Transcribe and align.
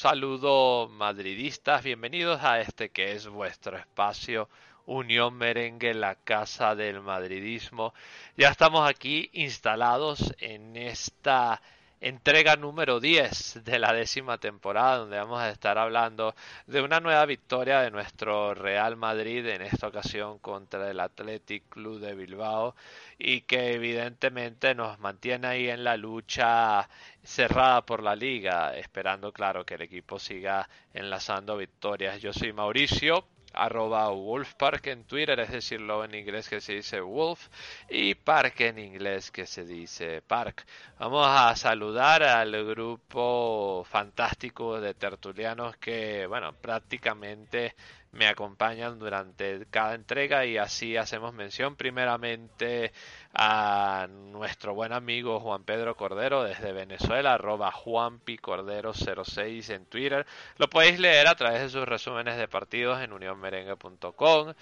Saludo 0.00 0.88
madridistas, 0.88 1.84
bienvenidos 1.84 2.42
a 2.42 2.58
este 2.60 2.88
que 2.88 3.12
es 3.12 3.28
vuestro 3.28 3.76
espacio 3.76 4.48
Unión 4.86 5.34
Merengue, 5.34 5.92
la 5.92 6.14
casa 6.14 6.74
del 6.74 7.02
madridismo. 7.02 7.92
Ya 8.34 8.48
estamos 8.48 8.88
aquí 8.88 9.28
instalados 9.34 10.34
en 10.38 10.74
esta 10.74 11.60
entrega 12.00 12.56
número 12.56 12.98
10 12.98 13.62
de 13.64 13.78
la 13.78 13.92
décima 13.92 14.38
temporada, 14.38 14.98
donde 14.98 15.18
vamos 15.18 15.40
a 15.40 15.50
estar 15.50 15.76
hablando 15.76 16.34
de 16.66 16.80
una 16.80 16.98
nueva 17.00 17.26
victoria 17.26 17.80
de 17.80 17.90
nuestro 17.90 18.54
Real 18.54 18.96
Madrid, 18.96 19.46
en 19.46 19.62
esta 19.62 19.88
ocasión 19.88 20.38
contra 20.38 20.90
el 20.90 20.98
Athletic 20.98 21.68
Club 21.68 22.00
de 22.00 22.14
Bilbao, 22.14 22.74
y 23.18 23.42
que 23.42 23.74
evidentemente 23.74 24.74
nos 24.74 24.98
mantiene 24.98 25.46
ahí 25.46 25.68
en 25.68 25.84
la 25.84 25.96
lucha 25.96 26.88
cerrada 27.22 27.84
por 27.84 28.02
la 28.02 28.16
liga, 28.16 28.76
esperando, 28.76 29.32
claro, 29.32 29.66
que 29.66 29.74
el 29.74 29.82
equipo 29.82 30.18
siga 30.18 30.68
enlazando 30.94 31.56
victorias. 31.58 32.20
Yo 32.22 32.32
soy 32.32 32.52
Mauricio, 32.52 33.26
arroba 33.52 34.10
Wolfpark 34.10 34.86
en 34.86 35.04
Twitter, 35.04 35.40
es 35.40 35.50
decirlo 35.50 36.04
en 36.04 36.14
inglés 36.14 36.48
que 36.48 36.60
se 36.60 36.74
dice 36.74 37.00
Wolf 37.00 37.48
y 37.88 38.14
Park 38.14 38.60
en 38.60 38.78
inglés 38.78 39.30
que 39.30 39.46
se 39.46 39.64
dice 39.64 40.22
Park. 40.22 40.64
Vamos 40.98 41.26
a 41.28 41.54
saludar 41.56 42.22
al 42.22 42.64
grupo 42.64 43.84
fantástico 43.88 44.80
de 44.80 44.94
tertulianos 44.94 45.76
que, 45.76 46.26
bueno, 46.26 46.52
prácticamente 46.52 47.74
me 48.12 48.26
acompañan 48.26 48.98
durante 48.98 49.66
cada 49.70 49.94
entrega 49.94 50.44
y 50.44 50.56
así 50.58 50.96
hacemos 50.96 51.32
mención 51.32 51.76
primeramente 51.76 52.92
a 53.32 54.08
nuestro 54.10 54.74
buen 54.74 54.92
amigo 54.92 55.40
Juan 55.40 55.64
Pedro 55.64 55.96
Cordero 55.96 56.42
desde 56.42 56.72
Venezuela, 56.72 57.34
arroba 57.34 57.72
juanpicordero06 57.72 59.74
en 59.74 59.86
Twitter. 59.86 60.26
Lo 60.56 60.68
podéis 60.68 60.98
leer 60.98 61.28
a 61.28 61.36
través 61.36 61.62
de 61.62 61.70
sus 61.70 61.86
resúmenes 61.86 62.36
de 62.36 62.48
partidos 62.48 63.00
en 63.00 63.12
unionmerengue.com, 63.12 64.54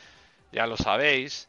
ya 0.53 0.67
lo 0.67 0.77
sabéis. 0.77 1.49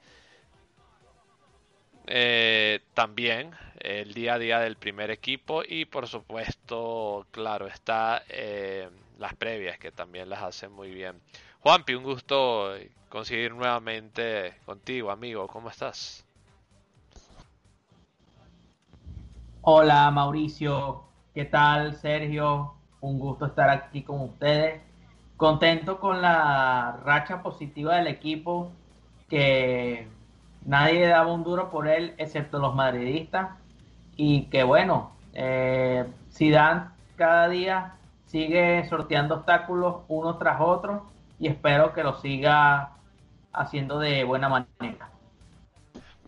Eh, 2.12 2.80
también 2.95 3.52
el 3.80 4.14
día 4.14 4.34
a 4.34 4.40
día 4.40 4.59
del 4.59 4.78
primer 4.78 5.12
equipo 5.12 5.62
y 5.67 5.86
por 5.86 6.08
supuesto, 6.08 7.28
claro, 7.31 7.67
está 7.67 8.23
eh, 8.30 8.90
las 9.20 9.36
previas 9.36 9.78
que 9.78 9.92
también 9.92 10.30
las 10.30 10.42
hacen 10.42 10.72
muy 10.72 10.92
bien. 10.92 11.22
Juanpi, 11.59 11.94
un 11.94 12.03
gusto 12.03 12.73
conseguir 13.09 13.53
nuevamente 13.53 14.56
contigo, 14.66 15.12
amigo. 15.12 15.47
¿Cómo 15.47 15.70
estás? 15.70 16.25
Hola, 19.61 20.09
Mauricio. 20.09 21.03
¿Qué 21.34 21.44
tal, 21.44 21.95
Sergio? 21.95 22.75
Un 23.01 23.19
gusto 23.19 23.45
estar 23.45 23.69
aquí 23.69 24.03
con 24.03 24.22
ustedes. 24.22 24.81
Contento 25.35 26.00
con 26.00 26.22
la 26.22 26.97
racha 27.03 27.44
positiva 27.44 27.95
del 27.95 28.07
equipo, 28.07 28.72
que 29.28 30.07
nadie 30.66 31.07
daba 31.07 31.34
un 31.34 31.44
duro 31.44 31.69
por 31.69 31.89
él, 31.89 32.13
excepto 32.17 32.59
los 32.59 32.73
madridistas. 32.73 33.50
Y 34.16 34.44
que 34.45 34.63
bueno, 34.63 35.11
eh, 35.34 36.05
Zidane 36.31 36.91
cada 37.17 37.50
día 37.50 37.95
sigue 38.25 38.85
sorteando 38.88 39.35
obstáculos 39.35 40.03
uno 40.07 40.38
tras 40.38 40.61
otro 40.61 41.05
y 41.38 41.47
espero 41.50 41.94
que 41.94 42.03
lo 42.03 42.16
siga 42.16 42.91
haciendo 43.51 44.00
de 44.00 44.23
buena 44.23 44.47
manera. 44.50 44.98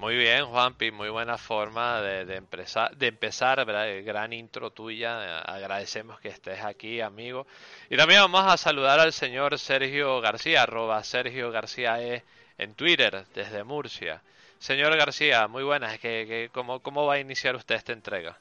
Muy 0.01 0.15
bien, 0.15 0.45
Juanpi, 0.47 0.89
muy 0.89 1.09
buena 1.09 1.37
forma 1.37 2.01
de, 2.01 2.35
empezar, 2.35 2.97
de 2.97 3.05
empezar, 3.05 3.63
Gran 4.03 4.33
intro 4.33 4.71
tuya, 4.71 5.41
agradecemos 5.41 6.19
que 6.19 6.29
estés 6.29 6.63
aquí, 6.65 7.01
amigo. 7.01 7.45
Y 7.87 7.97
también 7.97 8.21
vamos 8.21 8.51
a 8.51 8.57
saludar 8.57 8.99
al 8.99 9.13
señor 9.13 9.59
Sergio 9.59 10.19
García, 10.19 10.63
arroba 10.63 11.03
Sergio 11.03 11.51
García 11.51 12.01
E 12.01 12.23
en 12.57 12.73
Twitter, 12.73 13.25
desde 13.35 13.63
Murcia. 13.63 14.23
Señor 14.57 14.97
García, 14.97 15.47
muy 15.47 15.63
buenas, 15.63 15.99
¿qué, 15.99 16.49
cómo, 16.51 16.79
¿cómo 16.79 17.05
va 17.05 17.13
a 17.13 17.19
iniciar 17.19 17.55
usted 17.55 17.75
esta 17.75 17.93
entrega? 17.93 18.39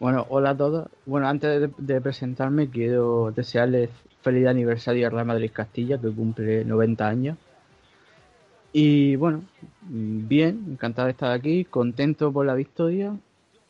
Bueno, 0.00 0.26
hola 0.30 0.50
a 0.50 0.56
todos. 0.56 0.88
Bueno, 1.06 1.28
antes 1.28 1.60
de, 1.60 1.70
de 1.78 2.00
presentarme, 2.00 2.68
quiero 2.68 3.30
desearles 3.30 3.88
feliz 4.22 4.48
aniversario 4.48 5.06
a 5.06 5.10
Real 5.10 5.26
Madrid 5.26 5.52
Castilla, 5.54 5.96
que 5.96 6.10
cumple 6.10 6.64
90 6.64 7.06
años. 7.06 7.38
Y 8.76 9.14
bueno, 9.14 9.44
bien, 9.82 10.66
encantado 10.72 11.06
de 11.06 11.12
estar 11.12 11.30
aquí, 11.30 11.64
contento 11.64 12.32
por 12.32 12.44
la 12.44 12.54
victoria 12.54 13.16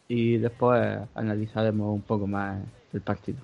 y 0.09 0.38
después 0.38 0.98
analizaremos 1.15 1.94
un 1.94 2.00
poco 2.00 2.26
más 2.26 2.62
el 2.91 3.03
partido. 3.03 3.37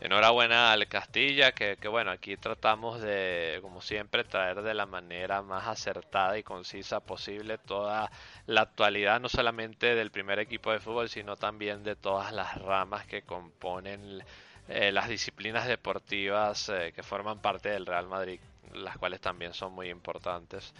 Enhorabuena 0.00 0.72
al 0.72 0.88
Castilla, 0.88 1.52
que, 1.52 1.76
que, 1.76 1.88
bueno, 1.88 2.10
aquí 2.10 2.38
tratamos 2.38 3.02
de, 3.02 3.58
como 3.60 3.82
siempre, 3.82 4.24
traer 4.24 4.62
de 4.62 4.72
la 4.72 4.86
manera 4.86 5.42
más 5.42 5.68
acertada 5.68 6.38
y 6.38 6.42
concisa 6.42 7.00
posible 7.00 7.58
toda 7.58 8.10
la 8.46 8.62
actualidad, 8.62 9.20
no 9.20 9.28
solamente 9.28 9.94
del 9.94 10.10
primer 10.10 10.38
equipo 10.38 10.72
de 10.72 10.80
fútbol, 10.80 11.10
sino 11.10 11.36
también 11.36 11.84
de 11.84 11.96
todas 11.96 12.32
las 12.32 12.56
ramas 12.62 13.04
que 13.04 13.20
componen 13.20 14.22
eh, 14.68 14.90
las 14.90 15.06
disciplinas 15.06 15.68
deportivas 15.68 16.70
eh, 16.70 16.92
que 16.96 17.02
forman 17.02 17.40
parte 17.40 17.68
del 17.68 17.84
Real 17.84 18.08
Madrid, 18.08 18.40
las 18.74 18.96
cuales 18.98 19.20
también 19.20 19.52
son 19.54 19.72
muy 19.72 19.88
importantes. 19.88 20.72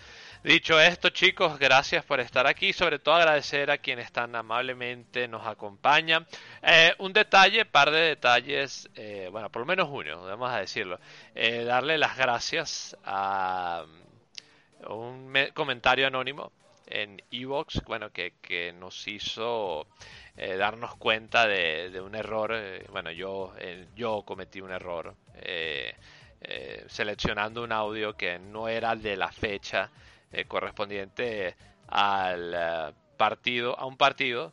Dicho 0.42 0.80
esto, 0.80 1.10
chicos, 1.10 1.58
gracias 1.58 2.04
por 2.04 2.20
estar 2.20 2.46
aquí. 2.46 2.72
Sobre 2.72 2.98
todo 2.98 3.16
agradecer 3.16 3.70
a 3.70 3.78
quienes 3.78 4.12
tan 4.12 4.34
amablemente 4.34 5.28
nos 5.28 5.46
acompañan. 5.46 6.26
Eh, 6.62 6.94
un 6.98 7.12
detalle, 7.12 7.64
par 7.64 7.90
de 7.90 8.00
detalles, 8.00 8.88
eh, 8.94 9.28
bueno, 9.30 9.50
por 9.50 9.60
lo 9.60 9.66
menos 9.66 9.88
uno, 9.90 10.24
vamos 10.24 10.50
a 10.50 10.58
decirlo. 10.58 10.98
Eh, 11.34 11.64
darle 11.64 11.98
las 11.98 12.16
gracias 12.16 12.96
a 13.04 13.84
un 14.88 15.34
comentario 15.54 16.06
anónimo 16.06 16.52
en 16.86 17.22
Evox, 17.30 17.82
bueno, 17.84 18.10
que, 18.10 18.34
que 18.40 18.72
nos 18.72 19.06
hizo 19.06 19.86
darnos 20.36 20.96
cuenta 20.96 21.46
de, 21.46 22.00
un 22.00 22.14
error. 22.14 22.54
Bueno, 22.90 23.10
yo, 23.10 23.52
yo 23.94 24.22
cometí 24.22 24.62
un 24.62 24.70
error 24.70 25.14
eh, 26.40 26.82
eh, 26.82 26.84
seleccionando 26.88 27.62
un 27.62 27.72
audio 27.72 28.16
que 28.16 28.38
no 28.38 28.68
era 28.68 28.96
de 28.96 29.16
la 29.16 29.30
fecha 29.30 29.90
eh, 30.32 30.44
correspondiente 30.44 31.54
al 31.88 32.94
partido, 33.16 33.78
a 33.78 33.86
un 33.86 33.96
partido 33.96 34.52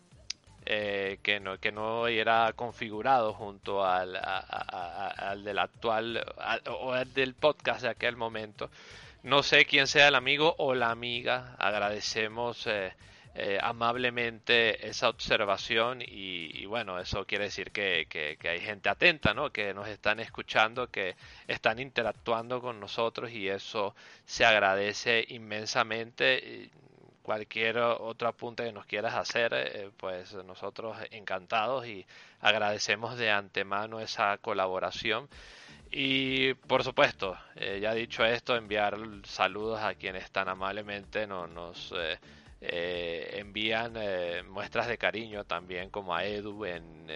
que, 0.65 1.39
no, 1.41 1.57
que 1.59 1.71
no 1.71 2.07
era 2.07 2.51
configurado 2.53 3.33
junto 3.33 3.85
al, 3.85 4.17
a, 4.17 4.39
a, 4.39 5.07
al 5.29 5.43
del 5.45 5.59
actual 5.59 6.25
o 6.71 6.91
al 6.91 7.13
del 7.13 7.35
podcast 7.35 7.83
de 7.83 7.89
aquel 7.89 8.17
momento. 8.17 8.69
No 9.23 9.43
sé 9.43 9.65
quién 9.65 9.87
sea 9.87 10.09
el 10.09 10.15
amigo 10.15 10.55
o 10.57 10.73
la 10.73 10.89
amiga. 10.89 11.55
Agradecemos 11.57 12.67
eh, 13.39 13.59
amablemente 13.61 14.87
esa 14.87 15.09
observación 15.09 16.01
y, 16.01 16.65
bueno, 16.65 16.97
eso 16.99 17.23
quiere 17.27 17.43
decir 17.43 17.69
que, 17.71 18.07
hay 18.43 18.59
gente 18.59 18.89
atenta, 18.89 19.35
¿no? 19.35 19.51
Que 19.51 19.75
nos 19.75 19.87
están 19.87 20.19
escuchando, 20.19 20.87
que 20.89 21.15
están 21.47 21.77
interactuando 21.77 22.59
con 22.61 22.79
nosotros 22.79 23.29
y 23.31 23.47
eso 23.47 23.93
se 24.25 24.43
agradece 24.43 25.23
inmensamente. 25.29 26.71
Cualquier 27.21 27.77
otro 27.77 28.27
apunte 28.27 28.63
que 28.63 28.71
nos 28.71 28.87
quieras 28.87 29.13
hacer, 29.13 29.53
eh, 29.53 29.91
pues 29.97 30.33
nosotros 30.33 30.97
encantados 31.11 31.85
y 31.85 32.07
agradecemos 32.41 33.19
de 33.19 33.29
antemano 33.29 33.99
esa 33.99 34.39
colaboración. 34.39 35.29
Y 35.91 36.55
por 36.55 36.83
supuesto, 36.83 37.37
eh, 37.55 37.77
ya 37.81 37.93
dicho 37.93 38.25
esto, 38.25 38.55
enviar 38.55 38.97
saludos 39.25 39.79
a 39.81 39.93
quienes 39.93 40.31
tan 40.31 40.49
amablemente 40.49 41.27
no, 41.27 41.45
nos 41.45 41.93
eh, 42.61 43.29
eh, 43.33 43.39
envían 43.39 43.93
muestras 44.49 44.87
de 44.87 44.97
cariño 44.97 45.43
también, 45.43 45.89
como 45.89 46.15
a 46.15 46.25
Edu 46.25 46.65
en, 46.65 47.07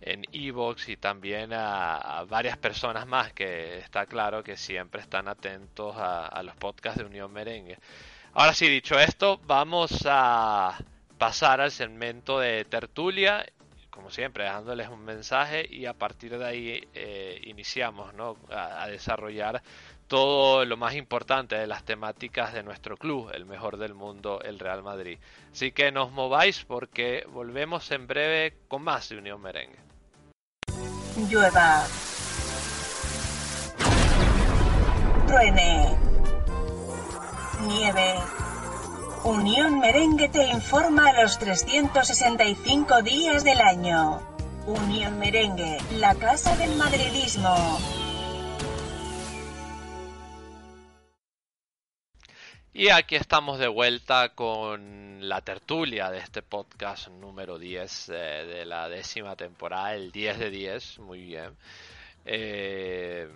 en 0.00 0.24
Evox 0.32 0.88
y 0.88 0.96
también 0.96 1.52
a, 1.52 2.24
varias 2.28 2.56
personas 2.56 3.06
más 3.06 3.32
que 3.32 3.78
está 3.78 4.06
claro 4.06 4.42
que 4.42 4.56
siempre 4.56 5.00
están 5.00 5.28
atentos 5.28 5.94
a, 5.96 6.42
los 6.42 6.56
podcasts 6.56 7.00
de 7.00 7.06
Unión 7.06 7.32
Merengue. 7.32 7.78
Ahora 8.34 8.54
sí, 8.54 8.68
dicho 8.68 8.98
esto, 8.98 9.40
vamos 9.46 10.04
a 10.06 10.78
pasar 11.18 11.60
al 11.60 11.72
segmento 11.72 12.38
de 12.38 12.64
tertulia, 12.64 13.44
como 13.90 14.10
siempre, 14.10 14.44
dejándoles 14.44 14.88
un 14.88 15.04
mensaje 15.04 15.66
y 15.68 15.86
a 15.86 15.92
partir 15.92 16.38
de 16.38 16.44
ahí 16.44 16.88
eh, 16.94 17.40
iniciamos 17.44 18.14
¿no? 18.14 18.36
a, 18.48 18.86
desarrollar 18.86 19.60
todo 20.08 20.64
lo 20.64 20.76
más 20.76 20.94
importante 20.94 21.54
de 21.54 21.66
las 21.66 21.84
temáticas 21.84 22.52
de 22.52 22.62
nuestro 22.62 22.96
club, 22.96 23.30
el 23.32 23.44
mejor 23.46 23.76
del 23.76 23.94
mundo, 23.94 24.40
el 24.42 24.58
Real 24.58 24.82
Madrid. 24.82 25.18
Así 25.52 25.70
que 25.70 25.92
nos 25.92 26.10
mováis 26.10 26.64
porque 26.64 27.24
volvemos 27.28 27.90
en 27.92 28.06
breve 28.06 28.56
con 28.66 28.82
más 28.82 29.08
de 29.10 29.18
Unión 29.18 29.40
Merengue 29.40 29.88
llueva, 31.26 31.84
truene, 35.26 35.96
nieve. 37.66 38.14
Unión 39.24 39.80
Merengue 39.80 40.28
te 40.28 40.46
informa 40.46 41.08
a 41.08 41.22
los 41.22 41.38
365 41.38 43.02
días 43.02 43.42
del 43.42 43.60
año. 43.60 44.22
Unión 44.66 45.18
Merengue, 45.18 45.78
la 45.90 46.14
casa 46.14 46.54
del 46.56 46.76
madridismo. 46.76 48.07
Y 52.78 52.90
aquí 52.90 53.16
estamos 53.16 53.58
de 53.58 53.66
vuelta 53.66 54.28
con 54.36 55.28
la 55.28 55.40
tertulia 55.40 56.12
de 56.12 56.18
este 56.18 56.42
podcast 56.42 57.08
número 57.08 57.58
10 57.58 58.08
eh, 58.10 58.12
de 58.14 58.64
la 58.64 58.88
décima 58.88 59.34
temporada, 59.34 59.96
el 59.96 60.12
10 60.12 60.38
de 60.38 60.48
10, 60.48 60.98
muy 61.00 61.22
bien. 61.22 61.56
Eh, 62.24 63.28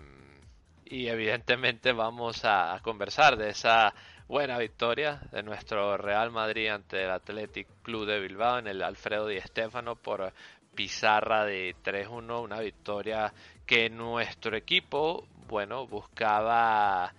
y 0.85 1.07
evidentemente 1.09 1.91
vamos 1.91 2.45
a, 2.45 2.79
conversar 2.81 3.35
de 3.35 3.49
esa 3.49 3.93
buena 4.29 4.57
victoria 4.57 5.19
de 5.33 5.43
nuestro 5.43 5.97
Real 5.97 6.31
Madrid 6.31 6.69
ante 6.69 7.03
el 7.03 7.11
Athletic 7.11 7.67
Club 7.81 8.05
de 8.05 8.21
Bilbao 8.21 8.59
en 8.59 8.67
el 8.67 8.81
Alfredo 8.81 9.27
Di 9.27 9.41
Stéfano 9.41 9.97
por 9.97 10.31
pizarra 10.73 11.43
de 11.43 11.75
3-1, 11.83 12.41
una 12.41 12.61
victoria 12.61 13.33
que 13.65 13.89
nuestro 13.89 14.55
equipo, 14.55 15.27
bueno, 15.49 15.85
buscaba 15.85 17.13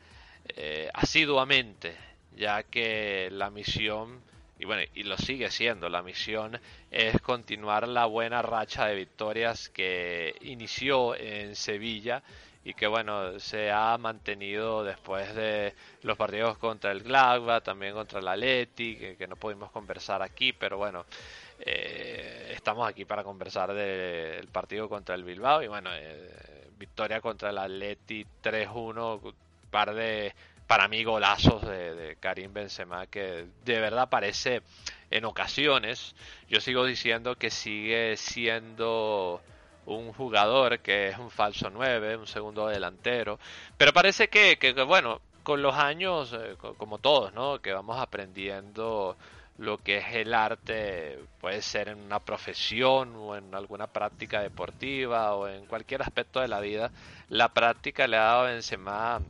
eh, 0.48 0.88
asiduamente 0.94 2.13
ya 2.36 2.62
que 2.62 3.28
la 3.30 3.50
misión, 3.50 4.20
y 4.58 4.64
bueno, 4.64 4.82
y 4.94 5.02
lo 5.04 5.16
sigue 5.16 5.50
siendo, 5.50 5.88
la 5.88 6.02
misión 6.02 6.60
es 6.90 7.20
continuar 7.20 7.88
la 7.88 8.06
buena 8.06 8.42
racha 8.42 8.86
de 8.86 8.94
victorias 8.94 9.68
que 9.68 10.34
inició 10.42 11.14
en 11.16 11.56
Sevilla 11.56 12.22
y 12.64 12.72
que 12.72 12.86
bueno, 12.86 13.38
se 13.38 13.70
ha 13.70 13.96
mantenido 13.98 14.84
después 14.84 15.34
de 15.34 15.74
los 16.02 16.16
partidos 16.16 16.56
contra 16.56 16.92
el 16.92 17.02
Gladbach, 17.02 17.62
también 17.62 17.92
contra 17.92 18.20
el 18.20 18.28
Atleti, 18.28 18.96
que, 18.96 19.26
no 19.28 19.36
pudimos 19.36 19.70
conversar 19.70 20.22
aquí, 20.22 20.54
pero 20.54 20.78
bueno, 20.78 21.04
eh, 21.60 22.52
estamos 22.54 22.88
aquí 22.88 23.04
para 23.04 23.22
conversar 23.22 23.74
del 23.74 24.48
partido 24.48 24.88
contra 24.88 25.14
el 25.14 25.24
Bilbao 25.24 25.62
y 25.62 25.68
bueno, 25.68 25.90
eh, 25.92 26.70
victoria 26.78 27.20
contra 27.20 27.50
el 27.50 27.58
Atleti 27.58 28.24
3-1, 28.42 29.34
par 29.70 29.94
de 29.94 30.34
para 30.74 30.88
mí 30.88 31.04
golazos 31.04 31.62
de, 31.62 32.16
Karim 32.18 32.52
Benzema 32.52 33.06
que 33.06 33.46
de 33.64 33.78
verdad 33.78 34.08
parece 34.08 34.60
en 35.08 35.24
ocasiones 35.24 36.16
yo 36.48 36.60
sigo 36.60 36.84
diciendo 36.84 37.36
que 37.36 37.50
sigue 37.50 38.16
siendo 38.16 39.40
un 39.86 40.12
jugador 40.12 40.80
que 40.80 41.10
es 41.10 41.18
un 41.18 41.30
falso 41.30 41.70
9, 41.70 42.16
un 42.16 42.26
segundo 42.26 42.66
delantero, 42.66 43.38
pero 43.76 43.92
parece 43.92 44.26
que, 44.26 44.58
que, 44.58 44.72
bueno, 44.82 45.20
con 45.44 45.62
los 45.62 45.76
años, 45.76 46.32
eh, 46.32 46.56
como 46.58 46.98
todos, 46.98 47.32
¿no? 47.32 47.60
Que 47.60 47.72
vamos 47.72 48.00
aprendiendo 48.00 49.16
lo 49.58 49.78
que 49.78 49.98
es 49.98 50.16
el 50.16 50.34
arte, 50.34 51.20
puede 51.40 51.62
ser 51.62 51.86
en 51.86 52.00
una 52.00 52.18
profesión 52.18 53.14
o 53.14 53.36
en 53.36 53.54
alguna 53.54 53.86
práctica 53.86 54.40
deportiva 54.40 55.36
o 55.36 55.46
en 55.46 55.66
cualquier 55.66 56.02
aspecto 56.02 56.40
de 56.40 56.48
la 56.48 56.58
vida, 56.58 56.90
la 57.28 57.50
práctica 57.50 58.08
le 58.08 58.16
ha 58.16 58.24
dado 58.24 58.40
a 58.40 58.50
Benzema 58.50 59.20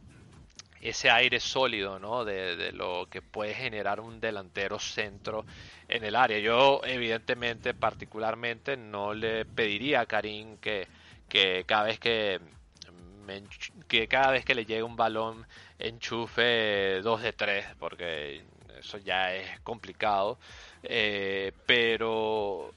ese 0.85 1.11
aire 1.11 1.41
sólido, 1.41 1.99
¿no? 1.99 2.25
De, 2.25 2.71
lo 2.73 3.09
que 3.11 3.23
puede 3.23 3.55
generar 3.55 4.01
un 4.01 4.21
delantero 4.21 4.79
centro 4.79 5.47
en 5.89 6.05
el 6.05 6.15
área. 6.15 6.39
Yo, 6.39 6.83
evidentemente, 6.85 7.73
particularmente, 7.73 8.77
no 8.77 9.15
le 9.15 9.47
pediría 9.47 10.01
a 10.01 10.07
Karim 10.07 10.59
que, 10.59 10.87
que 11.29 11.65
cada 11.67 11.85
vez 11.85 11.99
que, 11.99 12.39
que 13.89 14.09
cada 14.09 14.31
vez 14.31 14.45
que 14.45 14.55
le 14.55 14.67
llegue 14.67 14.83
un 14.83 14.97
balón 14.97 15.47
enchufe 15.79 17.01
2 17.03 17.23
de 17.23 17.33
3, 17.33 17.67
porque 17.79 18.43
eso 18.79 18.99
ya 18.99 19.35
es 19.35 19.61
complicado. 19.61 20.39
Eh, 20.83 21.53
pero 21.65 22.75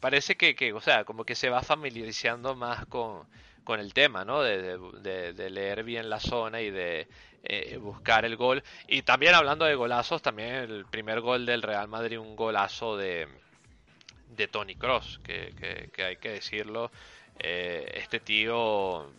parece 0.00 0.36
que, 0.36 0.54
que, 0.54 0.72
o 0.72 0.80
sea, 0.80 1.04
como 1.04 1.24
que 1.24 1.34
se 1.34 1.50
va 1.50 1.62
familiarizando 1.62 2.56
más 2.56 2.86
con, 2.86 3.26
con 3.64 3.80
el 3.80 3.94
tema, 3.94 4.24
¿no? 4.24 4.42
De, 4.42 5.50
leer 5.50 5.84
bien 5.84 6.10
la 6.10 6.20
zona 6.20 6.60
y 6.60 6.70
de 6.70 7.06
eh, 7.42 7.78
buscar 7.78 8.24
el 8.24 8.36
gol. 8.36 8.62
Y 8.86 9.02
también 9.02 9.34
hablando 9.34 9.64
de 9.64 9.74
golazos, 9.74 10.20
también 10.20 10.54
el 10.54 10.84
primer 10.84 11.20
gol 11.20 11.46
del 11.46 11.62
Real 11.62 11.88
Madrid, 11.88 12.18
un 12.18 12.36
golazo 12.36 12.96
de, 12.96 13.26
de 14.28 14.48
Tony 14.48 14.74
Cross, 14.76 15.20
que, 15.24 15.90
que, 15.92 16.04
hay 16.04 16.16
que 16.16 16.32
decirlo. 16.32 16.90
Eh, 17.38 17.92
este 17.94 18.20
tío 18.20 19.10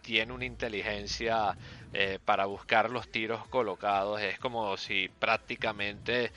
tiene 0.00 0.32
una 0.32 0.46
inteligencia 0.46 1.56
eh, 1.92 2.18
para 2.24 2.46
buscar 2.46 2.90
los 2.90 3.10
tiros 3.10 3.46
colocados. 3.48 4.22
Es 4.22 4.38
como 4.38 4.76
si 4.76 5.08
prácticamente 5.08 6.32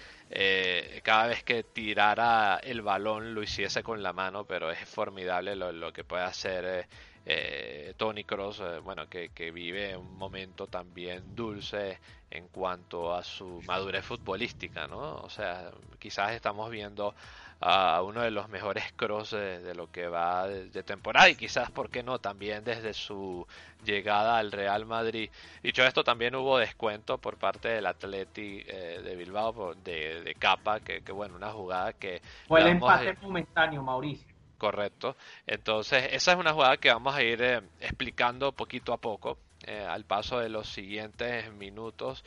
cada 1.02 1.26
vez 1.26 1.44
que 1.44 1.64
tirara 1.64 2.60
el 2.62 2.84
balón 2.84 3.34
lo 3.34 3.42
hiciese 3.42 3.82
con 3.82 4.04
la 4.04 4.14
mano, 4.14 4.44
pero 4.44 4.70
es 4.70 4.80
formidable 4.88 5.56
lo, 5.56 5.72
lo 5.72 5.92
que 5.92 6.04
puede 6.04 6.24
hacer 6.24 6.88
eh, 7.32 7.94
Tony 7.96 8.24
Cross, 8.24 8.62
eh, 8.62 8.80
bueno, 8.80 9.08
que, 9.08 9.30
vive 9.52 9.96
un 9.96 10.18
momento 10.18 10.66
también 10.66 11.36
dulce 11.36 12.00
en 12.32 12.48
cuanto 12.48 13.14
a 13.14 13.24
su 13.24 13.62
madurez 13.68 14.04
futbolística, 14.04 14.88
¿no? 14.88 15.18
O 15.18 15.30
sea, 15.30 15.70
quizás 16.00 16.32
estamos 16.32 16.72
viendo 16.72 17.14
a 17.62 18.02
uno 18.02 18.22
de 18.22 18.32
los 18.32 18.50
mejores 18.50 18.92
cross 18.96 19.32
de, 19.32 19.76
lo 19.76 19.92
que 19.92 20.08
va 20.08 20.48
de, 20.48 20.82
temporada 20.82 21.30
y 21.30 21.36
quizás, 21.36 21.70
¿por 21.70 21.92
qué 21.92 22.02
no? 22.02 22.18
También 22.18 22.64
desde 22.64 22.96
su 22.96 23.46
llegada 23.86 24.40
al 24.40 24.52
Real 24.52 24.88
Madrid. 24.88 25.30
Dicho 25.62 25.84
esto, 25.84 26.04
también 26.04 26.34
hubo 26.34 26.58
descuento 26.58 27.20
por 27.20 27.38
parte 27.38 27.68
del 27.68 27.86
Atleti 27.86 28.64
eh, 28.66 29.02
de 29.04 29.16
Bilbao 29.16 29.76
de, 29.76 30.24
de 30.24 30.34
Capa, 30.34 30.80
que, 30.80 31.04
que, 31.04 31.12
bueno, 31.12 31.36
una 31.36 31.52
jugada 31.52 31.94
que... 31.94 32.24
Fue 32.48 32.62
el 32.62 32.70
empate 32.70 33.16
momentáneo, 33.22 33.84
Mauricio. 33.84 34.39
Correcto. 34.60 35.16
Entonces, 35.48 36.10
esa 36.12 36.34
es 36.34 36.38
una 36.38 36.52
jugada 36.52 36.76
que 36.78 36.90
vamos 36.90 37.16
a 37.16 37.24
ir 37.24 37.42
eh, 37.42 37.62
explicando 37.80 38.52
poquito 38.52 38.92
a 38.92 38.98
poco 38.98 39.38
eh, 39.66 39.86
al 39.88 40.04
paso 40.04 40.38
de 40.38 40.50
los 40.50 40.68
siguientes 40.68 41.52
minutos. 41.54 42.26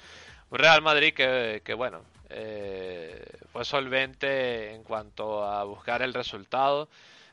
Real 0.51 0.81
Madrid 0.81 1.13
que, 1.13 1.61
que 1.63 1.75
bueno, 1.75 2.01
eh, 2.31 3.23
fue 3.53 3.67
solvente 3.67 4.73
en 4.75 4.83
cuanto 4.83 5.45
a 5.45 5.63
buscar 5.65 6.01
el 6.01 6.15
resultado 6.15 6.89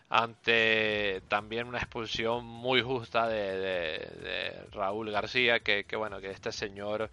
ante 0.09 1.21
también 1.29 1.67
una 1.67 1.77
expulsión 1.77 2.43
muy 2.43 2.81
justa 2.81 3.25
de, 3.29 4.65
Raúl 4.73 5.11
García, 5.11 5.61
que, 5.61 5.85
que, 5.85 5.95
bueno, 5.95 6.19
que 6.19 6.31
este 6.31 6.51
señor, 6.51 7.09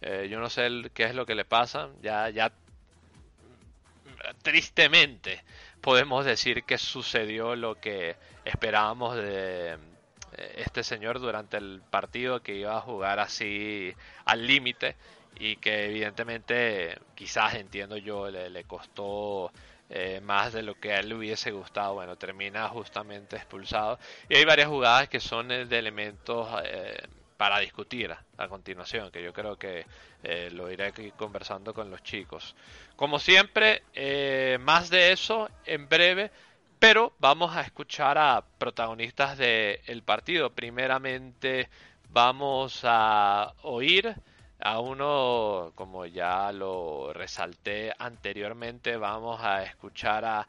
yo 0.00 0.40
no 0.40 0.48
sé 0.48 0.68
qué 0.94 1.04
es 1.04 1.14
lo 1.14 1.26
que 1.26 1.34
le 1.34 1.44
pasa, 1.44 1.90
ya, 2.00 2.30
ya 2.30 2.50
tristemente 4.42 5.42
podemos 5.80 6.24
decir 6.24 6.64
que 6.64 6.78
sucedió 6.78 7.56
lo 7.56 7.80
que 7.80 8.16
esperábamos 8.44 9.16
de 9.16 9.72
eh, 9.72 10.54
este 10.56 10.82
señor 10.82 11.20
durante 11.20 11.56
el 11.56 11.82
partido 11.90 12.42
que 12.42 12.54
iba 12.54 12.76
a 12.76 12.80
jugar 12.80 13.20
así 13.20 13.94
al 14.24 14.46
límite 14.46 14.96
y 15.38 15.56
que 15.56 15.86
evidentemente 15.86 16.98
quizás 17.14 17.54
entiendo 17.54 17.96
yo 17.96 18.30
le, 18.30 18.64
costó 18.64 19.52
eh, 19.90 20.20
más 20.20 20.52
de 20.52 20.62
lo 20.62 20.74
que 20.74 20.92
a 20.92 21.00
él 21.00 21.10
le 21.10 21.14
hubiese 21.14 21.50
gustado. 21.52 21.94
Bueno 21.94 22.16
termina 22.16 22.68
justamente 22.68 23.36
expulsado. 23.36 23.98
Y 24.28 24.36
hay 24.36 24.44
varias 24.44 24.68
jugadas 24.68 25.08
que 25.08 25.20
son 25.20 25.48
de 25.48 25.78
elementos 25.78 26.48
eh, 26.64 26.98
para 27.38 27.60
discutir 27.60 28.14
a 28.36 28.48
continuación, 28.48 29.12
que 29.12 29.22
yo 29.22 29.32
creo 29.32 29.56
que 29.56 29.86
eh, 30.24 30.50
lo 30.52 30.70
iré 30.70 30.86
aquí 30.86 31.12
conversando 31.12 31.72
con 31.72 31.88
los 31.88 32.02
chicos. 32.02 32.56
Como 32.96 33.20
siempre, 33.20 33.84
eh, 33.94 34.58
más 34.60 34.90
de 34.90 35.12
eso 35.12 35.48
en 35.64 35.88
breve, 35.88 36.32
pero 36.80 37.12
vamos 37.20 37.56
a 37.56 37.60
escuchar 37.60 38.18
a 38.18 38.44
protagonistas 38.58 39.38
del 39.38 40.02
partido. 40.02 40.50
Primeramente 40.50 41.70
vamos 42.10 42.80
a 42.82 43.54
oír 43.62 44.16
a 44.58 44.80
uno, 44.80 45.70
como 45.76 46.06
ya 46.06 46.50
lo 46.50 47.12
resalté 47.12 47.92
anteriormente, 47.96 48.96
vamos 48.96 49.40
a 49.40 49.62
escuchar 49.62 50.24
a 50.24 50.46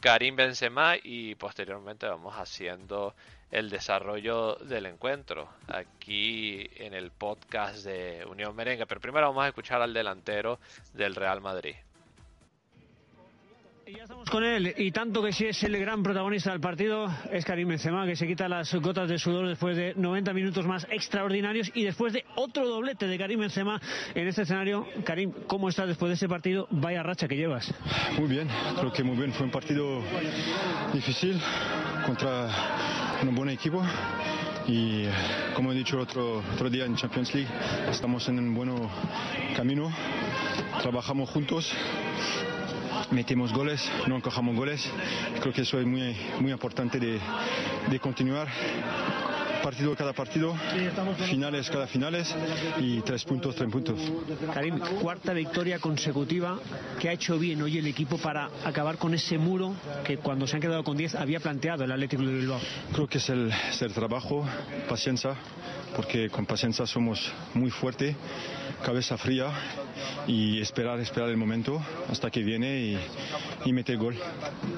Karim 0.00 0.34
Benzema 0.34 0.96
y 1.00 1.36
posteriormente 1.36 2.08
vamos 2.08 2.34
haciendo 2.34 3.14
el 3.52 3.68
desarrollo 3.68 4.56
del 4.56 4.86
encuentro 4.86 5.48
aquí 5.68 6.68
en 6.76 6.94
el 6.94 7.10
podcast 7.10 7.84
de 7.84 8.26
Unión 8.28 8.56
Merengue. 8.56 8.86
Pero 8.86 9.00
primero 9.00 9.28
vamos 9.28 9.44
a 9.44 9.48
escuchar 9.48 9.82
al 9.82 9.94
delantero 9.94 10.58
del 10.94 11.14
Real 11.14 11.40
Madrid. 11.42 11.76
Y 13.84 13.96
ya 13.96 14.04
estamos 14.04 14.30
con 14.30 14.44
él, 14.44 14.74
y 14.78 14.92
tanto 14.92 15.20
que 15.22 15.32
si 15.32 15.46
es 15.46 15.60
el 15.64 15.76
gran 15.76 16.04
protagonista 16.04 16.52
del 16.52 16.60
partido, 16.60 17.08
es 17.32 17.44
Karim 17.44 17.68
Benzema, 17.68 18.06
que 18.06 18.14
se 18.14 18.28
quita 18.28 18.48
las 18.48 18.72
gotas 18.76 19.08
de 19.08 19.18
sudor 19.18 19.48
después 19.48 19.76
de 19.76 19.94
90 19.96 20.32
minutos 20.32 20.64
más 20.64 20.86
extraordinarios 20.88 21.68
y 21.74 21.82
después 21.82 22.12
de 22.12 22.24
otro 22.36 22.68
doblete 22.68 23.08
de 23.08 23.18
Karim 23.18 23.40
Benzema 23.40 23.80
en 24.14 24.28
este 24.28 24.42
escenario. 24.42 24.86
Karim, 25.04 25.32
¿cómo 25.48 25.68
estás 25.68 25.88
después 25.88 26.10
de 26.10 26.14
ese 26.14 26.28
partido? 26.28 26.68
Vaya 26.70 27.02
racha 27.02 27.26
que 27.26 27.36
llevas. 27.36 27.74
Muy 28.16 28.28
bien, 28.28 28.48
creo 28.78 28.92
que 28.92 29.02
muy 29.02 29.16
bien. 29.16 29.32
Fue 29.32 29.46
un 29.46 29.52
partido 29.52 30.00
difícil 30.92 31.40
contra 32.06 32.48
un 33.20 33.34
buen 33.34 33.48
equipo 33.48 33.82
y 34.68 35.06
como 35.56 35.72
he 35.72 35.74
dicho 35.74 35.98
otro, 35.98 36.40
otro 36.54 36.70
día 36.70 36.84
en 36.84 36.94
Champions 36.94 37.34
League, 37.34 37.50
estamos 37.90 38.28
en 38.28 38.38
un 38.38 38.54
buen 38.54 38.76
camino, 39.56 39.92
trabajamos 40.80 41.28
juntos 41.30 41.74
metemos 43.12 43.52
goles, 43.52 43.80
no 44.06 44.16
encajamos 44.16 44.56
goles. 44.56 44.90
Creo 45.40 45.52
que 45.52 45.62
eso 45.62 45.78
es 45.78 45.86
muy, 45.86 46.16
muy 46.40 46.52
importante 46.52 46.98
de, 46.98 47.20
de 47.90 48.00
continuar 48.00 48.48
partido 49.62 49.94
cada 49.94 50.12
partido, 50.12 50.54
finales 51.30 51.70
cada 51.70 51.86
finales 51.86 52.34
y 52.80 53.00
tres 53.02 53.24
puntos, 53.24 53.54
tres 53.54 53.70
puntos. 53.70 53.98
Karim, 54.52 54.78
cuarta 55.00 55.32
victoria 55.32 55.78
consecutiva 55.78 56.58
que 57.00 57.08
ha 57.08 57.12
hecho 57.12 57.38
bien 57.38 57.62
hoy 57.62 57.78
el 57.78 57.86
equipo 57.86 58.18
para 58.18 58.50
acabar 58.64 58.98
con 58.98 59.14
ese 59.14 59.38
muro 59.38 59.74
que 60.04 60.18
cuando 60.18 60.46
se 60.46 60.56
han 60.56 60.62
quedado 60.62 60.82
con 60.82 60.96
10 60.96 61.14
había 61.14 61.38
planteado 61.38 61.84
el 61.84 61.92
Atlético 61.92 62.22
de 62.22 62.34
Bilbao. 62.34 62.60
Creo 62.92 63.06
que 63.06 63.18
es 63.18 63.28
el, 63.28 63.52
es 63.70 63.80
el 63.82 63.92
trabajo, 63.92 64.44
paciencia, 64.88 65.36
porque 65.94 66.30
con 66.30 66.46
paciencia 66.46 66.86
somos 66.86 67.32
muy 67.54 67.70
fuertes, 67.70 68.16
cabeza 68.84 69.16
fría 69.16 69.50
y 70.26 70.60
esperar, 70.60 70.98
esperar 71.00 71.28
el 71.28 71.36
momento 71.36 71.80
hasta 72.08 72.30
que 72.30 72.42
viene 72.42 72.80
y, 72.80 72.98
y 73.64 73.72
mete 73.72 73.92
el 73.92 73.98
gol. 73.98 74.16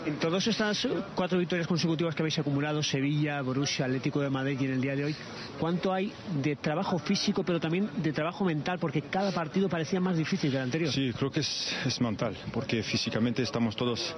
En 0.06 0.16
todas 0.18 0.46
estas 0.46 0.86
cuatro 1.14 1.38
victorias 1.38 1.66
consecutivas 1.66 2.14
que 2.14 2.22
habéis 2.22 2.38
acumulado, 2.38 2.82
Sevilla, 2.82 3.40
Borussia, 3.42 3.86
Atlético 3.86 4.20
de 4.20 4.30
Madrid 4.30 4.58
y 4.60 4.64
en 4.66 4.72
el 4.72 4.80
día 4.80 4.96
de 4.96 5.04
hoy, 5.04 5.16
¿cuánto 5.58 5.92
hay 5.92 6.12
de 6.42 6.56
trabajo 6.56 6.98
físico 6.98 7.42
pero 7.42 7.60
también 7.60 7.88
de 7.96 8.12
trabajo 8.12 8.44
mental? 8.44 8.78
Porque 8.78 9.02
cada 9.02 9.32
partido 9.32 9.68
parecía 9.68 10.00
más 10.00 10.16
difícil 10.16 10.50
que 10.50 10.56
el 10.56 10.62
anterior. 10.62 10.92
Sí, 10.92 11.12
creo 11.16 11.30
que 11.30 11.40
es, 11.40 11.76
es 11.86 12.00
mental, 12.00 12.36
porque 12.52 12.82
físicamente 12.82 13.42
estamos 13.42 13.76
todos 13.76 14.14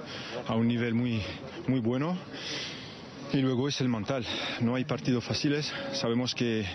a 0.47 0.55
un 0.55 0.67
nivel 0.67 0.93
muy, 0.93 1.21
muy 1.67 1.79
bueno. 1.79 2.17
Y 3.33 3.37
luego 3.37 3.67
es 3.67 3.81
el 3.81 3.89
mental. 3.89 4.25
No 4.61 4.75
hay 4.75 4.85
partidos 4.85 5.23
fáciles. 5.23 5.71
Sabemos 5.93 6.33
que 6.33 6.65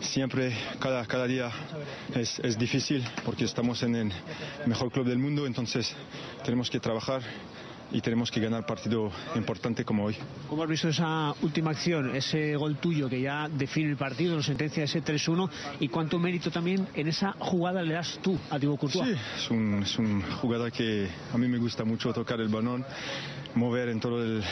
siempre, 0.00 0.52
cada, 0.80 1.06
cada 1.06 1.26
día 1.26 1.50
es, 2.14 2.38
es 2.40 2.58
difícil 2.58 3.04
porque 3.24 3.44
estamos 3.44 3.82
en 3.82 3.94
el 3.94 4.12
mejor 4.66 4.90
club 4.90 5.06
del 5.06 5.18
mundo. 5.18 5.46
Entonces 5.46 5.94
tenemos 6.44 6.68
que 6.68 6.80
trabajar 6.80 7.22
y 7.90 8.00
tenemos 8.00 8.30
que 8.30 8.40
ganar 8.40 8.66
partido 8.66 9.10
importante 9.34 9.84
como 9.84 10.04
hoy. 10.04 10.16
¿Cómo 10.48 10.62
has 10.62 10.68
visto 10.68 10.88
esa 10.88 11.34
última 11.42 11.70
acción, 11.70 12.14
ese 12.14 12.54
gol 12.56 12.76
tuyo 12.76 13.08
que 13.08 13.20
ya 13.20 13.48
define 13.48 13.90
el 13.90 13.96
partido, 13.96 14.36
nos 14.36 14.46
sentencia 14.46 14.84
ese 14.84 15.02
3-1 15.02 15.48
y 15.80 15.88
cuánto 15.88 16.18
mérito 16.18 16.50
también 16.50 16.86
en 16.94 17.08
esa 17.08 17.32
jugada 17.38 17.82
le 17.82 17.94
das 17.94 18.18
tú 18.22 18.38
a 18.50 18.58
Thibaut 18.58 18.78
Courtois? 18.78 19.08
Sí, 19.08 19.14
es, 19.36 19.50
un, 19.50 19.82
es 19.82 19.98
una 19.98 20.26
jugada 20.36 20.70
que 20.70 21.08
a 21.32 21.38
mí 21.38 21.48
me 21.48 21.58
gusta 21.58 21.84
mucho 21.84 22.12
tocar 22.12 22.40
el 22.40 22.48
balón, 22.48 22.84
mover 23.54 23.88
en 23.88 24.00
todo 24.00 24.22
el, 24.22 24.42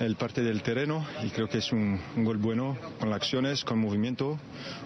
el 0.00 0.16
parte 0.16 0.42
del 0.42 0.62
terreno 0.62 1.06
y 1.24 1.30
creo 1.30 1.48
que 1.48 1.58
es 1.58 1.72
un, 1.72 2.00
un, 2.16 2.24
gol 2.24 2.38
bueno 2.38 2.76
con 2.98 3.10
las 3.10 3.16
acciones, 3.16 3.64
con 3.64 3.78
movimiento, 3.78 4.38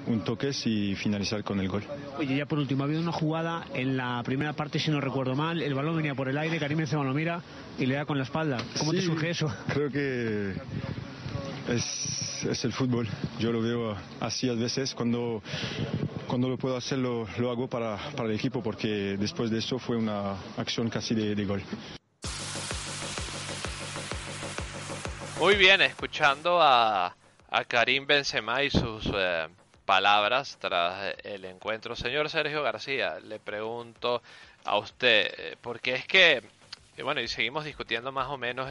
un 0.06 0.24
toque 0.24 0.50
y 0.64 0.94
finalizar 0.94 1.42
con 1.42 1.60
el 1.60 1.68
gol. 1.68 1.82
Oye, 2.18 2.36
ya 2.36 2.46
por 2.46 2.58
último, 2.58 2.82
ha 2.82 2.86
habido 2.86 3.00
una 3.00 3.12
jugada 3.12 3.66
en 3.74 3.96
la 3.96 4.22
primera 4.24 4.52
parte, 4.52 4.78
si 4.78 4.90
no 4.90 5.00
recuerdo 5.00 5.34
mal, 5.34 5.62
el 5.62 5.74
balón 5.74 5.96
venía 5.96 6.14
por 6.14 6.28
el 6.28 6.38
aire, 6.38 6.58
Karim 6.58 6.78
Benzema 6.78 7.04
lo 7.04 7.14
mira 7.14 7.42
y 7.78 7.86
le 7.86 7.94
da 7.94 8.04
con 8.04 8.18
la 8.18 8.24
espalda. 8.24 8.58
¿Cómo 8.78 8.92
Sí, 8.92 8.98
te 8.98 9.04
surge 9.04 9.30
eso? 9.30 9.52
Creo 9.72 9.90
que 9.90 10.54
es, 11.68 12.46
es 12.48 12.64
el 12.64 12.72
fútbol. 12.72 13.08
Yo 13.38 13.52
lo 13.52 13.60
veo 13.60 13.96
así 14.20 14.48
a 14.48 14.54
veces. 14.54 14.94
Cuando, 14.94 15.42
cuando 16.26 16.48
lo 16.48 16.58
puedo 16.58 16.76
hacer, 16.76 16.98
lo, 16.98 17.26
lo 17.38 17.50
hago 17.50 17.68
para, 17.68 17.96
para 18.16 18.28
el 18.28 18.34
equipo, 18.34 18.62
porque 18.62 19.16
después 19.18 19.50
de 19.50 19.58
eso 19.58 19.78
fue 19.78 19.96
una 19.96 20.34
acción 20.56 20.88
casi 20.88 21.14
de, 21.14 21.34
de 21.34 21.44
gol. 21.44 21.62
Muy 25.38 25.56
bien, 25.56 25.82
escuchando 25.82 26.62
a, 26.62 27.14
a 27.50 27.64
Karim 27.64 28.06
Benzema 28.06 28.62
y 28.62 28.70
sus 28.70 29.04
eh, 29.14 29.48
palabras 29.84 30.56
tras 30.58 31.14
el 31.24 31.44
encuentro. 31.44 31.94
Señor 31.94 32.30
Sergio 32.30 32.62
García, 32.62 33.20
le 33.20 33.38
pregunto 33.38 34.22
a 34.64 34.78
usted, 34.78 35.34
eh, 35.36 35.56
porque 35.60 35.94
es 35.94 36.06
que, 36.06 36.42
y 36.96 37.02
bueno, 37.02 37.20
y 37.20 37.28
seguimos 37.28 37.66
discutiendo 37.66 38.12
más 38.12 38.28
o 38.28 38.38
menos 38.38 38.66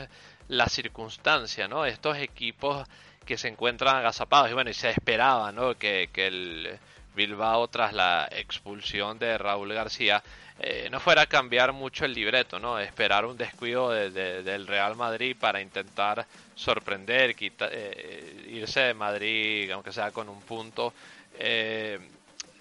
la 0.48 0.68
circunstancia, 0.68 1.68
¿no? 1.68 1.86
Estos 1.86 2.18
equipos 2.18 2.88
que 3.26 3.38
se 3.38 3.48
encuentran 3.48 3.98
agazapados, 3.98 4.50
y 4.50 4.54
bueno, 4.54 4.72
y 4.72 4.74
se 4.74 4.90
esperaba, 4.90 5.52
¿no? 5.52 5.76
Que, 5.78 6.10
que 6.12 6.26
el 6.26 6.80
Bilbao, 7.16 7.68
tras 7.68 7.94
la 7.94 8.28
expulsión 8.32 9.20
de 9.20 9.38
Raúl 9.38 9.72
García, 9.72 10.24
eh, 10.60 10.88
no 10.90 11.00
fuera 11.00 11.26
cambiar 11.26 11.74
mucho 11.74 12.06
el 12.06 12.14
libreto, 12.14 12.60
¿no? 12.60 12.80
Esperar 12.80 13.26
un 13.26 13.38
descuido 13.38 13.90
de, 13.92 14.10
de, 14.10 14.44
del 14.44 14.68
Real 14.68 14.96
Madrid 14.96 15.36
para 15.40 15.62
intentar 15.62 16.26
sorprender, 16.56 17.36
quita, 17.36 17.68
eh, 17.72 18.48
irse 18.50 18.80
de 18.82 18.94
Madrid, 18.94 19.70
aunque 19.72 19.92
sea 19.92 20.12
con 20.12 20.30
un 20.30 20.42
punto. 20.42 20.94
Eh, 21.38 22.00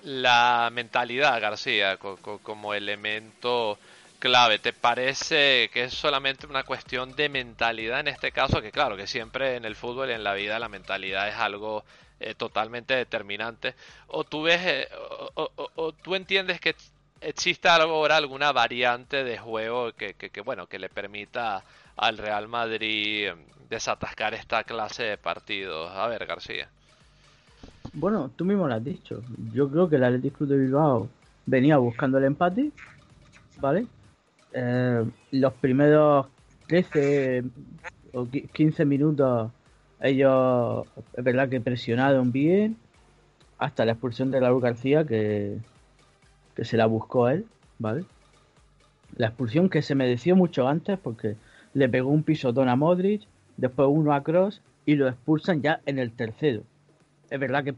la 0.02 0.68
mentalidad, 0.72 1.40
García, 1.40 1.96
co 1.96 2.16
co 2.18 2.38
como 2.38 2.74
elemento 2.74 3.78
clave, 4.18 4.58
¿te 4.58 4.72
parece 4.72 5.70
que 5.72 5.84
es 5.84 5.94
solamente 5.94 6.46
una 6.46 6.64
cuestión 6.64 7.14
de 7.14 7.28
mentalidad 7.28 8.00
en 8.00 8.08
este 8.08 8.32
caso? 8.32 8.60
Que 8.62 8.72
claro, 8.72 8.96
que 8.96 9.06
siempre 9.06 9.56
en 9.56 9.64
el 9.64 9.76
fútbol 9.76 10.10
y 10.10 10.14
en 10.14 10.24
la 10.24 10.34
vida 10.34 10.58
la 10.58 10.68
mentalidad 10.68 11.28
es 11.28 11.36
algo 11.36 11.84
eh, 12.20 12.34
totalmente 12.34 12.94
determinante. 12.94 13.74
¿O 14.08 14.24
tú 14.24 14.42
ves, 14.42 14.60
eh, 14.64 14.88
o, 15.34 15.92
tú 16.02 16.14
entiendes 16.14 16.60
que 16.60 16.74
existe 17.24 17.68
ahora 17.68 18.16
alguna 18.16 18.52
variante 18.52 19.24
de 19.24 19.38
juego 19.38 19.92
que, 19.92 20.14
bueno, 20.44 20.66
que 20.66 20.78
le 20.78 20.88
permita 20.88 21.62
al 21.96 22.18
Real 22.18 22.48
Madrid 22.48 23.30
desatascar 23.68 24.34
esta 24.34 24.64
clase 24.64 25.04
de 25.04 25.18
partidos? 25.18 25.90
A 25.92 26.06
ver, 26.08 26.26
García. 26.26 26.68
Bueno, 27.92 28.30
tú 28.34 28.44
mismo 28.44 28.66
lo 28.66 28.74
has 28.74 28.84
dicho. 28.84 29.22
Yo 29.52 29.68
creo 29.70 29.88
que 29.88 29.96
el 29.96 30.04
Athletic 30.04 30.36
Club 30.36 30.50
de 30.50 30.58
Bilbao 30.58 31.08
venía 31.46 31.76
buscando 31.78 32.18
el 32.18 32.24
empate, 32.24 32.70
¿vale? 33.60 33.86
Eh, 34.52 35.04
los 35.32 35.52
primeros 35.54 36.26
13 36.66 37.44
o 38.12 38.26
15 38.26 38.84
minutos 38.84 39.50
ellos 40.00 40.86
es 41.16 41.24
verdad 41.24 41.48
que 41.48 41.60
presionaron 41.60 42.30
bien 42.30 42.76
hasta 43.58 43.84
la 43.84 43.92
expulsión 43.92 44.30
de 44.30 44.40
Raúl 44.40 44.60
García 44.60 45.04
que, 45.04 45.58
que 46.54 46.64
se 46.64 46.76
la 46.76 46.86
buscó 46.86 47.28
él, 47.28 47.46
¿vale? 47.78 48.04
La 49.16 49.28
expulsión 49.28 49.68
que 49.68 49.82
se 49.82 49.94
mereció 49.94 50.36
mucho 50.36 50.68
antes 50.68 50.98
porque 50.98 51.36
le 51.72 51.88
pegó 51.88 52.10
un 52.10 52.22
pisotón 52.22 52.68
a 52.68 52.76
Modric, 52.76 53.22
después 53.56 53.88
uno 53.90 54.12
a 54.12 54.22
Cross 54.22 54.60
y 54.86 54.96
lo 54.96 55.08
expulsan 55.08 55.62
ya 55.62 55.80
en 55.86 55.98
el 55.98 56.12
tercero. 56.12 56.62
Es 57.30 57.40
verdad 57.40 57.64
que 57.64 57.74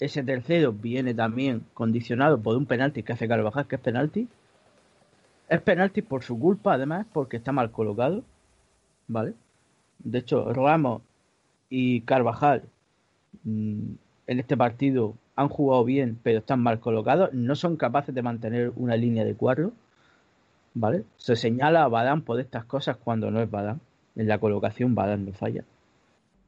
ese 0.00 0.22
tercero 0.22 0.72
viene 0.72 1.14
también 1.14 1.64
condicionado 1.74 2.40
por 2.40 2.56
un 2.56 2.66
penalti 2.66 3.02
que 3.02 3.12
hace 3.12 3.28
Carvajal, 3.28 3.66
que 3.66 3.76
es 3.76 3.80
penalti. 3.80 4.28
Es 5.48 5.60
penalti 5.60 6.02
por 6.02 6.22
su 6.22 6.38
culpa, 6.38 6.74
además, 6.74 7.06
porque 7.12 7.36
está 7.36 7.52
mal 7.52 7.70
colocado. 7.70 8.24
¿Vale? 9.06 9.34
De 9.98 10.18
hecho, 10.18 10.52
Ramos 10.52 11.02
y 11.68 12.00
Carvajal 12.02 12.64
mmm, 13.44 13.92
en 14.26 14.40
este 14.40 14.56
partido 14.56 15.14
han 15.36 15.48
jugado 15.48 15.84
bien, 15.84 16.18
pero 16.22 16.40
están 16.40 16.60
mal 16.60 16.80
colocados. 16.80 17.32
No 17.32 17.54
son 17.54 17.76
capaces 17.76 18.14
de 18.14 18.22
mantener 18.22 18.72
una 18.76 18.96
línea 18.96 19.24
de 19.24 19.34
cuatro. 19.34 19.72
¿Vale? 20.74 21.04
Se 21.16 21.36
señala 21.36 21.84
a 21.84 21.88
Badán 21.88 22.22
por 22.22 22.40
estas 22.40 22.64
cosas 22.64 22.96
cuando 22.96 23.30
no 23.30 23.40
es 23.40 23.50
Badán. 23.50 23.80
En 24.16 24.28
la 24.28 24.38
colocación 24.38 24.94
Badán 24.94 25.26
no 25.26 25.32
falla. 25.32 25.64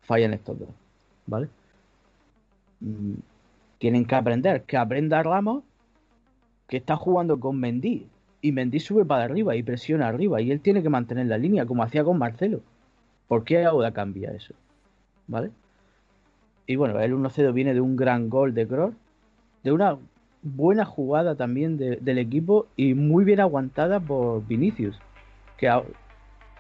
Fallan 0.02 0.34
estos 0.34 0.58
dos. 0.58 0.68
¿Vale? 1.26 1.48
Mmm, 2.80 3.14
tienen 3.78 4.04
que 4.04 4.14
aprender. 4.14 4.62
Que 4.62 4.76
aprenda 4.76 5.22
Ramos 5.22 5.62
que 6.68 6.76
está 6.78 6.96
jugando 6.96 7.38
con 7.40 7.58
Mendy. 7.58 8.06
Y 8.40 8.52
Mendy 8.52 8.80
sube 8.80 9.04
para 9.04 9.24
arriba 9.24 9.56
y 9.56 9.62
presiona 9.62 10.08
arriba. 10.08 10.40
Y 10.40 10.50
él 10.50 10.60
tiene 10.60 10.82
que 10.82 10.90
mantener 10.90 11.26
la 11.26 11.38
línea 11.38 11.66
como 11.66 11.82
hacía 11.82 12.04
con 12.04 12.18
Marcelo. 12.18 12.60
¿Por 13.28 13.44
qué 13.44 13.64
ahora 13.64 13.92
cambia 13.92 14.32
eso? 14.32 14.54
¿Vale? 15.26 15.50
Y 16.66 16.76
bueno, 16.76 16.98
el 17.00 17.14
1-0 17.14 17.52
viene 17.52 17.74
de 17.74 17.80
un 17.80 17.96
gran 17.96 18.28
gol 18.28 18.54
de 18.54 18.66
Kroos. 18.66 18.94
De 19.62 19.72
una 19.72 19.98
buena 20.42 20.84
jugada 20.84 21.34
también 21.34 21.76
de, 21.76 21.96
del 21.96 22.18
equipo 22.18 22.66
y 22.76 22.94
muy 22.94 23.24
bien 23.24 23.40
aguantada 23.40 24.00
por 24.00 24.46
Vinicius. 24.46 24.98
Que, 25.56 25.70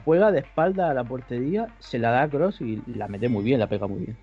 juega 0.04 0.30
de 0.30 0.40
espalda 0.40 0.90
a 0.90 0.94
la 0.94 1.04
portería, 1.04 1.68
se 1.78 1.98
la 1.98 2.10
da 2.10 2.22
a 2.22 2.28
Cross 2.28 2.60
y 2.60 2.82
la 2.86 3.08
mete 3.08 3.28
muy 3.28 3.42
bien, 3.42 3.58
la 3.58 3.68
pega 3.68 3.86
muy 3.86 4.00
bien. 4.00 4.16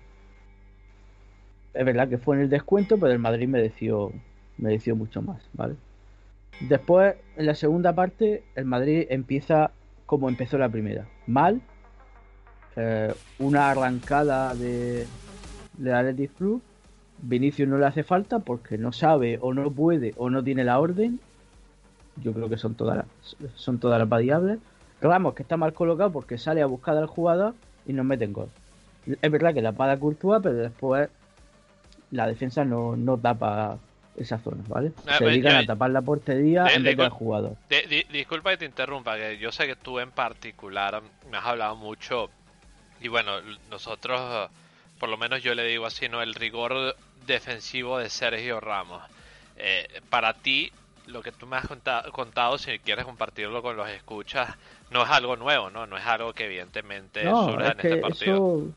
Es 1.74 1.84
verdad 1.84 2.08
que 2.08 2.18
fue 2.18 2.36
en 2.36 2.42
el 2.42 2.50
descuento, 2.50 2.98
pero 2.98 3.12
el 3.12 3.18
Madrid 3.18 3.48
mereció, 3.48 4.12
mereció 4.58 4.94
mucho 4.94 5.22
más, 5.22 5.42
¿vale? 5.54 5.74
Después, 6.60 7.16
en 7.36 7.46
la 7.46 7.54
segunda 7.54 7.94
parte, 7.94 8.44
el 8.54 8.66
Madrid 8.66 9.06
empieza 9.08 9.70
como 10.06 10.28
empezó 10.28 10.58
la 10.58 10.68
primera. 10.68 11.06
Mal, 11.26 11.62
eh, 12.76 13.12
una 13.38 13.70
arrancada 13.70 14.54
de, 14.54 15.06
de 15.74 15.92
Athletic 15.92 16.34
Club. 16.36 16.62
Vinicius 17.24 17.68
no 17.68 17.78
le 17.78 17.86
hace 17.86 18.02
falta 18.02 18.40
porque 18.40 18.78
no 18.78 18.92
sabe 18.92 19.38
o 19.40 19.54
no 19.54 19.70
puede 19.70 20.12
o 20.16 20.28
no 20.30 20.42
tiene 20.42 20.64
la 20.64 20.80
orden. 20.80 21.20
Yo 22.16 22.32
creo 22.32 22.48
que 22.48 22.58
son 22.58 22.74
todas 22.74 22.96
las, 22.96 23.06
son 23.54 23.78
todas 23.78 23.98
las 23.98 24.08
variables. 24.08 24.58
Ramos 25.00 25.34
que 25.34 25.42
está 25.42 25.56
mal 25.56 25.72
colocado 25.72 26.12
porque 26.12 26.36
sale 26.38 26.62
a 26.62 26.66
buscar 26.66 26.96
al 26.96 27.06
jugador 27.06 27.54
y 27.86 27.92
nos 27.92 28.04
meten 28.04 28.32
gol. 28.32 28.48
Es 29.20 29.30
verdad 29.30 29.54
que 29.54 29.62
la 29.62 29.72
para 29.72 29.98
Courtois, 29.98 30.40
pero 30.42 30.54
después 30.56 31.08
la 32.10 32.26
defensa 32.26 32.64
no, 32.64 32.96
no 32.96 33.16
tapa 33.18 33.78
esa 34.16 34.38
zona, 34.38 34.62
¿vale? 34.68 34.92
Ah, 35.06 35.14
Se 35.14 35.24
pues, 35.24 35.32
dedican 35.32 35.56
a 35.56 35.66
tapar 35.66 35.90
la 35.90 36.02
portería 36.02 36.64
de- 36.64 36.74
en 36.74 36.82
vez 36.84 36.96
de- 36.96 37.02
del 37.04 37.10
jugador. 37.12 37.56
De- 37.70 37.86
di- 37.88 38.04
disculpa 38.12 38.50
que 38.50 38.58
te 38.58 38.64
interrumpa, 38.66 39.16
que 39.16 39.38
yo 39.38 39.50
sé 39.50 39.66
que 39.66 39.74
tú 39.76 39.98
en 39.98 40.10
particular 40.10 41.02
me 41.30 41.36
has 41.38 41.46
hablado 41.46 41.74
mucho 41.76 42.28
y 43.00 43.08
bueno, 43.08 43.32
nosotros, 43.70 44.50
por 45.02 45.08
lo 45.08 45.16
menos 45.16 45.42
yo 45.42 45.52
le 45.56 45.66
digo 45.66 45.84
así, 45.84 46.08
¿no? 46.08 46.22
El 46.22 46.32
rigor 46.32 46.94
defensivo 47.26 47.98
de 47.98 48.08
Sergio 48.08 48.60
Ramos. 48.60 49.02
Eh, 49.56 49.88
para 50.08 50.32
ti, 50.32 50.70
lo 51.08 51.24
que 51.24 51.32
tú 51.32 51.44
me 51.44 51.56
has 51.56 51.66
conta- 51.66 52.04
contado, 52.12 52.56
si 52.56 52.78
quieres 52.78 53.04
compartirlo 53.04 53.62
con 53.62 53.76
los 53.76 53.88
escuchas, 53.88 54.54
no 54.92 55.02
es 55.02 55.10
algo 55.10 55.34
nuevo, 55.34 55.70
¿no? 55.70 55.88
No 55.88 55.96
es 55.96 56.06
algo 56.06 56.32
que 56.32 56.44
evidentemente 56.44 57.24
No, 57.24 57.46
surja 57.46 57.66
es 57.66 57.72
en 57.72 57.80
que 57.80 57.88
este 57.88 58.00
partido. 58.00 58.36
eso... 58.36 58.68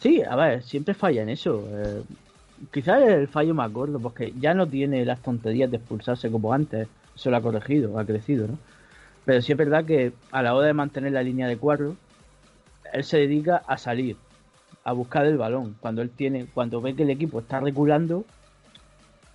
Sí, 0.00 0.22
a 0.28 0.34
ver, 0.34 0.64
siempre 0.64 0.92
falla 0.92 1.22
en 1.22 1.28
eso. 1.28 1.64
Eh, 1.70 2.02
quizás 2.72 3.00
el 3.04 3.28
fallo 3.28 3.54
más 3.54 3.72
gordo, 3.72 4.00
porque 4.00 4.32
ya 4.40 4.54
no 4.54 4.66
tiene 4.66 5.04
las 5.04 5.22
tonterías 5.22 5.70
de 5.70 5.76
expulsarse 5.76 6.32
como 6.32 6.52
antes. 6.52 6.88
Eso 7.14 7.30
lo 7.30 7.36
ha 7.36 7.42
corregido, 7.42 7.96
ha 7.96 8.04
crecido, 8.04 8.48
¿no? 8.48 8.58
Pero 9.24 9.40
sí 9.40 9.52
es 9.52 9.58
verdad 9.58 9.84
que 9.84 10.14
a 10.32 10.42
la 10.42 10.52
hora 10.52 10.66
de 10.66 10.72
mantener 10.72 11.12
la 11.12 11.22
línea 11.22 11.46
de 11.46 11.58
cuatro, 11.58 11.94
él 12.92 13.04
se 13.04 13.18
dedica 13.18 13.62
a 13.68 13.78
salir, 13.78 14.16
a 14.84 14.92
buscar 14.92 15.26
el 15.26 15.38
balón. 15.38 15.76
Cuando 15.80 16.02
él 16.02 16.10
tiene, 16.10 16.46
cuando 16.46 16.80
ve 16.80 16.94
que 16.94 17.02
el 17.02 17.10
equipo 17.10 17.40
está 17.40 17.58
reculando, 17.60 18.24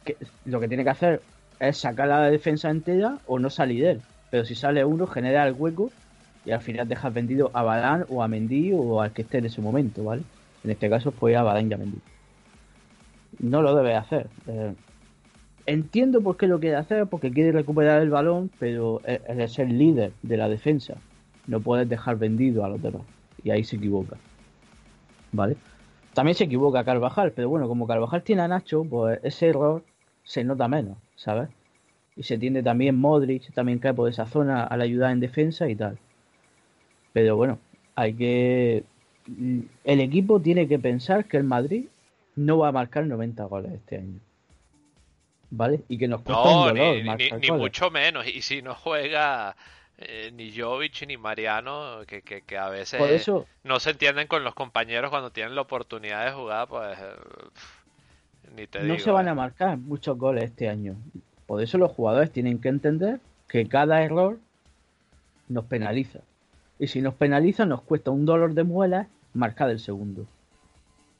que 0.06 0.16
lo 0.46 0.60
que 0.60 0.68
tiene 0.68 0.84
que 0.84 0.92
hacer 0.92 1.22
es 1.60 1.78
sacar 1.78 2.08
la 2.08 2.30
defensa 2.30 2.70
entera 2.70 3.18
o 3.26 3.40
no 3.40 3.50
salir 3.50 3.84
de 3.84 3.92
él. 3.92 4.02
Pero 4.30 4.46
si 4.46 4.56
sale 4.56 4.86
uno, 4.86 5.08
genera 5.08 5.48
el 5.48 5.54
hueco 5.54 5.92
y 6.46 6.52
al 6.52 6.62
final 6.62 6.88
dejas 6.88 7.14
vendido 7.14 7.50
a 7.54 7.64
Badán 7.64 8.06
o 8.10 8.24
a 8.24 8.28
Mendy 8.28 8.72
o 8.74 9.02
al 9.02 9.12
que 9.12 9.24
esté 9.24 9.40
en 9.40 9.46
ese 9.46 9.62
momento, 9.62 10.04
¿vale? 10.04 10.24
En 10.64 10.72
este 10.72 10.90
caso 10.90 11.12
fue 11.12 11.36
a 11.36 11.44
Badán 11.44 11.70
y 11.70 11.74
a 11.74 11.78
Mendy. 11.78 12.00
No 13.40 13.62
lo 13.62 13.76
debe 13.76 13.96
hacer. 13.96 14.28
Eh, 14.48 14.74
entiendo 15.66 16.22
por 16.22 16.38
qué 16.38 16.48
lo 16.48 16.60
quiere 16.60 16.76
hacer, 16.76 17.08
porque 17.08 17.32
quiere 17.32 17.52
recuperar 17.52 18.02
el 18.02 18.10
balón, 18.10 18.52
pero 18.60 19.02
es 19.06 19.22
es 19.28 19.60
el 19.60 19.78
líder 19.78 20.12
de 20.22 20.38
la 20.38 20.48
defensa. 20.48 20.96
No 21.48 21.60
puedes 21.60 21.90
dejar 21.90 22.18
vendido 22.18 22.64
a 22.64 22.70
los 22.70 22.82
demás. 22.82 23.02
Y 23.44 23.50
ahí 23.50 23.64
se 23.64 23.78
equivoca. 23.78 24.18
¿Vale? 25.32 25.58
También 26.14 26.36
se 26.36 26.46
equivoca 26.46 26.84
Carvajal, 26.84 27.32
pero 27.32 27.50
bueno, 27.50 27.68
como 27.68 27.88
Carvajal 27.88 28.24
tiene 28.24 28.42
a 28.42 28.48
Nacho, 28.48 28.84
pues 28.84 29.20
ese 29.24 29.50
error 29.50 29.84
se 30.24 30.44
nota 30.44 30.68
menos, 30.68 30.98
¿sabes? 31.16 31.50
Y 32.16 32.24
se 32.24 32.38
tiende 32.38 32.62
también 32.64 33.00
Modric, 33.00 33.54
también 33.54 33.80
cae 33.80 33.94
por 33.94 34.10
esa 34.10 34.26
zona 34.26 34.64
al 34.64 34.82
ayudar 34.82 35.12
en 35.12 35.20
defensa 35.20 35.70
y 35.70 35.76
tal. 35.76 35.98
Pero 37.14 37.36
bueno, 37.36 37.60
hay 37.96 38.14
que. 38.14 38.84
El 39.84 40.00
equipo 40.02 40.40
tiene 40.40 40.68
que 40.68 40.80
pensar 40.80 41.26
que 41.26 41.38
el 41.38 41.44
Madrid 41.44 41.86
no 42.36 42.58
va 42.58 42.70
a 42.70 42.72
marcar 42.72 43.06
90 43.06 43.44
goles 43.46 43.72
este 43.74 43.98
año. 43.98 44.20
¿Vale? 45.52 45.82
Y 45.88 45.98
que 45.98 46.08
nos 46.08 46.22
cuesta 46.22 46.44
No, 46.44 46.62
un 46.62 46.68
dolor 46.76 47.18
ni, 47.40 47.52
mucho 47.52 47.90
menos. 47.90 48.28
Y 48.28 48.42
si 48.42 48.62
no 48.62 48.76
juega 48.76 49.56
eh, 50.02 50.32
ni 50.34 50.58
Jovic 50.58 51.06
ni 51.08 51.18
Mariano, 51.18 52.02
que, 52.08 52.22
que, 52.22 52.42
que 52.42 52.58
a 52.58 52.70
veces 52.70 52.98
Por 53.00 53.10
eso, 53.10 53.46
no 53.64 53.80
se 53.82 53.92
entienden 53.92 54.28
con 54.28 54.46
los 54.46 54.56
compañeros 54.56 55.10
cuando 55.10 55.32
tienen 55.32 55.56
la 55.56 55.62
oportunidad 55.62 56.26
de 56.26 56.32
jugar, 56.32 56.68
pues 56.70 56.98
eh, 56.98 57.16
ni 58.56 58.66
te 58.66 58.80
no 58.80 58.94
digo. 58.94 59.00
se 59.00 59.12
van 59.12 59.28
eh. 59.28 59.32
a 59.32 59.36
marcar 59.36 59.78
muchos 59.78 60.18
goles 60.18 60.46
este 60.46 60.70
año. 60.70 60.96
Por 61.46 61.62
eso 61.62 61.78
los 61.78 61.92
jugadores 61.92 62.32
tienen 62.32 62.62
que 62.62 62.70
entender 62.70 63.20
que 63.50 63.68
cada 63.68 64.02
error 64.02 64.40
nos 65.50 65.66
penaliza. 65.66 66.20
Y 66.78 66.88
si 66.88 67.02
nos 67.02 67.16
penaliza, 67.16 67.66
nos 67.66 67.82
cuesta 67.82 68.12
un 68.12 68.26
dolor 68.26 68.54
de 68.54 68.64
muelas 68.64 69.08
marcar 69.34 69.70
el 69.70 69.80
segundo. 69.80 70.28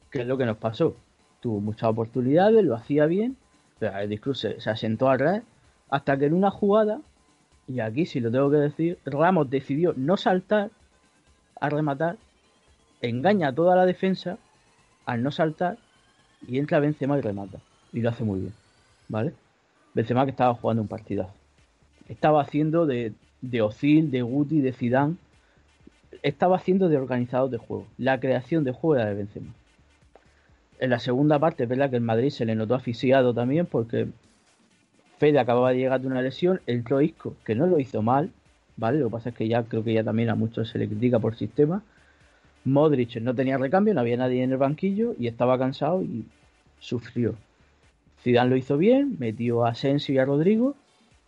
Que 0.10 0.22
es 0.22 0.28
lo 0.28 0.38
que 0.38 0.46
nos 0.46 0.58
pasó. 0.58 0.96
Tuvo 1.42 1.60
muchas 1.60 1.90
oportunidades, 1.90 2.64
lo 2.64 2.76
hacía 2.76 3.08
bien, 3.08 3.36
pero 3.78 3.98
el 3.98 4.36
se, 4.36 4.62
se 4.62 4.70
asentó 4.70 5.10
al 5.10 5.20
red 5.20 5.42
hasta 5.90 6.18
que 6.18 6.26
en 6.26 6.34
una 6.34 6.52
jugada, 6.52 7.02
y 7.70 7.82
aquí 7.82 8.08
sí 8.08 8.20
lo 8.20 8.32
tengo 8.32 8.50
que 8.50 8.58
decir, 8.58 8.98
Ramos 9.06 9.50
decidió 9.50 9.94
no 9.96 10.18
saltar 10.18 10.72
a 11.62 11.70
rematar, 11.70 12.18
engaña 13.02 13.50
a 13.50 13.54
toda 13.54 13.76
la 13.76 13.86
defensa 13.86 14.40
al 15.06 15.22
no 15.22 15.30
saltar 15.30 15.78
y 16.48 16.58
entra 16.58 16.80
Benzema 16.80 17.18
y 17.18 17.22
remata. 17.22 17.60
Y 17.94 18.02
lo 18.02 18.10
hace 18.10 18.24
muy 18.24 18.40
bien, 18.40 18.54
¿vale? 19.08 19.34
Benzema 19.94 20.26
que 20.26 20.32
estaba 20.32 20.56
jugando 20.56 20.82
un 20.82 20.88
partidazo. 20.88 21.34
Estaba 22.08 22.42
haciendo 22.42 22.88
de, 22.88 23.14
de 23.42 23.62
Ozil, 23.62 24.10
de 24.10 24.24
Guti, 24.24 24.62
de 24.62 24.74
Zidane. 24.74 25.18
Estaba 26.24 26.56
haciendo 26.56 26.90
de 26.90 26.98
organizador 26.98 27.52
de 27.52 27.58
juego. 27.58 27.86
La 28.00 28.20
creación 28.20 28.64
de 28.64 28.72
juego 28.72 28.96
era 28.96 29.10
de 29.10 29.16
Benzema. 29.16 29.54
En 30.80 30.90
la 30.90 30.98
segunda 30.98 31.38
parte 31.38 31.64
es 31.64 31.70
verdad 31.70 31.92
que 31.92 31.98
el 31.98 32.02
Madrid 32.02 32.32
se 32.32 32.46
le 32.46 32.56
notó 32.56 32.74
asfixiado 32.74 33.34
también 33.34 33.68
porque 33.68 34.08
Fede 35.20 35.38
acababa 35.38 35.72
de 35.72 35.80
llegar 35.80 36.00
de 36.00 36.08
una 36.08 36.22
lesión, 36.22 36.62
entró 36.66 37.02
Isco, 37.02 37.36
que 37.46 37.54
no 37.54 37.68
lo 37.68 37.78
hizo 37.78 38.02
mal, 38.02 38.32
¿vale? 38.78 39.00
Lo 39.00 39.08
que 39.08 39.12
pasa 39.12 39.30
es 39.30 39.36
que 39.36 39.50
ya 39.50 39.64
creo 39.64 39.84
que 39.84 39.94
ya 39.94 40.04
también 40.04 40.30
a 40.30 40.36
muchos 40.36 40.70
se 40.70 40.80
le 40.80 40.88
critica 40.88 41.20
por 41.20 41.36
sistema. 41.36 41.84
Modric 42.64 43.18
no 43.18 43.36
tenía 43.36 43.58
recambio, 43.58 43.94
no 43.94 44.00
había 44.00 44.16
nadie 44.16 44.44
en 44.44 44.52
el 44.52 44.58
banquillo 44.58 45.16
y 45.20 45.28
estaba 45.28 45.60
cansado 45.60 46.02
y 46.02 46.24
sufrió. 46.80 47.36
Zidane 48.22 48.50
lo 48.50 48.56
hizo 48.56 48.78
bien, 48.78 49.18
metió 49.20 49.66
a 49.66 49.72
Asensio 49.72 50.16
y 50.16 50.20
a 50.20 50.26
Rodrigo, 50.26 50.76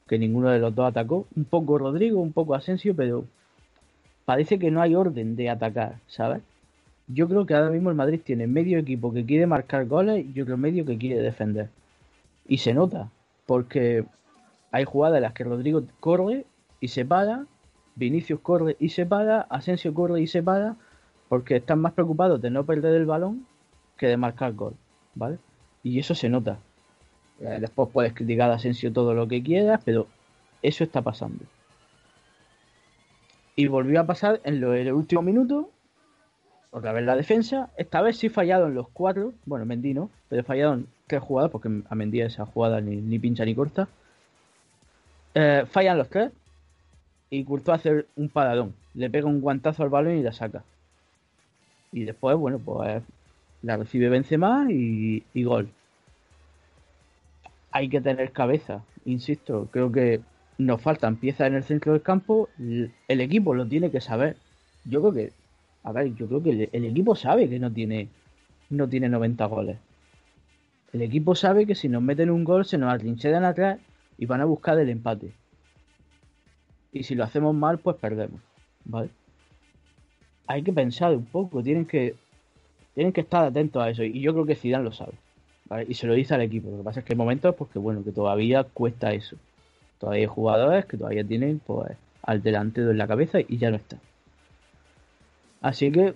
que 0.08 0.17
ninguno 0.17 0.49
de 0.49 0.60
los 0.60 0.73
dos 0.73 0.88
atacó. 0.88 1.27
Un 1.36 1.43
poco 1.43 1.77
Rodrigo, 1.77 2.21
un 2.21 2.32
poco 2.32 2.56
Asensio, 2.56 2.95
pero 2.95 3.25
parece 4.23 4.58
que 4.58 4.71
no 4.71 4.82
hay 4.82 4.95
orden 4.95 5.36
de 5.36 5.49
atacar, 5.49 5.95
¿sabes? 6.08 6.41
Yo 7.08 7.27
creo 7.27 7.45
que 7.45 7.56
ahora 7.56 7.71
mismo 7.71 7.89
el 7.89 7.95
Madrid 7.97 8.21
tiene 8.23 8.47
medio 8.47 8.80
equipo 8.80 9.12
que 9.12 9.25
quiere 9.25 9.47
marcar 9.47 9.86
goles 9.86 10.25
y 10.34 10.39
otro 10.39 10.56
medio 10.56 10.86
que 10.86 10.97
quiere 10.97 11.21
defender. 11.21 11.67
Y 12.47 12.60
se 12.60 12.73
nota, 12.73 13.10
porque 13.52 14.06
hay 14.72 14.86
jugadas 14.86 15.18
en 15.18 15.24
las 15.24 15.34
que 15.34 15.44
Rodrigo 15.44 15.84
corre 16.00 16.46
y 16.80 16.88
se 16.88 17.04
para, 17.04 17.48
Vinicius 17.96 18.40
corre 18.40 18.78
y 18.80 18.88
se 18.88 19.06
para, 19.06 19.42
Asensio 19.50 19.94
corre 19.94 20.22
y 20.22 20.28
se 20.28 20.42
para, 20.42 20.78
porque 21.28 21.58
están 21.58 21.80
más 21.82 21.92
preocupados 21.92 22.42
de 22.42 22.50
no 22.50 22.66
perder 22.66 22.96
el 22.96 23.06
balón 23.06 23.46
que 23.98 24.08
de 24.08 24.16
marcar 24.16 24.54
gol, 24.54 24.74
¿vale? 25.16 25.38
Y 25.84 26.00
eso 26.00 26.16
se 26.16 26.30
nota. 26.30 26.60
Eh, 27.42 27.58
Después 27.60 27.90
puedes 27.92 28.14
criticar 28.14 28.50
a 28.52 28.54
Asensio 28.54 28.94
todo 28.94 29.14
lo 29.14 29.28
que 29.28 29.44
quieras, 29.44 29.82
pero 29.84 30.08
eso 30.62 30.86
está 30.86 31.02
pasando. 31.02 31.44
Y 33.58 33.68
volvió 33.68 34.00
a 34.00 34.06
pasar 34.06 34.40
en, 34.46 34.62
lo- 34.62 34.74
en 34.76 34.88
el 34.88 34.94
último 34.94 35.22
minuto, 35.24 35.70
otra 36.72 36.94
vez 36.94 37.04
la 37.06 37.18
defensa, 37.18 37.70
esta 37.76 38.02
vez 38.02 38.16
sí 38.18 38.30
fallaron 38.30 38.74
los 38.76 38.88
cuatro, 38.88 39.34
bueno, 39.46 39.66
Mendy 39.66 39.94
no, 39.94 40.10
pero 40.30 40.42
fallaron 40.46 40.88
tres 41.12 41.21
jugadas, 41.21 41.52
porque 41.52 41.69
a 41.89 41.95
Mendy 41.95 42.21
esa 42.21 42.45
jugada 42.45 42.80
ni, 42.80 42.95
ni 42.95 43.19
pincha 43.19 43.43
ni 43.43 43.54
corta. 43.54 43.88
Eh, 45.36 45.65
fallan 45.69 45.97
los 45.97 46.10
tres 46.10 46.32
y 47.30 47.43
Courtois 47.43 47.80
hace 47.80 48.06
un 48.15 48.30
paradón, 48.30 48.74
le 48.93 49.10
pega 49.10 49.28
un 49.28 49.41
guantazo 49.41 49.84
al 49.84 49.89
balón 49.89 50.17
y 50.17 50.24
la 50.24 50.34
saca. 50.34 50.63
Y 51.91 52.04
después, 52.04 52.38
bueno, 52.38 52.60
pues 52.60 53.04
la 53.62 53.78
recibe 53.78 54.10
Benzema 54.10 54.67
y, 54.69 55.24
y 55.34 55.43
gol. 55.43 55.69
Hay 57.71 57.89
que 57.89 58.02
tener 58.02 58.32
cabeza, 58.32 58.84
insisto, 59.06 59.67
creo 59.71 59.91
que 59.91 60.21
nos 60.58 60.82
faltan 60.82 61.15
piezas 61.15 61.47
en 61.47 61.56
el 61.56 61.63
centro 61.63 61.93
del 61.93 62.02
campo, 62.02 62.50
el 62.58 63.21
equipo 63.21 63.54
lo 63.54 63.65
tiene 63.65 63.91
que 63.91 64.02
saber. 64.02 64.38
Yo 64.86 65.02
creo 65.02 65.13
que, 65.13 65.34
a 65.84 66.04
yo 66.04 66.28
creo 66.28 66.43
que 66.43 66.50
el, 66.52 66.69
el 66.71 66.86
equipo 66.86 67.15
sabe 67.15 67.50
que 67.50 67.60
no 67.60 67.71
tiene, 67.71 68.10
no 68.69 68.88
tiene 68.88 69.10
90 69.10 69.45
goles. 69.45 69.78
El 70.93 71.01
equipo 71.01 71.36
sabe 71.36 71.65
que 71.65 71.75
si 71.75 71.88
nos 71.88 72.01
meten 72.01 72.30
un 72.30 72.43
gol 72.43 72.65
se 72.65 72.77
nos 72.77 72.93
atrincheran 72.93 73.45
atrás 73.45 73.80
y 74.17 74.25
van 74.25 74.41
a 74.41 74.45
buscar 74.45 74.77
el 74.77 74.89
empate. 74.89 75.32
Y 76.91 77.04
si 77.04 77.15
lo 77.15 77.23
hacemos 77.23 77.56
mal, 77.56 77.80
pues 77.80 77.95
perdemos, 77.97 78.41
¿vale? 78.84 79.10
Hay 80.47 80.63
que 80.63 80.73
pensar 80.73 81.15
un 81.15 81.25
poco, 81.25 81.63
tienen 81.63 81.86
que 81.86 82.15
tienen 82.93 83.13
que 83.13 83.21
estar 83.21 83.45
atentos 83.45 83.82
a 83.82 83.89
eso 83.89 84.04
y 84.04 84.19
yo 84.19 84.34
creo 84.34 84.45
que 84.45 84.56
Zidane 84.56 84.84
lo 84.84 84.91
sabe. 84.91 85.13
Y 85.88 85.93
se 85.93 86.06
lo 86.06 86.13
dice 86.13 86.34
al 86.34 86.41
equipo. 86.41 86.69
Lo 86.69 86.77
que 86.77 86.84
pasa 86.84 86.99
es 86.99 87.06
que 87.06 87.13
hay 87.13 87.17
momentos 87.17 87.56
pues 87.56 87.71
que 87.71 87.80
bueno, 87.80 88.04
que 88.04 88.12
todavía 88.12 88.65
cuesta 88.65 89.13
eso. 89.13 89.38
Todavía 89.99 90.23
hay 90.23 90.27
jugadores 90.27 90.86
que 90.86 90.97
todavía 90.97 91.23
tienen 91.23 91.60
pues 91.65 91.95
al 92.23 92.43
delantero 92.43 92.91
en 92.91 92.97
la 92.97 93.08
cabeza 93.08 93.39
y 93.39 93.58
ya 93.58 93.69
no 93.69 93.77
está. 93.77 93.97
Así 95.62 95.91
que, 95.91 96.15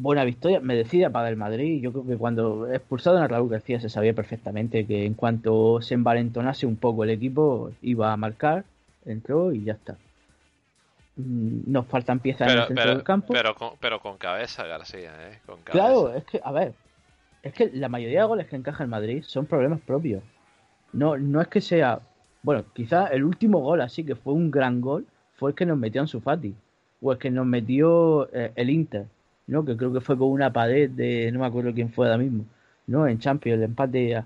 buena 0.00 0.24
victoria, 0.24 0.60
merecida 0.60 1.10
para 1.10 1.28
el 1.28 1.36
Madrid. 1.36 1.80
Yo 1.82 1.92
creo 1.92 2.06
que 2.06 2.16
cuando 2.16 2.72
expulsado 2.72 3.18
a 3.18 3.28
Raúl 3.28 3.48
García 3.48 3.80
se 3.80 3.88
sabía 3.88 4.14
perfectamente 4.14 4.86
que 4.86 5.06
en 5.06 5.14
cuanto 5.14 5.80
se 5.80 5.94
envalentonase 5.94 6.66
un 6.66 6.76
poco 6.76 7.04
el 7.04 7.10
equipo, 7.10 7.70
iba 7.82 8.12
a 8.12 8.16
marcar, 8.16 8.64
entró 9.04 9.52
y 9.52 9.64
ya 9.64 9.74
está. 9.74 9.96
Mm, 11.16 11.70
nos 11.70 11.86
faltan 11.86 12.20
piezas 12.20 12.52
en 12.52 12.58
el 12.58 12.66
centro 12.66 12.90
del 12.90 13.02
campo. 13.02 13.32
Pero 13.32 13.54
con, 13.54 13.72
pero 13.80 14.00
con 14.00 14.16
cabeza, 14.18 14.66
García, 14.66 15.12
¿eh? 15.28 15.38
Con 15.46 15.60
cabeza. 15.62 15.72
Claro, 15.72 16.14
es 16.14 16.24
que, 16.24 16.40
a 16.42 16.52
ver, 16.52 16.74
es 17.42 17.52
que 17.52 17.70
la 17.72 17.88
mayoría 17.88 18.20
de 18.20 18.26
goles 18.26 18.48
que 18.48 18.56
encaja 18.56 18.82
el 18.82 18.90
Madrid 18.90 19.22
son 19.24 19.46
problemas 19.46 19.80
propios. 19.80 20.22
No, 20.92 21.16
no 21.16 21.40
es 21.40 21.48
que 21.48 21.60
sea. 21.60 22.00
Bueno, 22.42 22.64
quizás 22.72 23.10
el 23.12 23.24
último 23.24 23.60
gol 23.60 23.80
así 23.80 24.04
que 24.04 24.16
fue 24.16 24.32
un 24.32 24.50
gran 24.50 24.80
gol 24.80 25.06
fue 25.36 25.50
el 25.50 25.56
que 25.56 25.66
nos 25.66 25.78
metió 25.78 26.00
en 26.00 26.08
Sufati. 26.08 26.54
O 27.00 27.12
el 27.12 27.18
que 27.18 27.30
nos 27.30 27.44
metió 27.44 28.28
eh, 28.32 28.52
el 28.56 28.70
Inter, 28.70 29.06
¿no? 29.46 29.64
Que 29.64 29.76
creo 29.76 29.92
que 29.92 30.00
fue 30.00 30.16
con 30.16 30.28
una 30.28 30.52
pared 30.52 30.90
de. 30.90 31.30
No 31.32 31.40
me 31.40 31.46
acuerdo 31.46 31.72
quién 31.72 31.92
fue 31.92 32.06
ahora 32.06 32.18
mismo. 32.18 32.44
¿No? 32.86 33.06
En 33.06 33.18
Champions, 33.18 33.58
el 33.58 33.64
empate. 33.64 34.24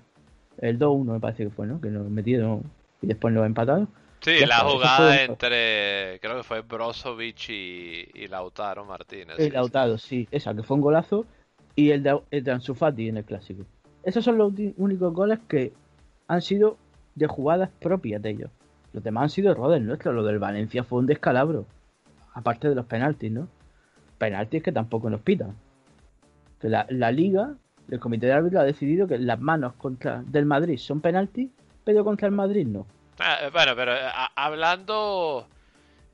El 0.57 0.77
2-1 0.77 1.13
me 1.13 1.19
parece 1.19 1.45
que 1.45 1.49
fue, 1.49 1.67
¿no? 1.67 1.79
Que 1.79 1.89
nos 1.89 2.09
metieron 2.09 2.63
y 3.01 3.07
después 3.07 3.33
nos 3.33 3.45
empataron. 3.45 3.87
Sí, 4.21 4.45
la 4.45 4.59
jugada 4.59 5.23
entre, 5.23 6.19
creo 6.19 6.37
que 6.37 6.43
fue 6.43 6.61
Brozovic 6.61 7.49
y, 7.49 8.27
Lautaro 8.27 8.83
Martínez. 8.83 9.39
El 9.39 9.53
Lautaro, 9.53 9.97
sí, 9.97 10.27
esa, 10.31 10.53
que 10.53 10.63
fue 10.63 10.75
un 10.75 10.81
golazo, 10.81 11.25
y 11.75 11.91
el 11.91 12.03
de, 12.03 12.19
el 12.31 12.43
de 12.43 12.51
en 12.97 13.17
el 13.17 13.23
clásico. 13.23 13.63
Esos 14.03 14.25
son 14.25 14.37
los 14.37 14.51
únicos 14.75 15.13
goles 15.13 15.39
que 15.47 15.71
han 16.27 16.41
sido 16.41 16.77
de 17.15 17.27
jugadas 17.27 17.69
propias 17.79 18.21
de 18.21 18.31
ellos. 18.31 18.51
Los 18.91 19.03
demás 19.03 19.23
han 19.23 19.29
sido 19.29 19.51
errores 19.51 19.81
nuestros. 19.81 20.13
Lo 20.13 20.23
del 20.23 20.39
Valencia 20.39 20.83
fue 20.83 20.99
un 20.99 21.05
descalabro. 21.05 21.65
Aparte 22.33 22.69
de 22.69 22.75
los 22.75 22.85
penaltis, 22.85 23.31
¿no? 23.31 23.47
Penaltis 24.19 24.61
que 24.61 24.71
tampoco 24.71 25.09
nos 25.09 25.21
pitan. 25.21 25.55
Que 26.61 26.69
la, 26.69 26.85
la 26.89 27.11
liga, 27.11 27.55
el 27.89 27.99
comité 27.99 28.27
de 28.27 28.33
árbitros 28.33 28.61
ha 28.61 28.65
decidido 28.65 29.07
que 29.07 29.17
las 29.17 29.39
manos 29.39 29.73
contra 29.75 30.21
del 30.23 30.45
Madrid 30.45 30.77
son 30.77 31.01
penaltis, 31.01 31.49
pero 31.83 32.03
contra 32.03 32.27
el 32.27 32.33
Madrid 32.33 32.67
no. 32.67 32.85
Ah, 33.19 33.49
bueno, 33.51 33.75
pero 33.75 33.95
eh, 33.95 34.09
hablando 34.35 35.47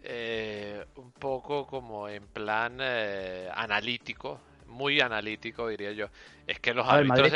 eh, 0.04 0.86
un 0.96 1.12
poco 1.12 1.68
como 1.68 2.08
en 2.08 2.26
plan 2.28 2.78
eh, 2.80 3.50
analítico, 3.54 4.40
muy 4.68 5.00
analítico 5.02 5.68
diría 5.68 5.92
yo, 5.92 6.08
es 6.48 6.60
que 6.60 6.74
los 6.74 6.88
árbitros, 6.88 7.32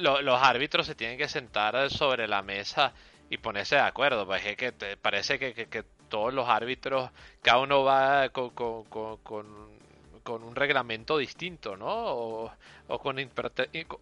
los 0.00 0.42
árbitros 0.42 0.86
se 0.86 0.94
tienen 0.94 1.18
que 1.18 1.28
sentar 1.28 1.90
sobre 1.90 2.26
la 2.26 2.42
mesa 2.42 2.92
y 3.30 3.38
ponerse 3.38 3.76
de 3.76 3.82
acuerdo, 3.82 4.26
pues 4.26 4.44
es 4.46 4.56
que 4.56 4.72
te 4.72 4.96
parece 4.96 5.38
que, 5.38 5.54
que, 5.54 5.84
todos 6.08 6.32
los 6.32 6.48
árbitros, 6.48 7.10
cada 7.42 7.58
uno 7.58 7.82
va 7.82 8.28
con, 8.28 8.50
con, 8.50 8.84
con 8.84 9.16
con 9.18 9.75
un 10.34 10.54
reglamento 10.54 11.18
distinto, 11.18 11.76
¿no? 11.76 11.86
O, 11.88 12.52
con, 13.00 13.18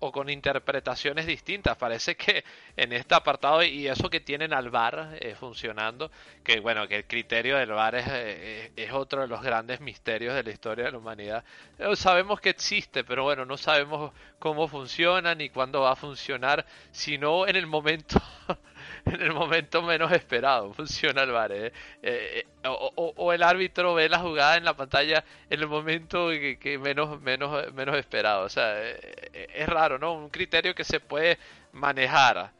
o 0.00 0.12
con 0.12 0.30
interpretaciones 0.30 1.26
distintas. 1.26 1.76
Parece 1.76 2.16
que 2.16 2.44
en 2.76 2.92
este 2.92 3.14
apartado, 3.14 3.62
y 3.62 3.86
eso 3.86 4.10
que 4.10 4.20
tienen 4.20 4.52
al 4.52 4.70
VAR 4.70 5.16
eh, 5.20 5.34
funcionando, 5.34 6.10
que 6.42 6.60
bueno, 6.60 6.86
que 6.88 6.96
el 6.96 7.04
criterio 7.06 7.56
del 7.56 7.70
VAR 7.70 7.94
es, 7.96 8.06
eh, 8.08 8.72
es, 8.76 8.92
otro 8.92 9.22
de 9.22 9.28
los 9.28 9.42
grandes 9.42 9.80
misterios 9.80 10.34
de 10.34 10.42
la 10.42 10.50
historia 10.50 10.86
de 10.86 10.92
la 10.92 10.98
humanidad. 10.98 11.44
Eh, 11.78 11.96
sabemos 11.96 12.40
que 12.40 12.50
existe, 12.50 13.04
pero 13.04 13.24
bueno, 13.24 13.44
no 13.44 13.56
sabemos 13.56 14.12
cómo 14.38 14.68
funciona 14.68 15.34
ni 15.34 15.48
cuándo 15.48 15.82
va 15.82 15.92
a 15.92 15.96
funcionar, 15.96 16.66
sino 16.92 17.46
en 17.46 17.56
el 17.56 17.66
momento 17.66 18.20
en 19.14 19.20
el 19.20 19.32
momento 19.32 19.82
menos 19.82 20.10
esperado. 20.12 20.72
Funciona 20.72 21.22
el 21.22 21.30
VAR. 21.30 21.52
¿eh? 21.52 21.72
Eh, 22.02 22.44
eh, 22.44 22.44
o, 22.64 23.32
el 23.32 23.42
árbitro 23.42 23.94
ve 23.94 24.08
la 24.08 24.18
jugada 24.18 24.56
en 24.56 24.64
la 24.64 24.74
pantalla 24.74 25.24
en 25.50 25.60
el 25.60 25.68
momento 25.68 26.28
que, 26.30 26.78
menos, 26.82 27.20
menos, 27.20 27.72
menos 27.74 27.96
esperado. 27.96 28.44
O 28.44 28.48
sea, 28.48 28.80
es 28.82 29.68
raro, 29.68 29.98
¿no? 29.98 30.14
Un 30.14 30.30
criterio 30.30 30.74
que 30.74 30.84
se 30.84 31.00
puede 31.00 31.38
manejar 31.72 32.52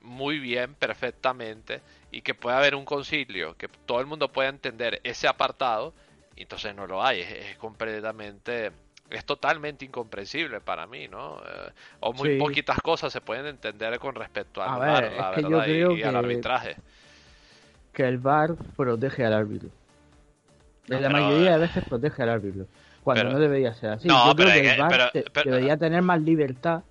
muy 0.00 0.38
bien, 0.38 0.74
perfectamente, 0.74 1.82
y 2.10 2.22
que 2.22 2.34
pueda 2.34 2.56
haber 2.56 2.74
un 2.74 2.86
concilio, 2.86 3.54
que 3.56 3.68
todo 3.68 4.00
el 4.00 4.06
mundo 4.06 4.32
pueda 4.32 4.48
entender 4.48 5.00
ese 5.04 5.28
apartado, 5.28 5.92
y 6.36 6.42
entonces 6.42 6.74
no 6.74 6.86
lo 6.86 7.04
hay. 7.04 7.20
es 7.20 7.56
completamente 7.58 8.72
es 9.10 9.24
totalmente 9.24 9.84
incomprensible 9.84 10.60
para 10.60 10.86
mí, 10.86 11.08
¿no? 11.08 11.38
Eh, 11.38 11.70
o 12.00 12.12
muy 12.12 12.38
poquitas 12.38 12.78
cosas 12.80 13.12
se 13.12 13.20
pueden 13.20 13.46
entender 13.46 13.98
con 13.98 14.14
respecto 14.14 14.62
al 14.62 14.78
VAR, 14.78 15.12
la 15.12 15.30
verdad, 15.30 15.66
y, 15.66 16.02
al 16.02 16.16
arbitraje. 16.16 16.76
Que 17.92 18.06
el 18.06 18.18
VAR 18.18 18.54
protege 18.76 19.24
al 19.24 19.32
árbitro. 19.32 19.68
La 20.86 21.08
mayoría 21.08 21.50
de 21.50 21.56
eh, 21.56 21.58
veces 21.58 21.84
protege 21.84 22.22
al 22.22 22.30
árbitro. 22.30 22.66
Cuando 23.02 23.24
no 23.24 23.38
debería 23.38 23.74
ser 23.74 23.90
así. 23.90 24.06
No, 24.06 24.26
Yo 24.26 24.36
creo 24.36 24.52
que 24.52 24.70
el 24.70 24.80
VAR 24.80 25.12
debería 25.44 25.76
tener 25.76 26.02
más 26.02 26.20
libertad 26.20 26.82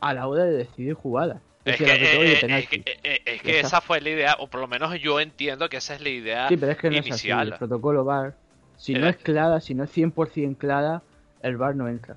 a 0.00 0.12
la 0.12 0.26
hora 0.26 0.44
de 0.44 0.52
decidir 0.52 0.94
jugadas. 0.94 1.40
Es, 1.64 1.76
que, 1.78 1.84
eh, 1.86 3.22
es 3.24 3.42
que, 3.42 3.60
esa 3.60 3.80
fue 3.80 3.98
la 4.02 4.10
idea, 4.10 4.36
o 4.38 4.48
por 4.48 4.60
lo 4.60 4.68
menos 4.68 5.00
yo 5.00 5.18
entiendo 5.18 5.70
que 5.70 5.78
esa 5.78 5.94
es 5.94 6.02
la 6.02 6.10
idea 6.10 6.48
sí, 6.48 6.58
pero 6.58 6.72
es 6.72 6.78
que 6.78 6.90
no 6.90 6.96
inicial. 6.96 7.48
Es 7.48 7.52
El 7.52 7.58
protocolo 7.58 8.04
VAR, 8.04 8.34
si 8.76 8.92
no 8.92 9.08
es 9.08 9.16
clara, 9.16 9.60
si 9.60 9.74
no 9.74 9.84
es 9.84 9.96
100% 9.96 10.58
clara, 10.58 11.00
el 11.44 11.56
bar 11.56 11.76
no 11.76 11.88
entra. 11.88 12.16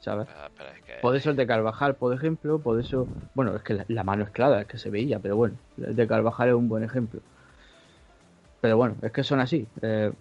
¿Sabes? 0.00 0.28
Ah, 0.36 0.48
por 1.00 1.16
eso 1.16 1.30
el 1.30 1.36
de 1.36 1.46
Carvajal, 1.46 1.96
por 1.96 2.14
ejemplo, 2.14 2.60
por 2.60 2.78
eso. 2.78 3.08
Bueno, 3.34 3.56
es 3.56 3.62
que 3.62 3.82
la, 3.88 4.04
mano 4.04 4.24
es 4.24 4.30
clara, 4.30 4.60
es 4.60 4.66
que 4.68 4.78
se 4.78 4.90
veía, 4.90 5.18
pero 5.18 5.34
bueno, 5.34 5.56
el 5.84 5.96
de 5.96 6.06
Carvajal 6.06 6.48
es 6.48 6.54
un 6.54 6.68
buen 6.68 6.84
ejemplo. 6.84 7.20
Pero 8.60 8.76
bueno, 8.76 8.96
es 9.02 9.10
que 9.10 9.24
son 9.24 9.40
así. 9.40 9.66
Eh, 9.82 10.12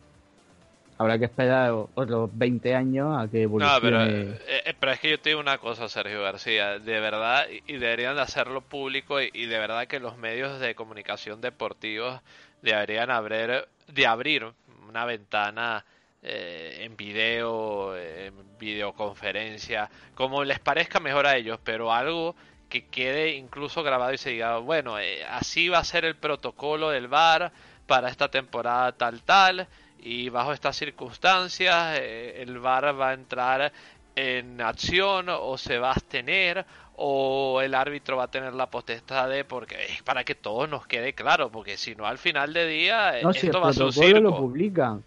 habrá 0.98 1.20
que 1.20 1.26
esperar 1.26 1.72
otros 1.94 2.32
20 2.34 2.74
años 2.74 3.22
a 3.22 3.28
que 3.30 3.44
evolucione. 3.44 3.76
No, 3.76 3.82
pero, 3.82 4.06
eh, 4.06 4.42
eh, 4.66 4.74
pero, 4.80 4.92
es 4.94 5.00
que 5.00 5.10
yo 5.12 5.20
te 5.20 5.30
digo 5.30 5.42
una 5.42 5.60
cosa, 5.60 5.88
Sergio 5.88 6.24
García, 6.24 6.80
de 6.80 7.00
verdad, 7.00 7.46
y 7.68 7.74
deberían 7.74 8.16
de 8.16 8.22
hacerlo 8.22 8.62
público, 8.62 9.22
y, 9.22 9.30
y 9.34 9.46
de 9.46 9.60
verdad 9.60 9.86
que 9.86 10.00
los 10.00 10.18
medios 10.18 10.60
de 10.60 10.74
comunicación 10.74 11.42
deportivos 11.42 12.22
deberían 12.62 13.12
abrir, 13.12 13.68
de 13.88 14.08
abrir 14.08 14.48
una 14.88 15.06
ventana 15.06 15.86
eh, 16.28 16.80
en 16.82 16.98
video, 16.98 17.96
en 17.96 18.34
videoconferencia, 18.58 19.92
como 20.16 20.44
les 20.44 20.58
parezca 20.58 21.00
mejor 21.00 21.28
a 21.28 21.38
ellos, 21.38 21.60
pero 21.64 21.94
algo 21.94 22.36
que 22.68 22.88
quede 22.88 23.36
incluso 23.36 23.84
grabado 23.84 24.12
y 24.12 24.18
se 24.18 24.32
diga, 24.32 24.58
bueno, 24.58 24.98
eh, 24.98 25.24
así 25.24 25.70
va 25.70 25.78
a 25.78 25.84
ser 25.84 26.04
el 26.04 26.16
protocolo 26.16 26.90
del 26.90 27.08
VAR 27.08 27.52
para 27.86 28.10
esta 28.10 28.30
temporada 28.30 28.92
tal 28.94 29.22
tal 29.22 29.68
y 30.00 30.30
bajo 30.30 30.52
estas 30.52 30.76
circunstancias 30.76 32.00
eh, 32.00 32.42
el 32.42 32.58
VAR 32.58 33.00
va 33.00 33.10
a 33.10 33.14
entrar 33.14 33.72
en 34.16 34.60
acción 34.62 35.28
o 35.30 35.60
se 35.60 35.78
va 35.78 35.90
a 35.90 35.92
abstener 35.92 36.66
o 36.96 37.62
el 37.62 37.76
árbitro 37.76 38.18
va 38.18 38.24
a 38.24 38.32
tener 38.32 38.56
la 38.56 38.72
potestad 38.72 39.30
de 39.30 39.46
porque 39.46 39.76
es 39.90 40.02
para 40.02 40.24
que 40.24 40.34
todo 40.34 40.66
nos 40.66 40.88
quede 40.88 41.14
claro 41.14 41.52
porque 41.52 41.78
si 41.78 41.94
no 41.96 42.08
al 42.08 42.18
final 42.18 42.52
de 42.52 42.66
día 42.66 43.20
esto 43.20 43.62
va 43.62 43.70
a 43.70 43.74
ser 43.74 44.22
lo 44.22 44.36
publican 44.36 45.04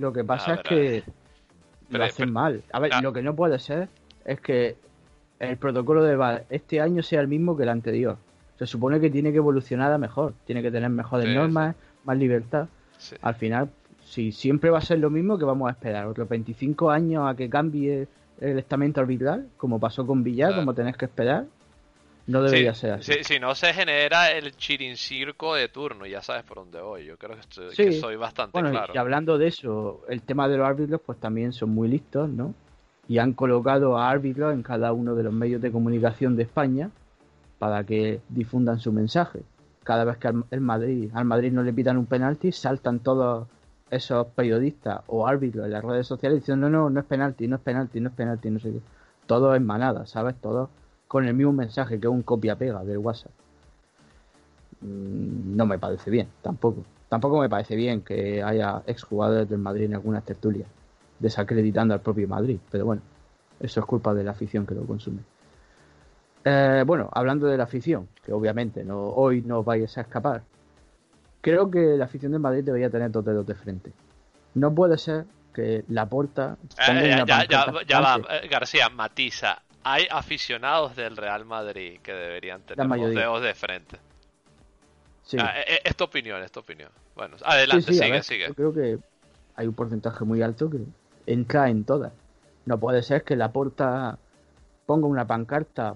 lo 0.00 0.12
que 0.12 0.24
pasa 0.24 0.54
es 0.54 0.60
que 0.62 1.02
lo 1.90 2.02
hacen 2.02 2.32
mal. 2.32 2.62
A 2.72 2.80
ver, 2.80 2.92
lo 3.02 3.12
que 3.12 3.22
no 3.22 3.34
puede 3.34 3.58
ser 3.58 3.88
es 4.24 4.40
que 4.40 4.76
el 5.38 5.56
protocolo 5.56 6.02
de 6.02 6.16
VAR 6.16 6.44
este 6.50 6.80
año 6.80 7.02
sea 7.02 7.20
el 7.20 7.28
mismo 7.28 7.56
que 7.56 7.64
el 7.64 7.68
anterior. 7.68 8.16
Se 8.58 8.66
supone 8.66 9.00
que 9.00 9.10
tiene 9.10 9.30
que 9.30 9.38
evolucionar 9.38 9.92
a 9.92 9.98
mejor, 9.98 10.34
tiene 10.44 10.62
que 10.62 10.70
tener 10.70 10.90
mejores 10.90 11.34
normas, 11.34 11.76
más 12.04 12.18
libertad. 12.18 12.68
Al 13.22 13.34
final, 13.34 13.70
si 14.04 14.32
siempre 14.32 14.70
va 14.70 14.78
a 14.78 14.82
ser 14.82 14.98
lo 14.98 15.08
mismo, 15.08 15.38
que 15.38 15.44
vamos 15.44 15.68
a 15.68 15.72
esperar? 15.72 16.06
¿Otros 16.06 16.28
25 16.28 16.90
años 16.90 17.26
a 17.26 17.34
que 17.34 17.48
cambie 17.48 18.06
el 18.40 18.58
estamento 18.58 19.00
arbitral? 19.00 19.48
Como 19.56 19.80
pasó 19.80 20.06
con 20.06 20.22
Villar, 20.22 20.54
como 20.54 20.74
tenés 20.74 20.96
que 20.96 21.06
esperar. 21.06 21.46
No 22.30 22.42
debería 22.42 22.74
ser 22.74 22.92
así. 22.92 23.12
Si, 23.24 23.40
no 23.40 23.54
se 23.56 23.72
genera 23.72 24.30
el 24.30 24.56
chirincirco 24.56 25.56
de 25.56 25.68
turno, 25.68 26.06
ya 26.06 26.22
sabes 26.22 26.44
por 26.44 26.58
dónde 26.58 26.80
voy. 26.80 27.04
Yo 27.04 27.16
creo 27.18 27.36
que, 27.74 27.92
soy 27.92 28.14
bastante 28.14 28.52
bueno, 28.52 28.70
claro. 28.70 28.92
Y 28.94 28.98
hablando 28.98 29.36
de 29.36 29.48
eso, 29.48 30.02
el 30.08 30.22
tema 30.22 30.48
de 30.48 30.56
los 30.56 30.66
árbitros, 30.66 31.00
pues 31.04 31.18
también 31.18 31.52
son 31.52 31.70
muy 31.70 31.88
listos, 31.88 32.28
¿no? 32.28 32.54
Y 33.08 33.18
han 33.18 33.32
colocado 33.32 33.98
a 33.98 34.08
árbitros 34.08 34.54
en 34.54 34.62
cada 34.62 34.92
uno 34.92 35.16
de 35.16 35.24
los 35.24 35.32
medios 35.32 35.60
de 35.60 35.72
comunicación 35.72 36.36
de 36.36 36.44
España 36.44 36.90
para 37.58 37.82
que 37.82 38.20
difundan 38.28 38.78
su 38.78 38.92
mensaje. 38.92 39.40
Cada 39.82 40.04
vez 40.04 40.16
que 40.18 40.28
al, 40.28 40.44
el 40.52 40.60
Madrid, 40.60 41.10
al 41.12 41.24
Madrid 41.24 41.50
no 41.50 41.64
le 41.64 41.72
pitan 41.72 41.98
un 41.98 42.06
penalti, 42.06 42.52
saltan 42.52 43.00
todos 43.00 43.48
esos 43.90 44.28
periodistas 44.28 45.00
o 45.08 45.26
árbitros 45.26 45.64
en 45.64 45.72
las 45.72 45.84
redes 45.84 46.06
sociales 46.06 46.40
diciendo 46.40 46.70
no, 46.70 46.82
no, 46.82 46.90
no 46.90 47.00
es 47.00 47.06
penalti, 47.06 47.48
no 47.48 47.56
es 47.56 47.62
penalti, 47.62 47.98
no 47.98 48.10
es 48.10 48.14
penalti, 48.14 48.50
no 48.50 48.60
sé 48.60 48.70
qué. 48.70 48.80
Todo 49.26 49.56
en 49.56 49.66
manada, 49.66 50.06
¿sabes? 50.06 50.36
Todo 50.40 50.70
con 51.10 51.26
el 51.26 51.34
mismo 51.34 51.52
mensaje 51.52 51.98
que 51.98 52.06
un 52.06 52.22
copia-pega 52.22 52.84
del 52.84 52.98
WhatsApp. 52.98 53.32
Mm, 54.80 55.56
no 55.56 55.66
me 55.66 55.76
parece 55.76 56.08
bien, 56.08 56.28
tampoco. 56.40 56.84
Tampoco 57.08 57.40
me 57.40 57.48
parece 57.48 57.74
bien 57.74 58.02
que 58.02 58.40
haya 58.40 58.84
exjugadores 58.86 59.48
del 59.48 59.58
Madrid 59.58 59.86
en 59.86 59.94
algunas 59.94 60.24
tertulias, 60.24 60.68
desacreditando 61.18 61.94
al 61.94 62.00
propio 62.00 62.28
Madrid. 62.28 62.60
Pero 62.70 62.84
bueno, 62.84 63.02
eso 63.58 63.80
es 63.80 63.86
culpa 63.86 64.14
de 64.14 64.22
la 64.22 64.30
afición 64.30 64.64
que 64.64 64.76
lo 64.76 64.84
consume. 64.84 65.18
Eh, 66.44 66.84
bueno, 66.86 67.10
hablando 67.12 67.48
de 67.48 67.56
la 67.56 67.64
afición, 67.64 68.06
que 68.24 68.32
obviamente 68.32 68.84
no, 68.84 69.02
hoy 69.02 69.42
no 69.42 69.64
vayas 69.64 69.98
a 69.98 70.02
escapar, 70.02 70.42
creo 71.40 71.68
que 71.72 71.96
la 71.96 72.04
afición 72.04 72.30
del 72.30 72.40
Madrid 72.40 72.62
debería 72.62 72.88
tener 72.88 73.10
dos 73.10 73.24
dedos 73.24 73.44
de 73.48 73.56
frente. 73.56 73.92
No 74.54 74.72
puede 74.72 74.96
ser 74.96 75.24
que 75.52 75.82
la 75.88 76.06
porta. 76.06 76.56
Eh, 76.88 77.24
ya, 77.26 77.44
ya, 77.48 78.00
va, 78.00 78.20
eh, 78.30 78.46
García, 78.48 78.88
matiza. 78.90 79.60
Hay 79.82 80.06
aficionados 80.10 80.94
del 80.96 81.16
Real 81.16 81.44
Madrid 81.44 82.00
que 82.02 82.12
deberían 82.12 82.62
tener 82.62 82.86
los 82.86 83.14
dedos 83.14 83.42
de 83.42 83.54
frente. 83.54 83.98
Sí. 85.22 85.36
Ah, 85.40 85.52
eh, 85.60 85.80
es, 85.84 85.96
tu 85.96 86.04
opinión, 86.04 86.42
es 86.42 86.50
tu 86.50 86.60
opinión. 86.60 86.90
Bueno, 87.14 87.36
adelante, 87.44 87.92
sigue, 87.92 88.22
sigue. 88.22 88.48
Yo 88.48 88.54
creo 88.54 88.74
que 88.74 88.98
hay 89.54 89.66
un 89.66 89.74
porcentaje 89.74 90.24
muy 90.24 90.42
alto 90.42 90.68
que 90.68 90.78
entra 91.26 91.68
en 91.68 91.84
todas. 91.84 92.12
No 92.66 92.78
puede 92.78 93.02
ser 93.02 93.24
que 93.24 93.36
la 93.36 93.52
porta 93.52 94.18
ponga 94.86 95.06
una 95.06 95.26
pancarta 95.26 95.94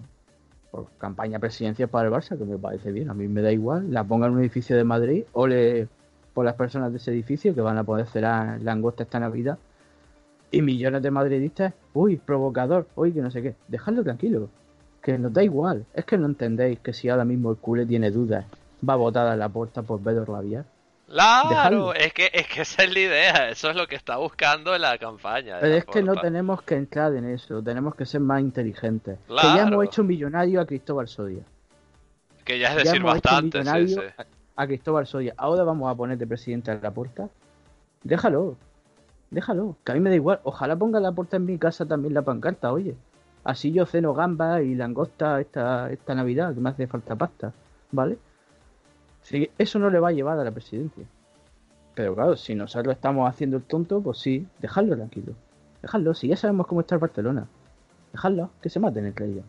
por 0.70 0.90
campaña 0.98 1.38
presidencial 1.38 1.88
para 1.88 2.08
el 2.08 2.14
Barça, 2.14 2.38
que 2.38 2.44
me 2.44 2.58
parece 2.58 2.90
bien, 2.90 3.10
a 3.10 3.14
mí 3.14 3.28
me 3.28 3.42
da 3.42 3.52
igual, 3.52 3.92
la 3.92 4.04
ponga 4.04 4.26
en 4.26 4.32
un 4.32 4.40
edificio 4.40 4.76
de 4.76 4.84
Madrid 4.84 5.24
o 5.32 5.46
le 5.46 5.88
por 6.34 6.44
las 6.44 6.54
personas 6.54 6.90
de 6.90 6.98
ese 6.98 7.12
edificio 7.12 7.54
que 7.54 7.60
van 7.60 7.78
a 7.78 7.84
poder 7.84 8.06
cenar 8.06 8.60
langosta 8.60 9.04
esta 9.04 9.20
Navidad. 9.20 9.56
Y 10.54 10.62
millones 10.62 11.02
de 11.02 11.10
madridistas, 11.10 11.74
uy, 11.92 12.16
provocador, 12.16 12.86
uy, 12.94 13.12
que 13.12 13.20
no 13.20 13.30
sé 13.30 13.42
qué. 13.42 13.54
Dejadlo 13.68 14.04
tranquilo, 14.04 14.48
que 15.02 15.18
nos 15.18 15.32
da 15.32 15.42
igual. 15.42 15.84
Es 15.94 16.04
que 16.04 16.16
no 16.16 16.26
entendéis 16.26 16.78
que 16.80 16.92
si 16.92 17.08
ahora 17.08 17.24
mismo 17.24 17.50
el 17.50 17.56
culé 17.56 17.86
tiene 17.86 18.10
dudas, 18.10 18.46
va 18.88 18.94
a 18.94 18.96
votar 18.96 19.26
a 19.26 19.36
la 19.36 19.48
puerta 19.48 19.82
por 19.82 20.00
Pedro 20.00 20.24
Rabiar. 20.24 20.64
Claro, 21.06 21.94
es 21.94 22.12
que, 22.12 22.30
es 22.32 22.46
que 22.48 22.62
esa 22.62 22.84
es 22.84 22.92
la 22.92 22.98
idea, 22.98 23.48
eso 23.50 23.70
es 23.70 23.76
lo 23.76 23.86
que 23.86 23.94
está 23.94 24.16
buscando 24.16 24.76
la 24.78 24.96
campaña. 24.98 25.58
Pero 25.60 25.74
es 25.74 25.84
que 25.84 26.02
no 26.02 26.16
tenemos 26.16 26.62
que 26.62 26.76
entrar 26.76 27.14
en 27.14 27.28
eso, 27.28 27.62
tenemos 27.62 27.94
que 27.94 28.06
ser 28.06 28.20
más 28.20 28.40
inteligentes. 28.40 29.18
Que 29.28 29.34
ya 29.34 29.62
hemos 29.62 29.84
hecho 29.84 30.02
millonario 30.02 30.60
a 30.60 30.66
Cristóbal 30.66 31.06
Soria. 31.08 31.42
Que 32.44 32.58
ya 32.58 32.70
es 32.70 32.84
decir 32.84 33.02
bastante, 33.02 33.62
sí, 33.64 33.96
a 34.56 34.66
Cristóbal 34.66 35.06
Soya, 35.06 35.34
ahora 35.36 35.62
vamos 35.64 35.90
a 35.90 35.94
poner 35.94 36.16
de 36.16 36.26
presidente 36.26 36.70
a 36.70 36.76
la 36.76 36.90
puerta. 36.90 37.28
Déjalo, 38.02 38.56
déjalo, 39.34 39.76
que 39.84 39.92
a 39.92 39.94
mí 39.94 40.00
me 40.00 40.10
da 40.10 40.16
igual. 40.16 40.40
Ojalá 40.44 40.76
ponga 40.76 41.00
la 41.00 41.12
puerta 41.12 41.36
en 41.36 41.44
mi 41.44 41.58
casa 41.58 41.86
también 41.86 42.14
la 42.14 42.22
pancarta, 42.22 42.72
oye. 42.72 42.96
Así 43.42 43.72
yo 43.72 43.84
ceno 43.84 44.14
gamba 44.14 44.62
y 44.62 44.74
langosta 44.74 45.40
esta, 45.40 45.90
esta 45.90 46.14
Navidad, 46.14 46.54
que 46.54 46.60
me 46.60 46.70
hace 46.70 46.86
falta 46.86 47.14
pasta, 47.14 47.52
¿vale? 47.92 48.16
Sí, 49.22 49.50
eso 49.58 49.78
no 49.78 49.90
le 49.90 49.98
va 49.98 50.08
a 50.08 50.12
llevar 50.12 50.38
a 50.38 50.44
la 50.44 50.50
presidencia. 50.50 51.04
Pero 51.94 52.14
claro, 52.14 52.36
si 52.36 52.54
nosotros 52.54 52.94
estamos 52.94 53.28
haciendo 53.28 53.58
el 53.58 53.62
tonto, 53.64 54.00
pues 54.00 54.18
sí, 54.18 54.46
dejadlo 54.60 54.96
tranquilo. 54.96 55.34
Dejadlo, 55.82 56.14
si 56.14 56.28
ya 56.28 56.36
sabemos 56.36 56.66
cómo 56.66 56.80
está 56.80 56.94
el 56.94 57.00
Barcelona. 57.00 57.46
Dejadlo, 58.12 58.50
que 58.62 58.70
se 58.70 58.80
maten 58.80 59.06
entre 59.06 59.26
ellos. 59.26 59.44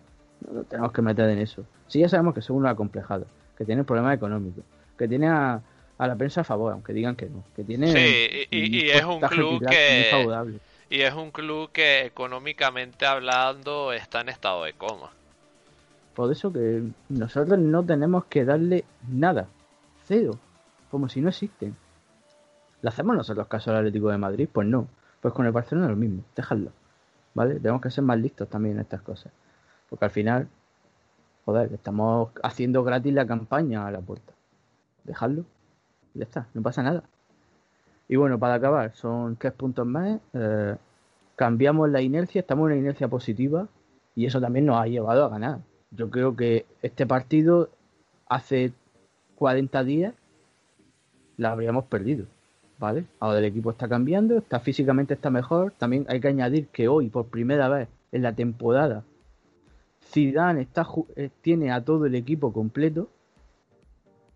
No, 0.52 0.63
tenemos 0.63 0.91
que 0.91 1.02
meter 1.02 1.30
en 1.30 1.39
eso. 1.39 1.63
Si 1.88 2.00
ya 2.00 2.10
sabemos 2.10 2.34
que 2.34 2.41
son 2.41 2.58
unos 2.58 2.71
acomplejados, 2.71 3.28
que 3.58 3.65
tienen 3.65 3.86
problemas 3.86 4.15
económicos, 4.15 4.63
que 4.98 5.08
tiene 5.08 5.30
a, 5.30 5.62
la 5.97 6.15
prensa 6.15 6.41
a 6.41 6.43
favor, 6.43 6.73
aunque 6.73 6.93
digan 6.93 7.15
que 7.15 7.29
no. 7.29 7.43
Que 7.55 7.63
tiene 7.63 7.91
sí, 7.91 8.47
y, 8.51 8.89
es 8.89 9.03
un 9.03 9.21
club 9.21 9.65
que 9.65 10.60
y 10.89 11.01
es 11.01 11.13
un 11.13 11.31
club 11.31 11.71
que 11.71 12.05
económicamente 12.05 13.05
hablando 13.05 13.91
está 13.91 14.21
en 14.21 14.29
estado 14.29 14.65
de 14.65 14.73
coma. 14.73 15.12
Por 16.13 16.31
eso 16.31 16.53
que 16.53 16.84
nosotros 17.10 17.60
no 17.60 17.84
tenemos 17.84 18.25
que 18.25 18.45
darle 18.45 18.86
nada, 19.10 19.47
cero, 20.05 20.38
como 20.91 21.10
si 21.10 21.21
no 21.21 21.29
existen. 21.29 21.75
¿Le 22.81 22.89
hacemos 22.89 23.15
nosotros 23.15 23.47
caso 23.47 23.71
al 23.71 23.77
Atlético 23.77 24.10
de 24.10 24.17
Madrid? 24.17 24.47
Pues 24.51 24.67
no. 24.67 24.88
Pues 25.21 25.34
con 25.34 25.45
el 25.45 25.51
Barcelona 25.51 25.88
lo 25.88 25.95
mismo, 25.95 26.23
dejadlo. 26.36 26.71
¿Vale? 27.34 27.55
Tenemos 27.55 27.81
que 27.81 27.89
ser 27.89 28.03
más 28.03 28.19
listos 28.19 28.47
también 28.47 28.75
en 28.75 28.81
estas 28.81 29.01
cosas. 29.01 29.34
Porque 29.89 30.05
al 30.05 30.12
final, 30.12 30.47
joder, 31.45 31.73
estamos 31.73 32.29
haciendo 32.43 32.84
gratis 32.84 33.13
la 33.13 33.25
campaña 33.25 33.88
a 33.88 33.91
la 33.91 33.99
puerta 33.99 34.36
dejarlo. 35.05 35.45
Ya 36.15 36.23
está, 36.23 36.47
no 36.54 36.62
pasa 36.62 36.82
nada. 36.82 37.04
Y 38.08 38.15
bueno, 38.15 38.39
para 38.39 38.56
acabar, 38.56 38.93
son 38.95 39.36
tres 39.36 39.54
puntos 39.54 39.86
más. 39.86 40.19
Eh, 40.34 40.75
cambiamos 41.36 41.89
la 41.89 42.01
inercia, 42.01 42.39
estamos 42.41 42.67
en 42.67 42.73
una 42.73 42.82
inercia 42.82 43.08
positiva 43.08 43.67
y 44.15 44.25
eso 44.25 44.39
también 44.39 44.65
nos 44.65 44.78
ha 44.82 44.88
llevado 44.88 45.25
a 45.25 45.30
ganar. 45.30 45.60
Yo 45.91 46.10
creo 46.10 46.36
que 46.36 46.65
este 46.82 47.06
partido 47.06 47.69
hace 48.28 48.73
40 49.36 49.84
días 49.84 50.13
la 51.38 51.51
habríamos 51.51 51.86
perdido, 51.86 52.25
¿vale? 52.80 53.06
Ahora 53.19 53.39
el 53.39 53.45
equipo 53.45 53.71
está 53.71 53.88
cambiando, 53.89 54.38
está 54.38 54.60
físicamente 54.60 55.13
está 55.13 55.30
mejor. 55.30 55.73
También 55.78 56.06
hay 56.08 56.21
que 56.21 56.30
añadir 56.30 56.67
que 56.67 56.88
hoy, 56.88 57.10
por 57.10 57.25
primera 57.28 57.67
vez 57.67 57.89
en 58.12 58.23
la 58.23 58.34
temporada, 58.34 59.04
Zidane 60.06 60.62
está, 60.62 60.88
eh, 61.15 61.30
tiene 61.41 61.71
a 61.71 61.84
todo 61.84 62.06
el 62.06 62.15
equipo 62.15 62.54
completo 62.54 63.10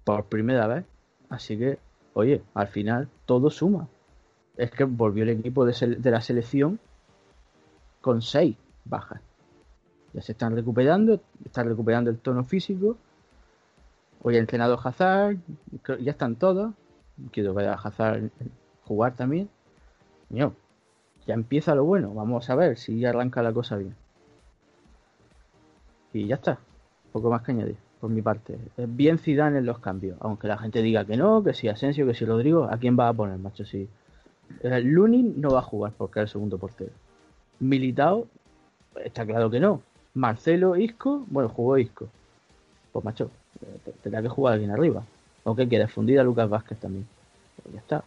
por 0.03 0.25
primera 0.25 0.67
vez. 0.67 0.85
Así 1.29 1.57
que, 1.57 1.79
oye, 2.13 2.41
al 2.53 2.67
final 2.67 3.07
todo 3.25 3.49
suma. 3.49 3.87
Es 4.57 4.71
que 4.71 4.83
volvió 4.83 5.23
el 5.23 5.29
equipo 5.29 5.65
de, 5.65 6.11
la 6.11 6.21
selección 6.21 6.79
con 8.01 8.21
seis 8.21 8.57
bajas. 8.85 9.21
Ya 10.13 10.21
se 10.21 10.31
están 10.31 10.55
recuperando, 10.55 11.21
están 11.45 11.67
recuperando 11.67 12.09
el 12.09 12.17
tono 12.17 12.43
físico. 12.43 12.97
Hoy 14.21 14.35
ha 14.35 14.39
entrenado 14.39 14.79
Hazard, 14.83 15.37
ya 16.01 16.11
están 16.11 16.35
todos. 16.35 16.73
Quiero 17.31 17.53
ver 17.53 17.69
a 17.69 17.73
Hazard 17.73 18.31
jugar 18.83 19.15
también. 19.15 19.49
ya 20.29 20.51
empieza 21.27 21.75
lo 21.75 21.85
bueno. 21.85 22.13
Vamos 22.13 22.49
a 22.49 22.55
ver 22.55 22.77
si 22.77 23.05
arranca 23.05 23.43
la 23.43 23.53
cosa 23.53 23.77
bien. 23.77 23.95
Y 26.11 26.27
ya 26.27 26.35
está. 26.35 26.59
Poco 27.13 27.29
más 27.29 27.43
que 27.43 27.51
añadir 27.51 27.88
por 27.99 28.09
mi 28.09 28.21
parte. 28.21 28.57
Bien 28.77 29.17
Zidane 29.17 29.59
en 29.59 29.65
los 29.65 29.79
cambios, 29.79 30.17
aunque 30.21 30.47
la 30.47 30.57
gente 30.57 30.81
diga 30.81 31.05
que 31.05 31.17
no, 31.17 31.43
que 31.43 31.53
si 31.53 31.67
Asensio, 31.67 32.05
que 32.05 32.13
si 32.13 32.25
Rodrigo, 32.25 32.65
¿a 32.71 32.77
quién 32.77 32.97
va 32.97 33.09
a 33.09 33.13
poner, 33.13 33.37
macho? 33.37 33.65
Si 33.65 33.87
el 34.63 34.85
Lunin 34.85 35.39
no 35.39 35.51
va 35.51 35.59
a 35.59 35.63
jugar 35.63 35.93
porque 35.97 36.19
es 36.19 36.23
el 36.23 36.29
segundo 36.29 36.57
portero. 36.57 36.91
Militao, 37.59 38.27
está 39.03 39.25
claro 39.25 39.49
que 39.49 39.59
no. 39.59 39.81
Marcelo, 40.13 40.75
Isco, 40.75 41.25
bueno, 41.27 41.49
jugó 41.49 41.77
Isco. 41.77 42.07
Pues 42.91 43.05
macho, 43.05 43.29
tendrá 44.01 44.21
que 44.21 44.29
jugar 44.29 44.53
alguien 44.53 44.71
arriba. 44.71 45.03
¿O 45.43 45.55
qué 45.55 45.67
quieres? 45.67 45.95
A 45.97 46.23
Lucas 46.23 46.49
Vázquez 46.49 46.79
también. 46.79 47.07
Pues 47.61 47.73
ya 47.73 47.79
está. 47.79 48.03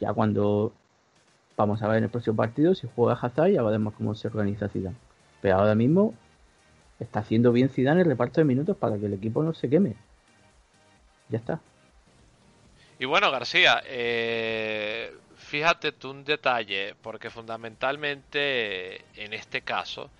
Ya 0.00 0.12
cuando 0.12 0.72
vamos 1.56 1.82
a 1.82 1.88
ver 1.88 1.98
en 1.98 2.04
el 2.04 2.10
próximo 2.10 2.36
partido, 2.36 2.74
si 2.74 2.88
juega 2.94 3.18
Hazard, 3.20 3.50
ya 3.50 3.62
veremos 3.62 3.94
cómo 3.94 4.14
se 4.14 4.28
organiza 4.28 4.68
Zidane. 4.68 4.96
Pero 5.40 5.56
ahora 5.56 5.74
mismo 5.74 6.14
está 7.00 7.20
haciendo 7.20 7.52
bien 7.52 7.68
Zidane 7.68 8.02
el 8.02 8.08
reparto 8.08 8.40
de 8.40 8.44
minutos 8.44 8.76
para 8.76 8.98
que 8.98 9.06
el 9.06 9.14
equipo 9.14 9.42
no 9.42 9.54
se 9.54 9.68
queme. 9.68 9.94
Ya 11.28 11.38
está. 11.38 11.60
Y 12.98 13.06
bueno, 13.06 13.30
García, 13.30 13.82
eh, 13.86 15.12
fíjate 15.36 15.92
tú 15.92 16.10
un 16.10 16.24
detalle, 16.24 16.94
porque 17.02 17.30
fundamentalmente 17.30 19.04
en 19.16 19.32
este 19.32 19.62
caso, 19.62 20.10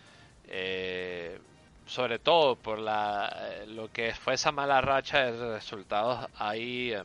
eh, 0.48 1.38
sobre 1.86 2.18
todo 2.18 2.56
por 2.56 2.78
la, 2.78 3.64
lo 3.68 3.92
que 3.92 4.12
fue 4.14 4.34
esa 4.34 4.50
mala 4.52 4.80
racha 4.80 5.30
de 5.30 5.54
resultados, 5.54 6.28
hay 6.36 6.92
eh, 6.92 7.02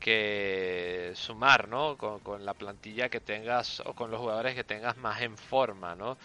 que 0.00 1.12
sumar, 1.14 1.68
¿no? 1.68 1.96
Con, 1.96 2.20
con, 2.20 2.44
la 2.44 2.54
plantilla 2.54 3.08
que 3.08 3.20
tengas 3.20 3.80
o 3.80 3.94
con 3.94 4.10
los 4.10 4.20
jugadores 4.20 4.54
que 4.54 4.64
tengas 4.64 4.96
más 4.96 5.22
en 5.22 5.36
forma, 5.36 5.94
¿no? 5.94 6.16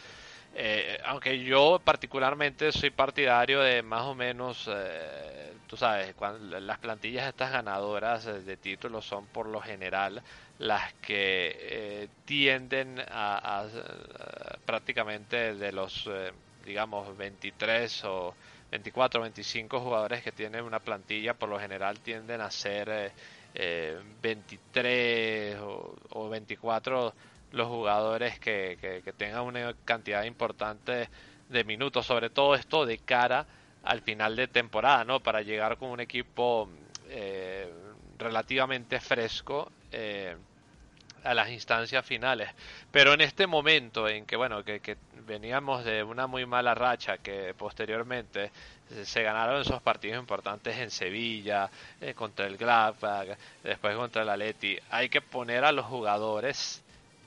Eh, 0.56 1.00
aunque 1.06 1.44
yo 1.44 1.82
particularmente 1.84 2.72
soy 2.72 2.92
partidario 2.92 3.62
de 3.62 3.82
más 3.82 4.04
o 4.04 4.14
menos, 4.14 4.70
eh, 4.72 5.52
tú 5.68 5.76
sabes, 5.76 6.14
cuando 6.14 6.60
las 6.60 6.78
plantillas 6.78 7.28
estas 7.28 7.52
ganadoras 7.52 8.26
de 8.26 8.58
títulos 8.58 9.04
son 9.04 9.26
por 9.26 9.48
lo 9.48 9.60
general 9.62 10.22
las 10.60 10.94
que 10.96 11.58
eh, 11.60 12.08
tienden 12.26 13.02
a, 13.10 13.66
prácticamente 14.66 15.56
de 15.56 15.72
los, 15.72 16.08
digamos, 16.64 17.18
23 17.18 18.04
o 18.06 18.36
24 18.70 19.22
o 19.22 19.24
25 19.24 19.80
jugadores 19.80 20.24
que 20.24 20.32
tienen 20.32 20.64
una 20.64 20.80
plantilla, 20.80 21.34
por 21.34 21.50
lo 21.50 21.60
general 21.60 22.00
tienden 22.00 22.42
a 22.42 22.52
ser 22.52 23.12
23 24.22 25.58
o, 25.62 25.96
o 26.12 26.30
24 26.30 27.14
los 27.54 27.68
jugadores 27.68 28.40
que, 28.40 28.78
que, 28.82 29.14
tengan 29.14 29.44
una 29.44 29.74
cantidad 29.86 30.24
importante 30.24 31.08
de 31.50 31.64
minutos, 31.64 32.06
sobre 32.06 32.30
todo 32.30 32.56
esto 32.56 32.86
de 32.86 32.98
cara 32.98 33.46
al 33.84 34.02
final 34.02 34.36
de 34.36 34.48
temporada, 34.48 35.04
¿no? 35.04 35.20
Para 35.20 35.42
llegar 35.42 35.78
con 35.78 35.90
un 35.90 36.00
equipo 36.00 36.68
eh, 37.10 37.72
relativamente 38.18 39.00
fresco 39.00 39.72
eh, 39.92 40.36
a 41.24 41.34
las 41.36 41.50
instancias 41.50 42.04
finales. 42.04 42.50
Pero 42.92 43.14
en 43.14 43.22
este 43.22 43.46
momento 43.46 44.10
en 44.10 44.26
que, 44.26 44.36
bueno, 44.36 44.64
que, 44.64 44.80
que 44.80 44.98
veníamos 45.28 45.86
de 45.86 46.02
una 46.04 46.26
muy 46.26 46.48
mala 46.48 46.74
racha, 46.74 47.20
que 47.20 47.54
posteriormente 47.54 48.52
se 49.04 49.24
ganaron 49.24 49.62
esos 49.62 49.82
partidos 49.82 50.20
importantes 50.20 50.78
en 50.78 50.90
Sevilla, 50.90 51.70
eh, 52.02 52.14
contra 52.14 52.48
el 52.48 52.58
Gladbach, 52.58 53.38
después 53.64 53.96
contra 53.96 54.24
el 54.24 54.30
Atleti, 54.30 54.78
hay 54.90 55.10
que 55.10 55.22
poner 55.22 55.64
a 55.64 55.72
los 55.72 55.86
jugadores 55.86 56.83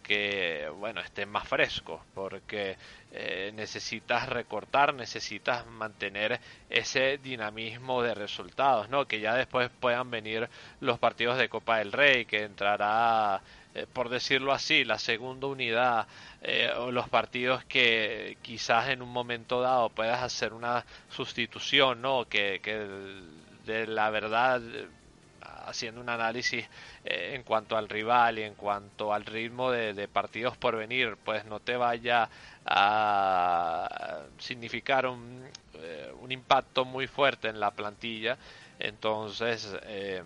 que 0.07 0.71
bueno 0.79 1.01
estén 1.01 1.29
más 1.29 1.49
frescos 1.49 2.01
porque 2.15 2.77
eh, 3.11 3.51
necesitas 3.57 4.29
recortar 4.29 4.95
necesitas 4.95 5.67
mantener 5.67 6.39
ese 6.71 7.19
dinamismo 7.19 8.03
de 8.03 8.15
resultados 8.15 8.89
no 8.89 9.07
que 9.07 9.19
ya 9.19 9.35
después 9.35 9.69
puedan 9.81 10.09
venir 10.11 10.49
los 10.81 11.01
partidos 11.01 11.39
de 11.39 11.49
Copa 11.49 11.79
del 11.79 11.91
Rey 11.91 12.25
que 12.25 12.45
entrará 12.45 13.43
eh, 13.75 13.87
por 13.93 14.09
decirlo 14.09 14.53
así, 14.53 14.85
la 14.85 14.99
segunda 14.99 15.49
unidad 15.49 16.07
eh, 16.41 16.71
o 16.79 16.91
los 16.91 17.11
partidos 17.11 17.63
que 17.65 18.39
quizás 18.41 18.89
en 18.89 19.03
un 19.03 19.11
momento 19.11 19.61
dado 19.61 19.91
puedas 19.91 20.23
hacer 20.23 20.55
una 20.55 20.87
sustitución, 21.11 22.01
¿no? 22.01 22.27
Que, 22.27 22.61
que 22.63 22.89
de 23.67 23.87
la 23.87 24.09
verdad 24.09 24.63
haciendo 25.67 26.01
un 26.01 26.09
análisis 26.09 26.65
eh, 27.05 27.33
en 27.35 27.43
cuanto 27.43 27.77
al 27.77 27.89
rival 27.89 28.39
y 28.39 28.43
en 28.43 28.55
cuanto 28.55 29.13
al 29.13 29.25
ritmo 29.25 29.71
de, 29.71 30.09
partidos 30.09 30.57
por 30.57 30.77
venir, 30.77 31.17
pues 31.25 31.45
no 31.45 31.61
te 31.61 31.77
vaya 31.77 32.29
a 32.65 34.21
significar 34.39 35.07
un, 35.07 35.49
eh, 35.75 36.13
un 36.21 36.33
impacto 36.33 36.85
muy 36.85 37.07
fuerte 37.07 37.49
en 37.49 37.61
la 37.61 37.71
plantilla. 37.71 38.39
Entonces, 38.79 39.77
eh, 39.85 40.23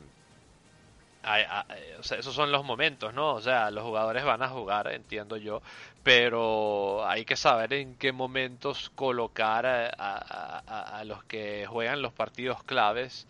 esos 2.03 2.35
son 2.35 2.51
los 2.51 2.65
momentos, 2.65 3.13
¿no? 3.15 3.35
O 3.35 3.41
sea, 3.41 3.71
los 3.71 3.85
jugadores 3.85 4.25
van 4.25 4.43
a 4.43 4.49
jugar, 4.49 4.91
entiendo 4.93 5.37
yo, 5.37 5.61
pero 6.03 7.07
hay 7.07 7.25
que 7.25 7.37
saber 7.37 7.75
en 7.75 7.95
qué 7.97 8.13
momentos 8.13 8.91
colocar 8.95 9.67
a 9.67 11.03
los 11.05 11.23
que 11.25 11.67
juegan 11.67 12.01
los 12.01 12.13
partidos 12.13 12.63
claves 12.65 13.27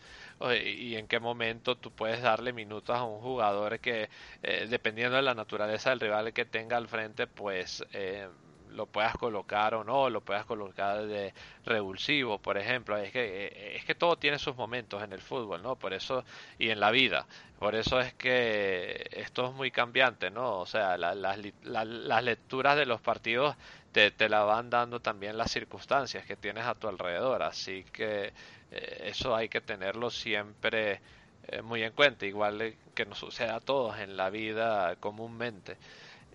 y 0.65 0.97
en 0.97 1.07
qué 1.07 1.21
momento 1.21 1.77
tú 1.77 1.91
puedes 1.91 2.23
darle 2.23 2.53
minutos 2.53 2.97
a 2.97 3.05
un 3.05 3.21
jugador 3.21 3.79
que, 3.81 4.09
eh, 4.43 4.67
dependiendo 4.71 5.17
de 5.17 5.23
la 5.23 5.35
naturaleza 5.35 5.91
del 5.91 6.01
rival 6.01 6.33
que 6.33 6.45
tenga 6.47 6.77
al 6.79 6.89
frente, 6.89 7.27
pues 7.27 7.85
eh, 7.93 8.29
lo 8.71 8.87
puedas 8.87 9.17
colocar 9.17 9.75
o 9.75 9.85
no, 9.85 10.09
lo 10.09 10.23
puedas 10.23 10.47
colocar 10.47 11.05
de 11.07 11.35
revulsivo, 11.65 12.39
por 12.39 12.57
ejemplo. 12.57 12.97
Es 12.97 13.13
que, 13.13 13.47
eh, 13.49 13.77
es 13.77 13.85
que 13.85 13.95
todo 13.95 14.17
tiene 14.17 14.39
sus 14.39 14.57
momentos 14.57 15.03
en 15.03 15.13
el 15.13 15.21
fútbol, 15.21 15.63
¿no? 15.63 15.77
Por 15.77 15.93
eso, 15.93 16.25
y 16.59 16.71
en 16.71 16.81
la 16.81 16.91
vida. 16.91 17.27
Por 17.59 17.75
eso 17.75 18.01
es 18.01 18.15
que 18.15 19.09
esto 19.13 19.49
es 19.49 19.55
muy 19.55 19.71
cambiante, 19.71 20.31
¿no? 20.31 20.59
O 20.61 20.67
sea, 20.67 20.97
las 20.97 22.25
lecturas 22.25 22.77
de 22.77 22.87
los 22.87 23.01
partidos 23.03 23.57
te, 23.93 24.11
te 24.11 24.29
la 24.29 24.45
van 24.45 24.71
dando 24.71 25.01
también 25.01 25.37
las 25.37 25.51
circunstancias 25.51 26.25
que 26.25 26.37
tienes 26.37 26.65
a 26.65 26.75
tu 26.75 26.89
alrededor. 26.89 27.43
Así 27.43 27.85
que 27.93 28.33
eh, 28.71 29.03
eso 29.07 29.35
hay 29.35 29.49
que 29.49 29.61
tenerlo 29.61 30.11
siempre 30.11 31.01
eh, 31.49 31.63
muy 31.63 31.83
en 31.83 31.93
cuenta, 31.93 32.27
igual 32.27 32.77
que 32.95 33.05
nos 33.05 33.19
suceda 33.19 33.57
a 33.57 33.61
todos 33.61 33.99
en 33.99 34.17
la 34.17 34.31
vida 34.31 34.97
comúnmente. 34.97 35.77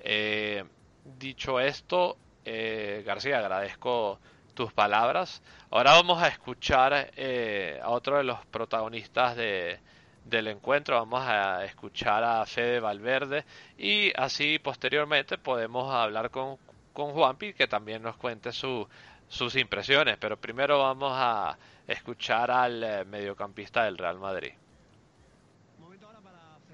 Eh, 0.01 0.63
dicho 1.03 1.59
esto, 1.59 2.17
García, 2.45 3.39
agradezco 3.39 4.19
tus 4.53 4.71
palabras. 4.71 5.41
Ahora 5.71 5.93
vamos 5.93 6.21
a 6.21 6.27
escuchar 6.27 6.93
a 6.93 7.89
otro 7.89 8.17
de 8.17 8.23
los 8.23 8.45
protagonistas 8.45 9.35
de, 9.35 9.79
del 10.25 10.47
encuentro. 10.47 10.95
Vamos 10.97 11.23
a 11.23 11.65
escuchar 11.65 12.23
a 12.23 12.45
Fede 12.45 12.79
Valverde 12.79 13.45
y 13.79 14.11
así 14.15 14.59
posteriormente 14.59 15.39
podemos 15.39 15.91
hablar 15.91 16.29
con, 16.29 16.57
con 16.93 17.13
Juanpi 17.13 17.53
que 17.53 17.67
también 17.67 18.03
nos 18.03 18.15
cuente 18.17 18.51
su, 18.51 18.87
sus 19.27 19.55
impresiones. 19.55 20.17
Pero 20.17 20.37
primero 20.37 20.79
vamos 20.79 21.13
a 21.15 21.57
escuchar 21.87 22.51
al 22.51 22.83
eh, 22.83 23.05
mediocampista 23.05 23.83
del 23.83 23.97
Real 23.97 24.19
Madrid. 24.19 24.53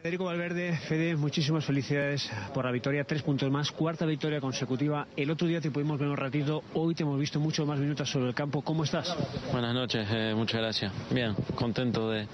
Federico 0.01 0.25
Valverde, 0.25 0.75
Fede, 0.89 1.15
muchísimas 1.15 1.63
felicidades 1.63 2.27
por 2.55 2.65
la 2.65 2.71
victoria, 2.71 3.03
tres 3.03 3.21
puntos 3.21 3.51
más, 3.51 3.71
cuarta 3.71 4.03
victoria 4.03 4.41
consecutiva. 4.41 5.05
El 5.15 5.29
otro 5.29 5.47
día 5.47 5.61
te 5.61 5.69
pudimos 5.69 5.99
ver 5.99 6.09
un 6.09 6.17
ratito, 6.17 6.63
hoy 6.73 6.95
te 6.95 7.03
hemos 7.03 7.19
visto 7.19 7.39
mucho 7.39 7.67
más 7.67 7.77
minutos 7.77 8.09
sobre 8.09 8.29
el 8.29 8.33
campo. 8.33 8.63
¿Cómo 8.63 8.83
estás? 8.83 9.15
Buenas 9.51 9.75
noches, 9.75 10.07
eh, 10.09 10.33
muchas 10.35 10.59
gracias. 10.59 10.91
Bien, 11.11 11.35
contento 11.53 12.09
de, 12.09 12.25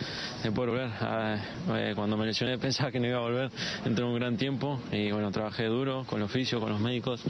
poder 0.56 0.70
volver. 0.70 0.90
Ah, 1.02 1.36
eh, 1.74 1.92
cuando 1.94 2.16
me 2.16 2.26
lesioné 2.26 2.58
pensaba 2.58 2.90
que 2.90 3.02
no 3.02 3.08
iba 3.08 3.18
a 3.18 3.22
volver, 3.22 3.52
entré 3.84 4.06
un 4.06 4.16
gran 4.16 4.38
tiempo 4.38 4.80
y 4.90 5.12
bueno, 5.12 5.30
trabajé 5.32 5.66
duro 5.66 6.06
con 6.06 6.20
el 6.20 6.24
oficio, 6.24 6.62
con 6.62 6.70
los 6.70 6.80
médicos, 6.80 7.22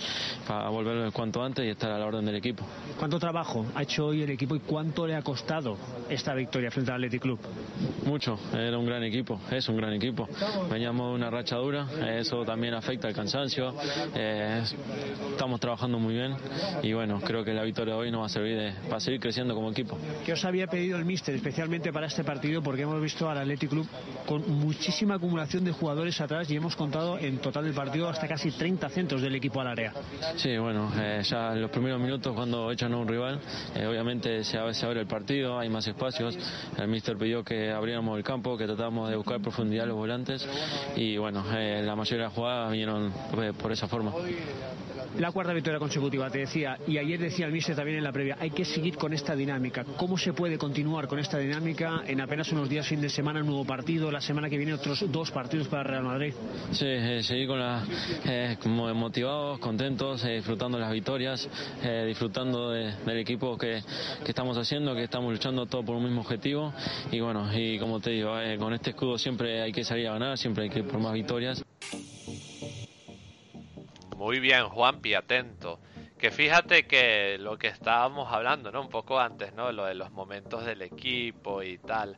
para 0.48 0.70
volver 0.70 1.12
cuanto 1.14 1.42
antes 1.42 1.66
y 1.66 1.70
estar 1.70 1.90
a 1.90 1.98
la 1.98 2.06
orden 2.06 2.24
del 2.24 2.36
equipo. 2.36 2.64
¿Cuánto 3.00 3.18
trabajo 3.18 3.66
ha 3.74 3.82
hecho 3.82 4.06
hoy 4.06 4.22
el 4.22 4.30
equipo 4.30 4.56
y 4.56 4.60
cuánto 4.60 5.08
le 5.08 5.16
ha 5.16 5.24
costado 5.24 5.80
esta 6.08 6.36
victoria 6.36 6.70
frente 6.70 6.92
al 6.92 6.98
Athletic 6.98 7.24
Club? 7.24 7.40
Mucho, 8.06 8.40
era 8.54 8.78
un 8.78 8.86
gran 8.86 9.04
equipo, 9.04 9.42
es 9.50 9.68
un 9.68 9.78
gran 9.78 9.94
equipo 9.94 10.27
veníamos 10.70 11.10
de 11.10 11.16
una 11.16 11.30
racha 11.30 11.56
dura, 11.56 11.88
eso 12.18 12.44
también 12.44 12.74
afecta 12.74 13.08
al 13.08 13.14
cansancio, 13.14 13.74
eh, 14.14 14.64
estamos 15.32 15.60
trabajando 15.60 16.00
muy 16.00 16.14
bien 16.14 16.36
y 16.84 16.94
bueno, 16.94 17.20
creo 17.22 17.44
que 17.44 17.54
la 17.54 17.64
victoria 17.64 17.94
de 17.94 18.00
hoy 18.00 18.12
nos 18.12 18.22
va 18.22 18.26
a 18.26 18.30
servir 18.30 18.58
de, 18.58 18.74
para 18.88 19.00
seguir 19.00 19.20
creciendo 19.20 19.56
como 19.56 19.72
equipo. 19.72 19.98
¿Qué 20.26 20.34
os 20.34 20.46
había 20.46 20.68
pedido 20.68 20.98
el 20.98 21.06
míster 21.06 21.36
especialmente 21.36 21.92
para 21.94 22.08
este 22.08 22.24
partido? 22.24 22.62
Porque 22.62 22.82
hemos 22.84 23.02
visto 23.02 23.30
al 23.30 23.38
Athletic 23.38 23.70
Club 23.70 23.88
con 24.26 24.50
muchísima 24.50 25.16
acumulación 25.16 25.64
de 25.64 25.72
jugadores 25.72 26.20
atrás 26.20 26.50
y 26.50 26.56
hemos 26.56 26.76
contado 26.76 27.18
en 27.18 27.38
total 27.40 27.64
del 27.64 27.74
partido 27.74 28.10
hasta 28.10 28.28
casi 28.28 28.52
30 28.52 28.90
centros 28.90 29.22
del 29.22 29.36
equipo 29.36 29.62
al 29.62 29.68
área. 29.68 29.94
Sí, 30.36 30.58
bueno, 30.58 30.92
eh, 31.00 31.22
ya 31.24 31.54
en 31.54 31.62
los 31.62 31.72
primeros 31.72 32.00
minutos 32.00 32.34
cuando 32.36 32.72
echan 32.72 32.94
a 32.94 32.98
un 32.98 33.08
rival, 33.08 33.40
eh, 33.76 33.86
obviamente 33.86 34.44
se 34.44 34.58
abre, 34.58 34.74
se 34.74 34.86
abre 34.86 35.02
el 35.02 35.08
partido, 35.08 35.58
hay 35.58 35.70
más 35.70 35.88
espacios, 35.88 36.38
el 36.78 36.88
míster 36.88 37.18
pidió 37.18 37.44
que 37.44 37.72
abriéramos 37.72 38.18
el 38.18 38.24
campo, 38.24 38.58
que 38.58 38.66
tratáramos 38.66 39.10
de 39.10 39.16
buscar 39.16 39.42
profundidad 39.42 39.86
los 39.88 39.96
volantes 39.96 40.17
y 40.96 41.18
bueno, 41.18 41.44
eh, 41.54 41.82
la 41.84 41.96
mayoría 41.96 42.24
de 42.24 42.30
las 42.30 42.34
jugadas 42.34 42.72
vinieron 42.72 43.14
eh, 43.42 43.54
por 43.60 43.72
esa 43.72 43.88
forma. 43.88 44.12
La 45.20 45.32
cuarta 45.32 45.52
victoria 45.52 45.80
consecutiva, 45.80 46.30
te 46.30 46.40
decía, 46.40 46.78
y 46.86 47.00
ayer 47.00 47.20
decía 47.20 47.48
el 47.48 47.52
míster 47.52 47.76
también 47.76 47.98
en 47.98 48.04
la 48.04 48.12
previa, 48.12 48.38
hay 48.40 48.52
que 48.52 48.64
seguir 48.64 48.98
con 48.98 49.14
esta 49.14 49.36
dinámica. 49.36 49.84
¿Cómo 49.98 50.16
se 50.16 50.32
puede 50.32 50.60
continuar 50.60 51.08
con 51.08 51.18
esta 51.18 51.40
dinámica 51.40 52.04
en 52.06 52.22
apenas 52.22 52.52
unos 52.52 52.70
días, 52.70 52.88
fin 52.88 53.02
de 53.02 53.10
semana, 53.10 53.40
un 53.40 53.48
nuevo 53.48 53.66
partido, 53.66 54.12
la 54.12 54.22
semana 54.22 54.48
que 54.48 54.58
viene 54.58 54.76
otros 54.76 55.12
dos 55.12 55.32
partidos 55.32 55.68
para 55.70 55.84
Real 55.84 56.04
Madrid? 56.04 56.36
Sí, 56.72 56.86
eh, 56.86 57.24
seguir 57.24 57.48
con 57.48 57.60
la, 57.60 57.84
motivados, 58.94 59.58
contentos, 59.58 60.24
disfrutando 60.24 60.78
las 60.78 60.92
victorias, 60.92 61.50
disfrutando 62.06 62.70
del 62.70 63.18
equipo 63.18 63.58
que, 63.58 63.82
que, 64.24 64.30
estamos 64.30 64.56
haciendo, 64.58 64.94
que 64.94 65.04
estamos 65.04 65.32
luchando 65.32 65.66
todo 65.66 65.84
por 65.84 65.96
un 65.96 66.04
mismo 66.04 66.22
objetivo 66.22 66.74
y 67.12 67.20
bueno, 67.22 67.50
y 67.54 67.80
como 67.80 68.00
te 68.00 68.12
digo, 68.12 68.34
con 68.60 68.74
este 68.74 68.92
escudo 68.92 69.18
siempre 69.18 69.64
hay 69.64 69.72
que 69.72 69.84
salir 69.84 70.08
a 70.08 70.14
ganar, 70.14 70.38
siempre 70.38 70.66
hay 70.66 70.70
que 70.70 70.80
ir 70.80 70.88
por 70.88 71.00
más 71.00 71.14
victorias. 71.14 71.64
Muy 74.28 74.42
bien, 74.42 74.68
Juanpi, 74.68 75.14
atento. 75.14 75.80
Que 76.20 76.32
fíjate 76.32 76.86
que 76.86 77.38
lo 77.40 77.58
que 77.58 77.68
estábamos 77.68 78.30
hablando, 78.30 78.74
¿no? 78.74 78.82
Un 78.82 78.90
poco 78.90 79.22
antes, 79.22 79.54
¿no? 79.54 79.72
Lo 79.72 79.86
de 79.86 79.96
los 79.96 80.12
momentos 80.12 80.66
del 80.66 80.82
equipo 80.82 81.64
y 81.64 81.78
tal. 81.78 82.18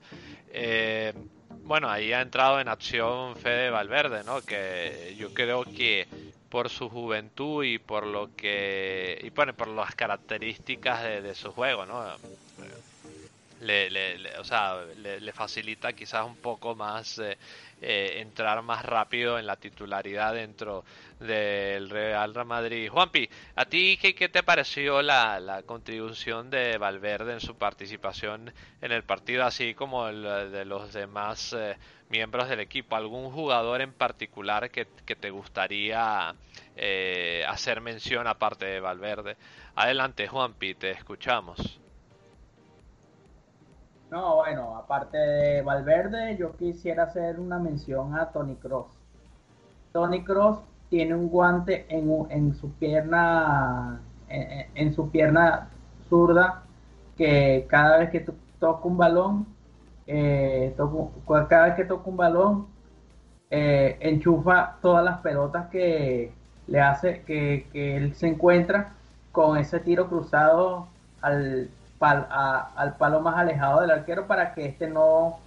Eh, 0.51 1.13
bueno, 1.61 1.87
ahí 1.87 2.11
ha 2.11 2.21
entrado 2.21 2.59
en 2.59 2.67
acción 2.67 3.35
Fede 3.35 3.69
Valverde, 3.69 4.23
¿no? 4.23 4.41
Que 4.41 5.15
yo 5.19 5.35
creo 5.35 5.63
que 5.65 6.07
por 6.49 6.69
su 6.69 6.89
juventud 6.89 7.63
y 7.63 7.77
por 7.77 8.07
lo 8.07 8.35
que 8.35 9.19
y 9.21 9.29
bueno, 9.29 9.53
por 9.53 9.67
las 9.67 9.93
características 9.93 11.03
de, 11.03 11.35
su 11.35 11.51
juego, 11.51 11.85
¿no? 11.85 12.03
Le, 13.61 13.89
le, 13.89 14.37
o 14.37 14.43
sea, 14.43 14.85
le, 14.95 15.33
facilita 15.33 15.91
quizás 15.93 16.25
un 16.25 16.37
poco 16.37 16.75
más 16.75 17.19
eh, 17.19 17.37
eh, 17.81 18.19
entrar 18.19 18.61
más 18.61 18.83
rápido 18.83 19.39
en 19.39 19.45
la 19.45 19.55
titularidad 19.55 20.33
dentro 20.33 20.83
del 21.19 21.89
Real 21.89 22.33
Madrid. 22.45 22.89
Juanpi, 22.89 23.29
¿a 23.55 23.65
ti 23.65 23.97
qué, 23.97 24.27
te 24.27 24.43
pareció 24.43 25.01
la, 25.01 25.39
la, 25.39 25.63
contribución 25.63 26.49
de 26.49 26.77
Valverde 26.77 27.33
en 27.33 27.39
su 27.39 27.55
participación 27.55 28.53
en 28.81 28.91
el 28.91 29.03
partido, 29.03 29.45
así 29.45 29.75
como 29.75 30.09
el 30.09 30.23
de 30.51 30.65
los 30.65 30.91
demás 30.91 31.53
eh, 31.57 31.77
miembros 32.09 32.49
del 32.49 32.59
equipo? 32.59 32.97
¿Algún 32.97 33.31
jugador 33.31 33.79
en 33.79 33.93
particular 33.93 34.69
que, 34.71 34.87
que 35.05 35.15
te 35.15 35.29
gustaría 35.29 36.35
eh, 36.75 37.45
hacer 37.47 37.79
mención 37.79 38.27
aparte 38.27 38.65
de 38.65 38.81
Valverde? 38.81 39.37
Adelante, 39.75 40.27
Juanpi, 40.27 40.75
te 40.75 40.91
escuchamos. 40.91 41.79
No, 44.11 44.37
bueno, 44.37 44.75
aparte 44.75 45.17
de 45.17 45.61
Valverde, 45.61 46.35
yo 46.37 46.55
quisiera 46.57 47.03
hacer 47.03 47.39
una 47.39 47.59
mención 47.59 48.15
a 48.15 48.31
Tony 48.31 48.55
Cross. 48.55 48.87
Tony 49.91 50.23
Cross 50.23 50.59
tiene 50.89 51.13
un 51.13 51.29
guante 51.29 51.85
en, 51.89 52.09
en 52.31 52.55
su 52.55 52.71
pierna, 52.73 54.01
en, 54.27 54.93
su 54.93 55.11
pierna 55.11 55.69
zurda, 56.09 56.63
que 57.17 57.67
cada 57.69 57.99
vez 57.99 58.09
que 58.09 58.25
toca 58.59 58.87
un 58.87 58.97
balón, 58.97 59.45
eh, 60.07 60.75
cada 61.47 61.65
vez 61.67 61.75
que 61.75 61.85
toca 61.85 62.09
un 62.09 62.17
balón, 62.17 62.67
eh, 63.51 63.97
enchufa 63.99 64.77
todas 64.81 65.05
las 65.05 65.19
pelotas 65.19 65.69
que 65.69 66.31
le 66.67 66.81
hace 66.81 67.21
que, 67.23 67.67
que 67.71 67.97
él 67.97 68.15
se 68.15 68.27
encuentra 68.27 68.93
con 69.31 69.57
ese 69.57 69.79
tiro 69.79 70.07
cruzado 70.07 70.87
al 71.21 71.69
al 71.99 72.95
palo 72.97 73.21
más 73.21 73.37
alejado 73.37 73.81
del 73.81 73.91
arquero 73.91 74.25
para 74.27 74.53
que 74.53 74.65
este 74.65 74.87
no, 74.87 75.39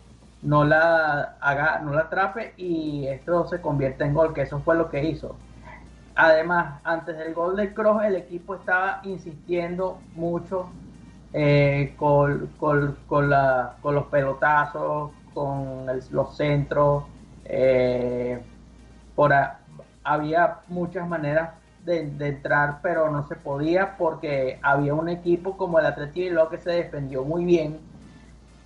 no 0.43 0.65
la 0.65 1.37
haga, 1.41 1.79
no 1.81 1.93
la 1.93 2.03
atrape 2.03 2.55
y 2.57 3.07
esto 3.07 3.47
se 3.49 3.61
convierta 3.61 4.05
en 4.05 4.15
gol, 4.15 4.35
que 4.35 4.43
eso 4.43 4.61
fue 4.61 4.77
lo 4.77 4.91
que 4.91 5.05
hizo. 5.05 5.37
Además, 6.15 6.81
antes 6.85 7.17
del 7.17 7.33
gol 7.33 7.57
del 7.57 7.73
Cross, 7.73 8.05
el 8.05 8.17
equipo 8.17 8.55
estaba 8.55 9.01
insistiendo 9.05 9.99
mucho 10.15 10.69
eh, 11.33 11.95
con, 11.97 12.51
con, 12.59 13.31
la, 13.31 13.77
con, 13.81 13.95
los 13.95 14.07
pelotazos, 14.07 15.11
con 15.33 15.87
los 16.11 16.37
centros, 16.37 17.05
eh, 17.47 18.43
por 19.15 19.33
había 20.05 20.59
muchas 20.69 21.09
maneras 21.09 21.51
de, 21.85 22.01
entrar, 22.20 22.78
pero 22.83 23.11
no 23.11 23.26
se 23.26 23.37
podía 23.37 23.97
porque 23.97 24.59
había 24.62 24.95
un 24.95 25.09
equipo 25.09 25.57
como 25.57 25.78
el 25.78 25.87
Atlético 25.87 26.35
lo 26.35 26.49
que 26.49 26.59
se 26.59 26.70
defendió 26.70 27.24
muy 27.24 27.45
bien, 27.45 27.78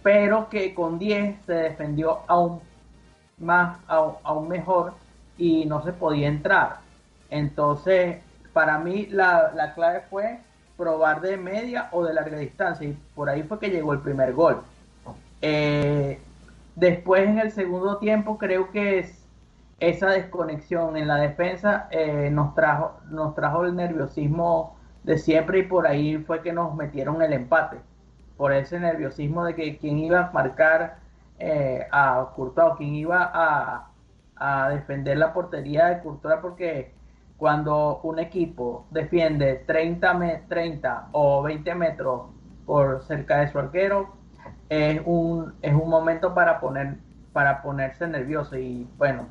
pero 0.03 0.49
que 0.49 0.75
con 0.75 0.99
10 0.99 1.45
se 1.47 1.55
defendió 1.55 2.21
aún 2.27 2.61
más, 3.39 3.79
aún, 3.89 4.49
mejor 4.49 4.95
y 5.37 5.65
no 5.67 5.83
se 5.83 5.93
podía 5.93 6.29
entrar. 6.29 6.79
Entonces, 7.31 8.19
para 8.53 8.79
mí 8.79 9.07
la, 9.07 9.53
la 9.55 9.75
clave 9.75 10.03
fue 10.09 10.39
probar 10.77 11.21
de 11.21 11.37
media 11.37 11.89
o 11.93 12.05
de 12.05 12.15
larga 12.15 12.39
distancia 12.39 12.87
y 12.87 12.97
por 13.15 13.29
ahí 13.29 13.43
fue 13.43 13.59
que 13.59 13.71
llegó 13.71 13.93
el 13.93 14.01
primer 14.01 14.33
gol. 14.33 14.63
Eh, 15.43 16.19
después 16.75 17.29
en 17.29 17.39
el 17.39 17.51
segundo 17.53 17.99
tiempo 17.99 18.39
creo 18.39 18.71
que 18.71 19.01
es, 19.01 19.26
esa 19.79 20.11
desconexión 20.11 20.97
en 20.97 21.09
la 21.09 21.17
defensa 21.17 21.89
eh, 21.91 22.31
nos 22.31 22.55
trajo 22.55 23.01
nos 23.11 23.35
trajo 23.35 23.65
el 23.65 23.77
nerviosismo 23.77 24.77
de 25.05 25.19
siempre 25.19 25.61
y 25.61 25.63
por 25.65 25.87
ahí 25.87 26.19
fue 26.19 26.43
que 26.43 26.53
nos 26.53 26.75
metieron 26.75 27.23
el 27.23 27.33
empate 27.33 27.79
por 28.37 28.53
ese 28.53 28.81
nerviosismo 28.81 29.45
de 29.45 29.55
que 29.55 29.79
quién 29.79 29.99
iba 29.99 30.27
a 30.27 30.33
marcar 30.33 30.99
eh, 31.39 31.87
a 31.93 32.31
Courtois, 32.35 32.75
quién 32.79 32.95
iba 32.95 33.31
a, 33.33 33.91
a, 34.37 34.71
defender 34.71 35.19
la 35.19 35.33
portería 35.33 35.87
de 35.87 36.01
Courtois 36.01 36.39
porque 36.41 36.95
cuando 37.37 38.01
un 38.03 38.19
equipo 38.19 38.87
defiende 38.91 39.63
30, 39.67 40.47
30 40.49 41.09
o 41.13 41.43
20 41.43 41.75
metros 41.75 42.23
por 42.65 43.03
cerca 43.03 43.41
de 43.41 43.49
su 43.49 43.59
arquero, 43.59 44.15
es 44.69 45.01
un, 45.05 45.55
es 45.63 45.75
un 45.75 45.89
momento 45.89 46.35
para, 46.35 46.61
poner, 46.61 46.97
para 47.33 47.63
ponerse 47.63 48.07
nervioso. 48.07 48.57
Y 48.57 48.89
bueno, 48.97 49.27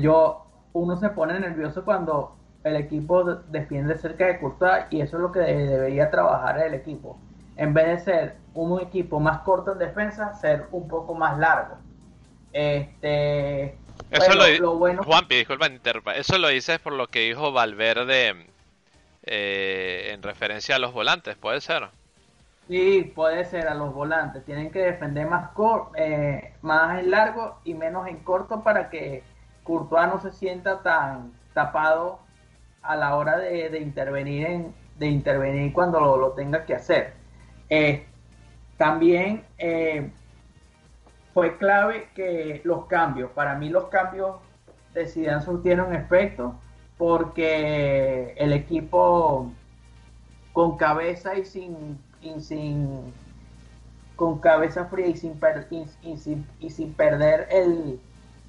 yo, 0.00 0.46
uno 0.72 0.96
se 0.96 1.08
pone 1.10 1.38
nervioso 1.38 1.84
cuando 1.84 2.36
el 2.64 2.76
equipo 2.76 3.24
defiende 3.24 3.96
cerca 3.96 4.26
de 4.26 4.40
Courtois 4.40 4.86
y 4.90 5.00
eso 5.00 5.16
es 5.16 5.22
lo 5.22 5.32
que 5.32 5.40
debería 5.40 6.10
trabajar 6.10 6.58
el 6.58 6.74
equipo. 6.74 7.18
En 7.56 7.72
vez 7.72 7.86
de 7.86 7.98
ser 7.98 8.36
un 8.54 8.80
equipo 8.80 9.20
más 9.20 9.40
corto 9.42 9.72
en 9.72 9.78
defensa, 9.78 10.34
ser 10.34 10.66
un 10.72 10.88
poco 10.88 11.14
más 11.14 11.38
largo. 11.38 11.76
Este, 12.52 13.76
eso 14.10 14.32
lo, 14.60 14.76
bueno... 14.76 15.02
Juanpi, 15.04 15.36
disculpa, 15.36 15.68
Eso 16.14 16.38
lo 16.38 16.48
dices 16.48 16.78
por 16.78 16.92
lo 16.92 17.06
que 17.06 17.20
dijo 17.20 17.52
Valverde 17.52 18.34
eh, 19.24 20.10
en 20.12 20.22
referencia 20.22 20.76
a 20.76 20.78
los 20.78 20.92
volantes, 20.92 21.36
¿puede 21.36 21.60
ser? 21.60 21.88
Sí, 22.68 23.12
puede 23.14 23.44
ser 23.44 23.68
a 23.68 23.74
los 23.74 23.94
volantes. 23.94 24.44
Tienen 24.44 24.70
que 24.70 24.80
defender 24.80 25.26
más, 25.26 25.50
eh, 25.96 26.54
más 26.62 26.98
en 26.98 27.10
largo 27.10 27.60
y 27.64 27.74
menos 27.74 28.08
en 28.08 28.18
corto 28.18 28.62
para 28.62 28.90
que 28.90 29.22
Courtois 29.66 30.06
no 30.06 30.20
se 30.20 30.32
sienta 30.32 30.82
tan 30.82 31.32
tapado 31.52 32.20
a 32.82 32.96
la 32.96 33.16
hora 33.16 33.36
de, 33.38 33.78
intervenir 33.80 34.46
en, 34.46 34.74
intervenir 35.00 35.72
cuando 35.72 36.00
lo, 36.16 36.32
tenga 36.32 36.64
que 36.64 36.74
hacer. 36.74 37.14
Eh, 37.68 38.06
también 38.76 39.44
eh, 39.58 40.10
fue 41.34 41.56
clave 41.58 42.08
que 42.14 42.60
los 42.64 42.86
cambios, 42.86 43.30
para 43.32 43.54
mí 43.56 43.68
los 43.68 43.86
cambios 43.86 44.36
de 44.94 45.06
Zidane 45.06 45.42
surtieron 45.42 45.94
efecto 45.94 46.54
porque 46.96 48.34
el 48.38 48.52
equipo 48.52 49.50
con 50.52 50.76
cabeza 50.78 51.36
y 51.36 51.44
sin, 51.44 51.98
con 54.16 54.38
cabeza 54.38 54.86
fría 54.86 55.08
y 55.08 55.16
sin, 55.16 55.38
y 56.60 56.70
sin, 56.70 56.94
perder 56.94 57.46
el, 57.50 58.00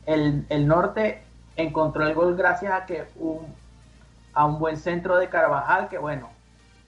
el, 0.07 0.67
norte 0.67 1.21
encontró 1.55 2.07
el 2.07 2.15
gol 2.15 2.35
gracias 2.35 2.73
a 2.73 2.85
que 2.85 3.05
un, 3.17 3.53
a 4.33 4.45
un 4.45 4.57
buen 4.57 4.77
centro 4.77 5.17
de 5.17 5.29
Carvajal 5.29 5.89
que 5.89 5.99
bueno 5.99 6.29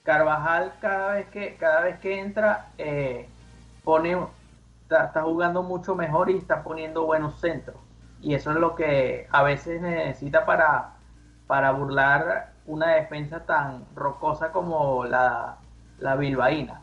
Carvajal 0.04 0.74
cada 0.82 1.14
vez 1.14 1.28
que 1.28 1.56
cada 1.58 1.82
vez 1.82 2.00
que 2.00 2.20
entra 2.20 2.70
eh, 2.78 3.30
pone 3.84 4.18
está, 4.98 5.22
jugando 5.22 5.64
mucho 5.64 5.96
mejor 5.96 6.30
y 6.30 6.38
está 6.38 6.64
poniendo 6.64 7.06
buenos 7.06 7.40
centros. 7.40 7.78
Y 8.22 8.34
eso 8.34 8.52
es 8.52 8.58
lo 8.58 8.76
que 8.76 9.28
a 9.32 9.44
veces 9.44 9.82
necesita 9.82 10.46
para, 10.46 10.94
para 11.48 11.72
burlar 11.72 12.54
una 12.66 12.88
defensa 12.96 13.46
tan 13.46 13.86
rocosa 13.96 14.52
como 14.52 15.06
la, 15.06 15.58
la 16.00 16.16
bilbaína. 16.16 16.82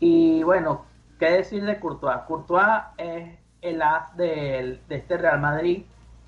Y 0.00 0.42
bueno, 0.42 0.84
¿qué 1.18 1.30
decir 1.30 1.64
de 1.64 1.78
Courtois? 1.78 2.22
Courtois 2.26 2.82
es 2.98 3.38
el 3.64 3.82
as 3.82 4.16
de, 4.16 4.80
de 4.88 4.96
este 4.96 5.16
Real 5.16 5.40
Madrid 5.40 5.84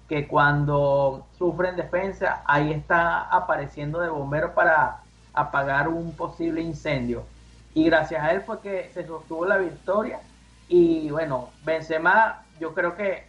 que 0.08 0.26
cuando 0.26 1.26
sufre 1.36 1.68
en 1.68 1.76
defensa, 1.76 2.42
ahí 2.46 2.72
está 2.72 3.22
apareciendo 3.22 4.00
de 4.00 4.08
bombero 4.08 4.54
para 4.54 5.00
apagar 5.34 5.88
un 5.88 6.12
posible 6.16 6.60
incendio. 6.60 7.24
Y 7.74 7.84
gracias 7.84 8.22
a 8.22 8.32
él 8.32 8.40
fue 8.42 8.60
que 8.60 8.90
se 8.94 9.06
sostuvo 9.06 9.44
la 9.44 9.58
victoria 9.58 10.20
y 10.68 11.10
bueno, 11.10 11.50
Benzema, 11.64 12.44
yo 12.58 12.74
creo 12.74 12.96
que 12.96 13.24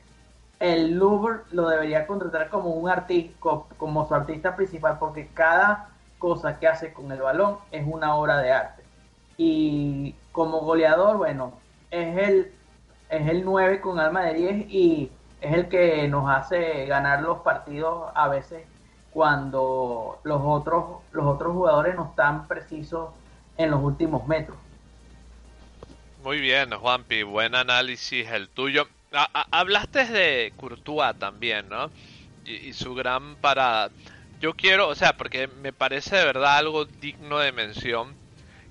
el 0.59 0.95
Louvre 0.95 1.41
lo 1.51 1.69
debería 1.69 2.07
contratar 2.07 2.49
como 2.49 2.71
un 2.71 2.89
artista, 2.89 3.37
como 3.77 4.07
su 4.07 4.15
artista 4.15 4.55
principal, 4.55 4.97
porque 4.99 5.27
cada 5.33 5.89
cosa 6.17 6.59
que 6.59 6.67
hace 6.67 6.93
con 6.93 7.11
el 7.11 7.21
balón 7.21 7.57
es 7.71 7.85
una 7.85 8.15
obra 8.15 8.37
de 8.37 8.51
arte. 8.51 8.83
Y 9.37 10.15
como 10.31 10.61
goleador, 10.61 11.17
bueno, 11.17 11.53
es 11.91 12.17
el, 12.17 12.53
es 13.09 13.27
el 13.27 13.45
9 13.45 13.81
con 13.81 13.99
alma 13.99 14.23
de 14.23 14.33
10 14.33 14.69
y 14.69 15.11
es 15.41 15.53
el 15.53 15.67
que 15.69 16.07
nos 16.07 16.29
hace 16.29 16.85
ganar 16.85 17.21
los 17.21 17.39
partidos 17.39 18.11
a 18.15 18.27
veces 18.27 18.63
cuando 19.11 20.19
los 20.23 20.41
otros, 20.43 21.01
los 21.11 21.25
otros 21.25 21.53
jugadores 21.53 21.95
no 21.95 22.09
están 22.09 22.47
precisos 22.47 23.09
en 23.57 23.71
los 23.71 23.81
últimos 23.81 24.27
metros. 24.27 24.57
Muy 26.23 26.39
bien, 26.39 26.71
Juanpi, 26.71 27.23
buen 27.23 27.55
análisis 27.55 28.29
el 28.29 28.49
tuyo. 28.49 28.87
hablaste 29.51 30.05
de 30.05 30.53
Courtois 30.57 31.17
también, 31.17 31.69
¿no? 31.69 31.89
Y, 32.45 32.73
su 32.73 32.95
gran 32.95 33.35
parada. 33.37 33.89
Yo 34.39 34.53
quiero, 34.53 34.87
o 34.87 34.95
sea, 34.95 35.17
porque 35.17 35.47
me 35.47 35.73
parece 35.73 36.17
de 36.17 36.25
verdad 36.25 36.57
algo 36.57 36.85
digno 36.85 37.39
de 37.39 37.51
mención 37.51 38.13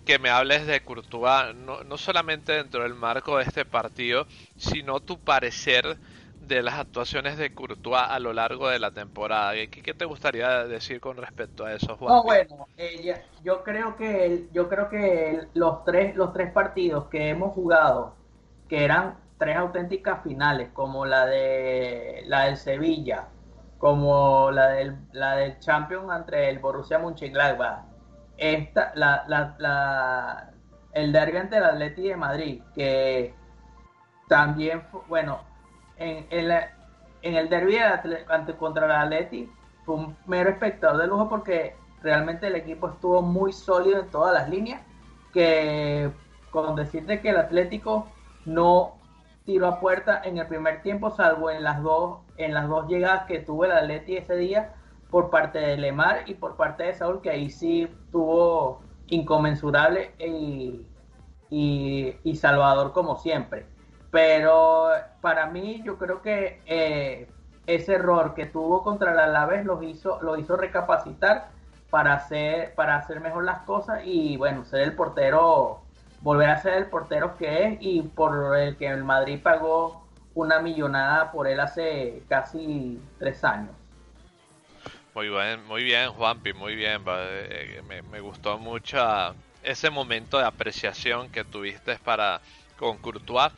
que 0.06 0.18
me 0.20 0.30
hables 0.30 0.66
de 0.66 0.80
Courtois, 0.80 1.54
no, 1.54 1.82
no 1.82 1.98
solamente 1.98 2.52
dentro 2.52 2.84
del 2.84 2.94
marco 2.94 3.36
de 3.36 3.42
este 3.42 3.64
partido, 3.64 4.26
sino 4.56 5.00
tu 5.00 5.18
parecer 5.18 5.98
de 6.40 6.62
las 6.62 6.74
actuaciones 6.74 7.36
de 7.36 7.52
Courtois 7.52 8.02
a 8.08 8.18
lo 8.20 8.32
largo 8.32 8.68
de 8.68 8.78
la 8.78 8.92
temporada. 8.92 9.52
¿Qué, 9.68 9.94
te 9.94 10.04
gustaría 10.04 10.64
decir 10.64 11.00
con 11.00 11.16
respecto 11.16 11.66
a 11.66 11.74
eso, 11.74 11.96
Juan? 11.96 12.14
No, 12.14 12.22
bueno, 12.22 12.68
eh, 12.76 13.20
yo 13.42 13.64
creo 13.64 13.96
que 13.96 14.46
yo 14.52 14.68
creo 14.68 14.88
que 14.88 15.48
los 15.54 15.84
tres 15.84 16.14
los 16.14 16.32
tres 16.32 16.52
partidos 16.52 17.06
que 17.08 17.28
hemos 17.28 17.52
jugado, 17.52 18.14
que 18.68 18.84
eran 18.84 19.18
tres 19.38 19.56
auténticas 19.56 20.22
finales, 20.22 20.68
como 20.72 21.04
la 21.04 21.26
de 21.26 22.22
la 22.26 22.44
del 22.44 22.56
Sevilla, 22.56 23.26
como 23.78 24.52
la 24.52 24.68
del 24.68 24.96
la 25.12 25.34
del 25.34 25.58
Champions 25.58 26.12
entre 26.16 26.48
el 26.48 26.60
Borussia 26.60 27.00
Mönchengladbach, 27.00 27.95
esta 28.38 28.92
la, 28.94 29.24
la, 29.28 30.50
el 30.92 31.12
derbi 31.12 31.36
ante 31.38 31.56
el 31.56 31.64
Atleti 31.64 32.08
de 32.08 32.16
Madrid, 32.16 32.62
que 32.74 33.34
también 34.28 34.82
bueno 35.08 35.40
en, 35.96 36.26
en, 36.30 37.34
el 37.34 37.48
derby 37.48 37.78
ante, 37.78 38.54
contra 38.54 38.86
el 38.86 38.92
Atleti 38.92 39.50
fue 39.84 39.96
un 39.96 40.16
mero 40.26 40.50
espectador 40.50 41.00
de 41.00 41.06
lujo 41.06 41.28
porque 41.28 41.76
realmente 42.02 42.48
el 42.48 42.56
equipo 42.56 42.88
estuvo 42.88 43.22
muy 43.22 43.52
sólido 43.52 44.00
en 44.00 44.10
todas 44.10 44.34
las 44.34 44.48
líneas 44.48 44.82
que 45.32 46.10
con 46.50 46.76
decirte 46.76 47.20
que 47.20 47.30
el 47.30 47.36
Atlético 47.36 48.08
no 48.44 48.96
tiró 49.44 49.68
a 49.68 49.80
puerta 49.80 50.20
en 50.24 50.38
el 50.38 50.46
primer 50.46 50.82
tiempo 50.82 51.10
salvo 51.10 51.50
en 51.50 51.62
las 51.62 51.82
dos 51.82 52.20
en 52.36 52.52
las 52.52 52.68
dos 52.68 52.88
llegadas 52.88 53.24
que 53.26 53.38
tuvo 53.40 53.64
el 53.64 53.72
Atleti 53.72 54.16
ese 54.16 54.36
día 54.36 54.74
por 55.10 55.30
parte 55.30 55.58
de 55.58 55.76
Lemar 55.76 56.24
y 56.26 56.34
por 56.34 56.56
parte 56.56 56.84
de 56.84 56.94
Saúl 56.94 57.20
que 57.20 57.30
ahí 57.30 57.50
sí 57.50 57.88
tuvo 58.10 58.80
inconmensurable 59.08 60.14
y, 60.18 60.84
y 61.50 62.36
Salvador 62.36 62.92
como 62.92 63.16
siempre 63.16 63.66
pero 64.16 64.88
para 65.20 65.46
mí 65.46 65.82
yo 65.84 65.98
creo 65.98 66.22
que 66.22 66.62
eh, 66.64 67.28
ese 67.66 67.96
error 67.96 68.32
que 68.32 68.46
tuvo 68.46 68.82
contra 68.82 69.12
el 69.12 69.18
Alavés 69.18 69.66
lo 69.66 69.82
hizo, 69.82 70.22
lo 70.22 70.38
hizo 70.38 70.56
recapacitar 70.56 71.48
para 71.90 72.14
hacer, 72.14 72.74
para 72.74 72.96
hacer 72.96 73.20
mejor 73.20 73.44
las 73.44 73.58
cosas 73.64 74.00
y 74.04 74.38
bueno, 74.38 74.64
ser 74.64 74.80
el 74.80 74.94
portero, 74.94 75.82
volver 76.22 76.48
a 76.48 76.56
ser 76.62 76.74
el 76.74 76.86
portero 76.86 77.36
que 77.36 77.64
es 77.64 77.78
y 77.80 78.00
por 78.02 78.56
el 78.56 78.78
que 78.78 78.86
el 78.86 79.04
Madrid 79.04 79.38
pagó 79.42 80.06
una 80.34 80.60
millonada 80.60 81.30
por 81.30 81.46
él 81.46 81.60
hace 81.60 82.22
casi 82.26 82.98
tres 83.18 83.44
años. 83.44 83.74
Muy 85.16 85.30
bien, 85.30 85.64
muy 85.64 85.82
bien, 85.82 86.10
Juanpi, 86.12 86.52
muy 86.52 86.76
bien. 86.76 87.02
Eh, 87.08 87.80
me, 87.88 88.02
me, 88.02 88.20
gustó 88.20 88.58
mucho 88.58 88.98
ese 89.62 89.88
momento 89.88 90.36
de 90.36 90.44
apreciación 90.44 91.30
que 91.30 91.42
tuviste 91.42 91.96
para 92.00 92.42
con 92.76 92.98
Courtois. 92.98 93.50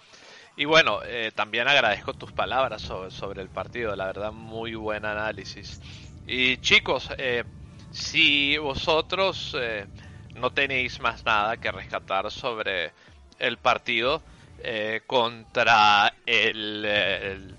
Y 0.56 0.66
bueno, 0.66 1.00
eh, 1.04 1.32
también 1.34 1.66
agradezco 1.66 2.14
tus 2.14 2.30
palabras 2.30 2.82
sobre, 2.82 3.42
el 3.42 3.48
partido, 3.48 3.96
la 3.96 4.06
verdad 4.06 4.30
muy 4.30 4.76
buen 4.76 5.04
análisis. 5.04 5.80
Y 6.28 6.58
chicos, 6.58 7.08
eh, 7.18 7.42
si 7.90 8.56
vosotros 8.58 9.56
eh, 9.58 9.88
no 10.34 10.50
tenéis 10.50 11.00
más 11.00 11.24
nada 11.26 11.56
que 11.56 11.72
rescatar 11.72 12.30
sobre 12.30 12.92
el 13.40 13.58
partido 13.58 14.22
eh, 14.62 15.00
contra 15.08 16.14
el, 16.24 16.84
el, 16.84 17.56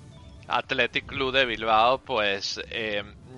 Athletic 0.47 1.05
Club 1.05 1.33
de 1.33 1.45
Bilbao, 1.45 1.97
pues 1.99 2.61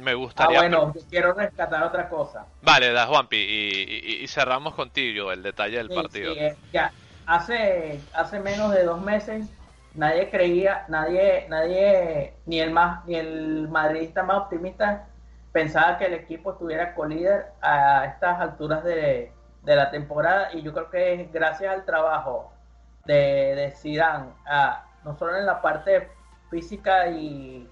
me 0.01 0.13
gustaría... 0.13 0.59
Ah, 0.59 0.61
bueno, 0.61 0.93
quiero 1.09 1.33
rescatar 1.33 1.83
otra 1.83 2.09
cosa. 2.09 2.45
Vale, 2.61 2.91
da 2.91 3.07
Juanpi, 3.07 3.37
y, 3.37 4.23
y, 4.23 4.27
cerramos 4.27 4.73
contigo 4.75 5.31
el 5.31 5.43
detalle 5.43 5.77
del 5.77 5.89
partido. 5.89 6.33
ya, 6.73 6.91
hace, 7.25 7.99
hace 8.13 8.39
menos 8.39 8.73
de 8.73 8.83
dos 8.83 9.01
meses 9.01 9.47
nadie 9.93 10.29
creía, 10.29 10.85
nadie, 10.87 11.45
nadie, 11.49 12.33
ni 12.45 12.59
el 12.59 12.71
más, 12.71 13.05
ni 13.05 13.15
el 13.15 13.67
madridista 13.69 14.23
más 14.23 14.37
optimista 14.37 15.07
pensaba 15.51 15.97
que 15.97 16.05
el 16.05 16.13
equipo 16.13 16.51
estuviera 16.51 16.95
colíder 16.95 17.47
a 17.61 18.05
estas 18.05 18.39
alturas 18.39 18.83
de, 18.83 19.31
la 19.65 19.91
temporada 19.91 20.53
y 20.53 20.61
yo 20.61 20.73
creo 20.73 20.89
que 20.89 21.13
es 21.21 21.31
gracias 21.31 21.73
al 21.73 21.85
trabajo 21.85 22.51
de, 23.05 23.53
de 23.55 23.71
Zidane, 23.71 24.31
no 25.03 25.15
solo 25.17 25.37
en 25.37 25.45
la 25.45 25.61
parte 25.61 26.09
física 26.49 27.07
y, 27.09 27.69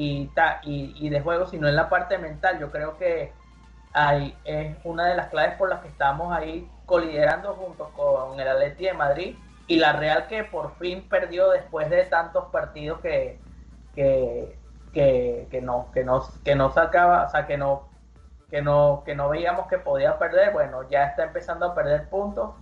y, 0.00 0.96
y, 0.96 1.08
de 1.10 1.20
juego, 1.20 1.46
sino 1.46 1.68
en 1.68 1.76
la 1.76 1.88
parte 1.88 2.16
mental. 2.16 2.58
Yo 2.58 2.70
creo 2.70 2.96
que 2.96 3.32
hay, 3.92 4.36
es 4.44 4.76
una 4.84 5.06
de 5.06 5.14
las 5.14 5.28
claves 5.28 5.56
por 5.56 5.68
las 5.68 5.80
que 5.80 5.88
estamos 5.88 6.32
ahí 6.32 6.70
coliderando 6.86 7.54
junto 7.54 7.90
con 7.90 8.38
el 8.40 8.48
Atleti 8.48 8.84
de 8.84 8.92
Madrid 8.94 9.36
y 9.66 9.76
la 9.76 9.92
Real 9.92 10.26
que 10.26 10.44
por 10.44 10.74
fin 10.76 11.06
perdió 11.08 11.50
después 11.50 11.90
de 11.90 12.04
tantos 12.04 12.46
partidos 12.46 13.00
que, 13.00 13.38
que, 13.94 14.56
que, 14.92 15.60
no, 15.62 15.90
que 15.92 16.02
no, 16.02 16.22
que 16.44 16.54
no 16.54 16.72
sacaba, 16.72 17.24
o 17.26 17.28
sea, 17.28 17.46
que 17.46 17.58
no, 17.58 17.88
que 18.48 18.62
no, 18.62 19.02
que 19.04 19.14
no 19.14 19.28
veíamos 19.28 19.66
que 19.68 19.78
podía 19.78 20.18
perder, 20.18 20.52
bueno, 20.52 20.88
ya 20.88 21.04
está 21.04 21.24
empezando 21.24 21.66
a 21.66 21.74
perder 21.74 22.08
puntos 22.08 22.54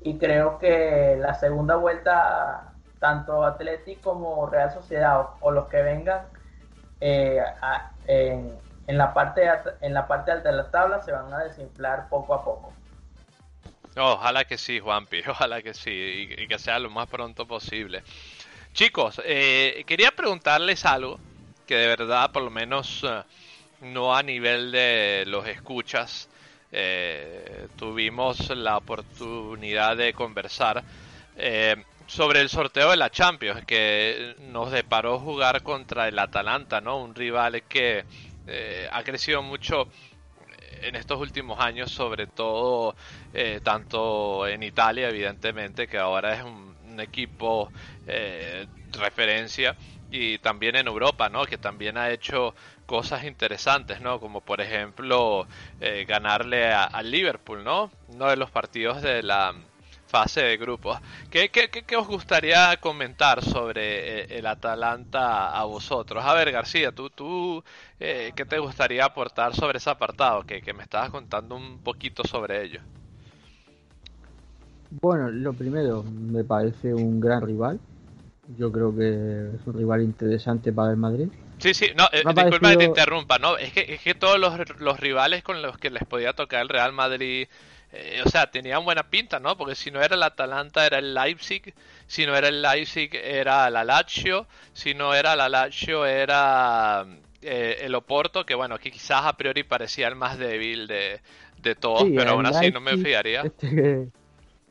y 0.00 0.18
creo 0.18 0.58
que 0.58 1.16
la 1.20 1.34
segunda 1.34 1.76
vuelta, 1.76 2.72
tanto 3.00 3.44
Atlético 3.44 4.14
como 4.14 4.46
Real 4.46 4.72
Sociedad 4.72 5.26
o, 5.40 5.50
los 5.50 5.66
que 5.68 5.82
vengan 5.82 6.22
eh, 7.00 7.42
en, 8.06 8.58
en, 8.86 8.98
la 8.98 9.12
parte, 9.12 9.48
en 9.80 9.94
la 9.94 10.06
parte 10.06 10.32
alta 10.32 10.50
de 10.50 10.56
la 10.56 10.70
tabla 10.70 11.00
se 11.00 11.12
van 11.12 11.32
a 11.32 11.44
desinflar 11.44 12.08
poco 12.08 12.34
a 12.34 12.44
poco. 12.44 12.72
Ojalá 13.96 14.44
que 14.44 14.58
sí, 14.58 14.78
Juanpi, 14.78 15.22
ojalá 15.28 15.62
que 15.62 15.74
sí, 15.74 16.28
y, 16.38 16.46
que 16.46 16.58
sea 16.58 16.78
lo 16.78 16.90
más 16.90 17.08
pronto 17.08 17.46
posible. 17.46 18.02
Chicos, 18.72 19.20
eh, 19.24 19.84
quería 19.86 20.10
preguntarles 20.10 20.84
algo 20.84 21.18
que 21.66 21.76
de 21.76 21.86
verdad, 21.86 22.30
por 22.30 22.42
lo 22.42 22.50
menos 22.50 23.02
eh, 23.04 23.22
no 23.80 24.14
a 24.14 24.22
nivel 24.22 24.70
de 24.70 25.24
los 25.26 25.46
escuchas, 25.46 26.28
eh, 26.72 27.68
tuvimos 27.76 28.50
la 28.50 28.76
oportunidad 28.76 29.96
de 29.96 30.12
conversar 30.12 30.84
sobre 32.06 32.40
el 32.40 32.48
sorteo 32.48 32.90
de 32.90 32.96
la 32.96 33.10
Champions, 33.10 33.64
que 33.64 34.36
nos 34.40 34.70
deparó 34.70 35.18
jugar 35.18 35.62
contra 35.62 36.08
el 36.08 36.18
Atalanta, 36.18 36.80
¿no? 36.80 36.98
Un 36.98 37.14
rival 37.14 37.62
que 37.64 38.04
ha 38.92 39.02
crecido 39.02 39.42
mucho 39.42 39.88
en 40.82 40.96
estos 40.96 41.20
últimos 41.20 41.58
años, 41.60 41.90
sobre 41.90 42.26
todo 42.26 42.94
eh, 43.32 43.60
tanto 43.62 44.46
en 44.46 44.62
Italia, 44.62 45.08
evidentemente, 45.08 45.86
que 45.88 45.98
ahora 45.98 46.34
es 46.34 46.42
un, 46.42 46.76
equipo 46.98 47.70
eh, 48.06 48.66
referencia, 48.92 49.76
y 50.10 50.38
también 50.38 50.76
en 50.76 50.86
Europa, 50.86 51.28
¿no? 51.28 51.44
Que 51.44 51.58
también 51.58 51.98
ha 51.98 52.10
hecho 52.10 52.54
cosas 52.86 53.24
interesantes, 53.24 54.00
¿no? 54.00 54.18
Como 54.18 54.40
por 54.40 54.62
ejemplo 54.62 55.46
eh, 55.78 56.06
ganarle 56.08 56.72
al 56.72 57.10
Liverpool, 57.10 57.62
¿no? 57.64 57.90
Uno 58.08 58.28
de 58.28 58.36
los 58.36 58.50
partidos 58.50 59.02
de 59.02 59.22
la 59.22 59.54
fase 60.16 60.40
de 60.40 60.56
grupos. 60.56 60.98
¿Qué, 61.30 61.50
qué, 61.50 61.68
qué, 61.68 61.96
os 61.96 62.06
gustaría 62.06 62.74
comentar 62.78 63.44
sobre 63.44 64.22
eh, 64.22 64.38
el 64.38 64.46
Atalanta 64.46 65.50
a 65.50 65.64
vosotros? 65.64 66.24
A 66.24 66.32
ver, 66.32 66.50
García, 66.52 66.90
tú, 66.90 67.10
tú 67.10 67.62
eh, 68.00 68.32
¿qué 68.34 68.46
te 68.46 68.58
gustaría 68.58 69.04
aportar 69.04 69.54
sobre 69.54 69.76
ese 69.76 69.90
apartado? 69.90 70.44
Que, 70.44 70.62
que 70.62 70.72
me 70.72 70.84
estabas 70.84 71.10
contando 71.10 71.54
un 71.54 71.80
poquito 71.80 72.24
sobre 72.24 72.64
ello. 72.64 72.80
Bueno, 75.02 75.28
lo 75.30 75.52
primero, 75.52 76.02
me 76.02 76.44
parece 76.44 76.94
un 76.94 77.20
gran 77.20 77.42
rival. 77.42 77.78
Yo 78.56 78.72
creo 78.72 78.96
que 78.96 79.50
es 79.54 79.66
un 79.66 79.74
rival 79.74 80.00
interesante 80.00 80.72
para 80.72 80.92
el 80.92 80.96
Madrid. 80.96 81.28
Sí, 81.58 81.74
sí, 81.74 81.88
no, 81.94 82.04
eh, 82.10 82.22
disculpa 82.24 82.70
que 82.70 82.76
te 82.78 82.84
interrumpa, 82.84 83.38
¿no? 83.38 83.58
Es 83.58 83.70
que, 83.72 83.94
es 83.94 84.00
que 84.00 84.14
todos 84.14 84.38
los, 84.38 84.54
los 84.80 84.98
rivales 84.98 85.42
con 85.42 85.60
los 85.60 85.76
que 85.76 85.90
les 85.90 86.04
podía 86.04 86.32
tocar 86.32 86.62
el 86.62 86.70
Real 86.70 86.94
Madrid 86.94 87.48
eh, 87.98 88.22
o 88.24 88.28
sea, 88.28 88.50
tenían 88.50 88.84
buena 88.84 89.04
pinta, 89.04 89.40
¿no? 89.40 89.56
Porque 89.56 89.74
si 89.74 89.90
no 89.90 90.02
era 90.02 90.16
el 90.16 90.22
Atalanta 90.22 90.86
era 90.86 90.98
el 90.98 91.14
Leipzig, 91.14 91.72
si 92.06 92.26
no 92.26 92.36
era 92.36 92.48
el 92.48 92.60
Leipzig 92.60 93.10
era 93.14 93.70
la 93.70 93.84
Lazio, 93.84 94.46
si 94.74 94.92
no 94.92 95.14
era 95.14 95.34
la 95.34 95.48
Lazio 95.48 96.04
era 96.04 97.06
eh, 97.40 97.78
el 97.80 97.94
Oporto, 97.94 98.44
que 98.44 98.54
bueno, 98.54 98.78
que 98.78 98.90
quizás 98.90 99.22
a 99.24 99.36
priori 99.36 99.62
parecía 99.62 100.08
el 100.08 100.14
más 100.14 100.38
débil 100.38 100.86
de, 100.86 101.20
de 101.62 101.74
todos, 101.74 102.04
pero 102.14 102.32
aún 102.32 102.46
así 102.46 102.70
no 102.70 102.80
me 102.80 102.98
fiaría. 102.98 103.42
Este, 103.42 104.08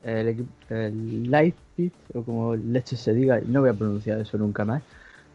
el, 0.04 0.46
el, 0.70 1.32
Leipzig, 1.32 1.92
o 2.14 2.22
como 2.22 2.56
leche 2.56 2.96
se 2.96 3.14
diga, 3.14 3.40
no 3.44 3.62
voy 3.62 3.72
a 3.72 3.74
pronunciar 3.74 4.20
eso 4.20 4.38
nunca 4.38 4.66
más, 4.66 4.84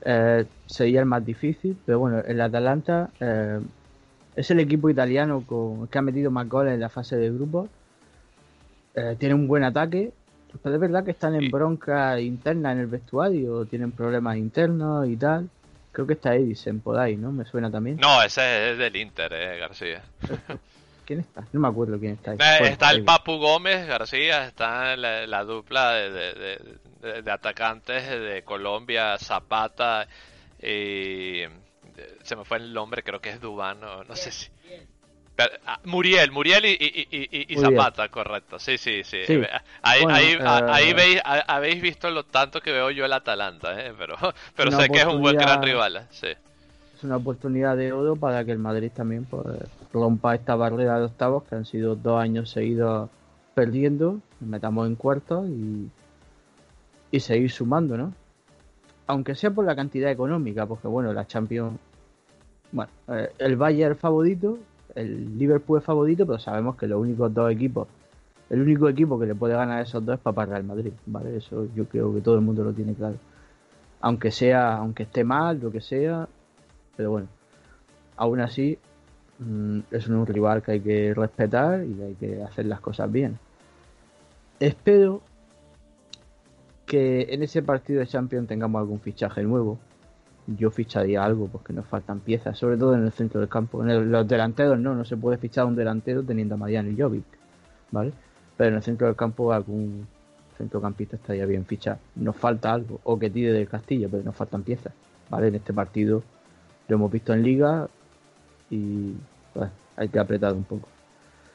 eh, 0.05 0.45
sería 0.67 1.01
el 1.01 1.07
más 1.07 1.27
difícil, 1.27 1.77
pero 1.85 1.99
bueno, 1.99 2.21
el 2.21 2.41
Atalanta 2.41 3.11
es 4.37 4.51
el 4.51 4.61
equipo 4.61 4.89
italiano 4.89 5.43
con, 5.45 5.89
que 5.89 5.99
ha 5.99 6.03
metido 6.03 6.31
más 6.31 6.49
goles 6.49 6.75
en 6.75 6.81
la 6.81 6.89
fase 6.89 7.17
de 7.17 7.31
grupos 7.31 7.69
eh, 8.95 9.17
tiene 9.19 9.35
un 9.35 9.47
buen 9.47 9.65
ataque, 9.65 10.13
pero 10.63 10.75
es 10.75 10.81
verdad 10.81 11.05
que 11.05 11.13
están 11.13 11.35
en 11.35 11.51
bronca 11.51 12.21
interna 12.21 12.73
en 12.73 12.79
el 12.79 12.87
vestuario, 12.87 13.65
tienen 13.67 13.93
problemas 13.93 14.37
internos 14.37 15.09
y 15.09 15.17
tal. 15.17 15.49
Creo 15.93 16.07
que 16.07 16.15
está 16.15 16.35
Edison 16.35 16.81
por 16.81 16.99
ahí, 16.99 17.17
¿no? 17.17 17.33
Me 17.33 17.45
suena 17.45 17.71
también. 17.71 17.97
No, 17.97 18.23
ese 18.23 18.73
es 18.73 18.79
del 18.79 18.95
Inter, 18.97 19.33
eh, 19.33 19.59
García. 19.59 20.03
¿Quién 21.05 21.21
está? 21.21 21.45
No 21.53 21.61
me 21.61 21.69
acuerdo 21.69 21.99
quién 21.99 22.13
está. 22.13 22.33
Ahí. 22.33 22.39
Eh, 22.41 22.69
está 22.69 22.91
el 22.93 23.05
Papu 23.05 23.39
Gómez 23.39 23.87
García, 23.87 24.47
está 24.47 24.97
la, 24.97 25.27
la 25.27 25.45
dupla 25.45 25.93
de, 25.95 26.59
de, 27.23 27.31
atacantes 27.31 28.09
de 28.09 28.43
Colombia, 28.45 29.19
Zapata 29.19 30.07
y... 30.63 31.43
Se 32.23 32.35
me 32.35 32.45
fue 32.45 32.57
el 32.59 32.73
nombre, 32.73 33.03
creo 33.03 33.21
que 33.21 33.29
es 33.29 33.41
Dubán, 33.41 33.81
no 33.81 34.17
sé 34.17 34.31
si... 34.31 34.49
Ah, 35.67 35.79
Muriel, 35.85 36.31
Muriel 36.31 36.65
y, 36.67 37.57
Zapata, 37.57 38.09
correcto. 38.09 38.59
Sí, 38.59 38.79
sí, 38.79 39.03
sí. 39.05 39.19
Ahí, 39.83 40.03
ahí, 40.09 40.39
ahí, 40.41 40.91
eh, 40.91 40.95
veis, 40.95 41.21
habéis 41.25 41.81
visto 41.81 42.11
lo 42.11 42.25
tanto 42.25 42.61
que 42.61 42.73
veo 42.73 42.91
yo 42.91 43.05
el 43.05 43.13
Atalanta, 43.13 43.81
¿eh? 43.81 43.93
pero, 43.97 44.17
pero 44.57 44.71
sé 44.73 44.89
que 44.89 44.99
es 44.99 45.07
un 45.07 45.21
buen 45.21 45.37
gran 45.37 45.63
rival. 45.63 46.07
Sí. 46.11 46.29
Es 46.97 47.05
una 47.05 47.17
oportunidad 47.17 47.77
de 47.77 47.93
oro 47.93 48.17
para 48.17 48.45
que 48.45 48.53
el 48.53 48.59
Madrid 48.59 48.91
también 48.95 49.25
pues, 49.25 49.47
rompa 49.93 50.35
esta 50.35 50.55
barrera 50.55 50.99
de 50.99 51.05
octavos 51.05 51.45
que 51.45 51.55
han 51.55 51.65
sido 51.65 51.97
dos 51.97 52.21
años 52.21 52.51
seguidos 52.51 53.09
perdiendo, 53.55 54.21
metamos 54.41 54.87
en 54.87 54.97
cuartos 54.97 55.49
y, 55.49 55.89
y 57.11 57.21
seguir 57.21 57.51
sumando, 57.51 57.97
¿no? 57.97 58.13
Aunque 59.07 59.35
sea 59.35 59.51
por 59.51 59.65
la 59.65 59.75
cantidad 59.75 60.11
económica, 60.11 60.67
porque 60.67 60.87
bueno, 60.87 61.13
la 61.13 61.27
Champions 61.27 61.79
bueno, 62.73 62.91
eh, 63.09 63.31
el 63.39 63.57
Bayern 63.57 63.97
favorito 63.97 64.59
el 64.95 65.39
Liverpool 65.39 65.79
es 65.79 65.85
favorito, 65.85 66.27
pero 66.27 66.39
sabemos 66.39 66.77
que 66.77 66.87
los 66.87 67.01
únicos 67.01 67.33
dos 67.33 67.51
equipos, 67.51 67.89
el 68.49 68.61
único 68.63 68.89
equipo 68.89 69.19
que 69.19 69.27
le 69.27 69.35
puede 69.35 69.55
ganar 69.55 69.79
a 69.79 69.83
esos 69.83 70.05
dos 70.05 70.17
es 70.17 70.21
para 70.21 70.47
Real 70.47 70.65
Madrid, 70.65 70.93
¿vale? 71.07 71.37
Eso 71.37 71.67
yo 71.75 71.85
creo 71.87 72.13
que 72.15 72.21
todo 72.21 72.35
el 72.35 72.41
mundo 72.41 72.65
lo 72.65 72.73
tiene 72.73 72.95
claro. 72.95 73.17
Aunque 74.01 74.31
sea, 74.31 74.77
aunque 74.77 75.05
esté 75.05 75.25
mal, 75.25 75.61
lo 75.61 75.71
que 75.71 75.81
sea, 75.81 76.29
pero 76.97 77.11
bueno, 77.11 77.29
aún 78.17 78.41
así 78.41 78.79
mm, 79.39 79.81
es 79.91 80.09
un 80.09 80.27
rival 80.27 80.63
que 80.63 80.73
hay 80.73 80.81
que 80.81 81.15
respetar 81.15 81.85
y 81.85 82.03
hay 82.03 82.15
que 82.15 82.43
hacer 82.43 82.67
las 82.67 82.81
cosas 82.81 83.11
bien. 83.11 83.39
Espero 84.59 85.23
que 86.87 87.29
en 87.31 87.43
ese 87.43 87.63
partido 87.63 88.01
de 88.01 88.07
Champions 88.07 88.49
tengamos 88.49 88.81
algún 88.81 89.01
fichaje 89.01 89.43
nuevo 89.43 89.79
yo 90.57 90.71
ficharía 90.71 91.25
algo 91.25 91.49
porque 91.49 91.73
nos 91.73 91.87
faltan 91.87 92.21
piezas, 92.21 92.59
sobre 92.59 92.77
todo 92.77 92.95
en 92.95 93.05
el 93.05 93.13
centro 93.13 93.41
del 93.41 93.49
campo. 93.49 93.83
En 93.85 94.11
los 94.11 94.27
delanteros 94.27 94.79
no, 94.79 94.95
no 94.95 95.05
se 95.05 95.17
puede 95.17 95.39
fichar 95.39 95.67
un 95.67 95.77
delantero 95.77 96.23
teniendo 96.23 96.55
a 96.55 96.59
Mariano 96.59 96.91
y 96.91 97.01
Jovic, 97.01 97.25
¿vale? 97.91 98.13
Pero 98.57 98.71
en 98.71 98.77
el 98.77 98.83
centro 98.83 99.07
del 99.07 99.17
campo 99.17 99.53
algún 99.53 100.07
centrocampista 100.57 101.17
estaría 101.17 101.47
bien 101.47 101.65
fichar. 101.65 101.99
Nos 102.17 102.37
falta 102.37 102.73
algo, 102.73 103.01
o 103.05 103.19
que 103.19 103.31
tire 103.31 103.53
del 103.53 103.69
Castillo, 103.69 104.09
pero 104.11 104.23
nos 104.23 104.37
faltan 104.37 104.63
piezas, 104.63 104.93
¿vale? 105.29 105.49
En 105.49 105.55
este 105.55 105.73
partido 105.73 106.23
lo 106.89 106.97
hemos 106.97 107.11
visto 107.11 107.33
en 107.33 107.43
liga 107.43 107.89
y 108.69 109.15
pues, 109.55 109.71
hay 109.97 110.09
que 110.09 110.19
apretar 110.19 110.53
un 110.53 110.65
poco. 110.65 110.89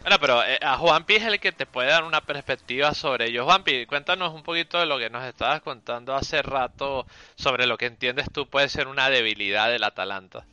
Bueno, 0.05 0.19
pero 0.21 0.43
eh, 0.43 0.59
a 0.61 0.77
Juanpi 0.77 1.15
es 1.15 1.23
el 1.23 1.39
que 1.39 1.51
te 1.51 1.65
puede 1.65 1.89
dar 1.89 2.03
una 2.03 2.21
perspectiva 2.21 2.93
sobre 2.93 3.29
ello. 3.29 3.43
Juanpi, 3.43 3.87
cuéntanos 3.87 4.35
un 4.35 4.43
poquito 4.43 4.79
de 4.79 4.85
lo 4.85 4.99
que 4.99 5.09
nos 5.09 5.23
estabas 5.25 5.61
contando 5.61 6.13
hace 6.13 6.43
rato 6.43 7.07
sobre 7.33 7.65
lo 7.65 7.75
que 7.75 7.87
entiendes 7.87 8.27
tú 8.31 8.47
puede 8.47 8.69
ser 8.69 8.87
una 8.87 9.09
debilidad 9.09 9.67
del 9.71 9.83
Atalanta. 9.83 10.43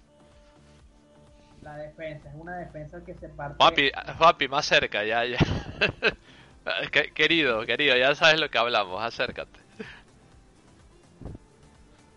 La 1.60 1.76
defensa 1.76 2.30
es 2.30 2.34
una 2.34 2.56
defensa 2.56 3.04
que 3.04 3.12
se 3.12 3.28
parte. 3.28 3.56
Papi, 3.58 3.90
papi, 4.18 4.48
más 4.48 4.64
cerca, 4.64 5.04
ya, 5.04 5.22
ya. 5.26 5.36
querido, 7.14 7.66
querido, 7.66 7.94
ya 7.94 8.14
sabes 8.14 8.40
lo 8.40 8.48
que 8.48 8.56
hablamos, 8.56 9.02
acércate. 9.02 9.60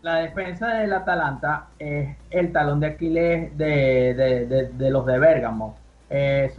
La 0.04 0.20
defensa 0.20 0.70
del 0.70 0.94
Atalanta 0.94 1.68
es 1.80 2.16
el 2.30 2.54
talón 2.54 2.80
de 2.80 2.88
Aquiles 2.88 3.58
de, 3.58 4.90
los 4.90 5.06
de 5.06 5.20
Bérgamo. 5.20 5.84
Eh, 6.10 6.52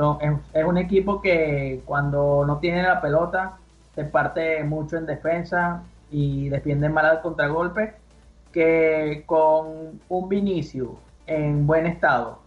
es, 0.52 0.64
un 0.64 0.78
equipo 0.78 1.20
que 1.20 1.82
cuando 1.84 2.44
no 2.46 2.58
tiene 2.58 2.82
la 2.82 3.00
pelota 3.00 3.58
se 3.94 4.04
parte 4.04 4.64
mucho 4.64 4.96
en 4.96 5.06
defensa 5.06 5.82
y 6.10 6.48
defiende 6.48 6.88
mal 6.88 7.06
al 7.06 7.20
contragolpe. 7.22 7.94
Que 8.52 9.24
con 9.26 10.00
un 10.08 10.28
Vinicius 10.28 10.90
en 11.26 11.66
buen 11.66 11.86
estado 11.86 12.40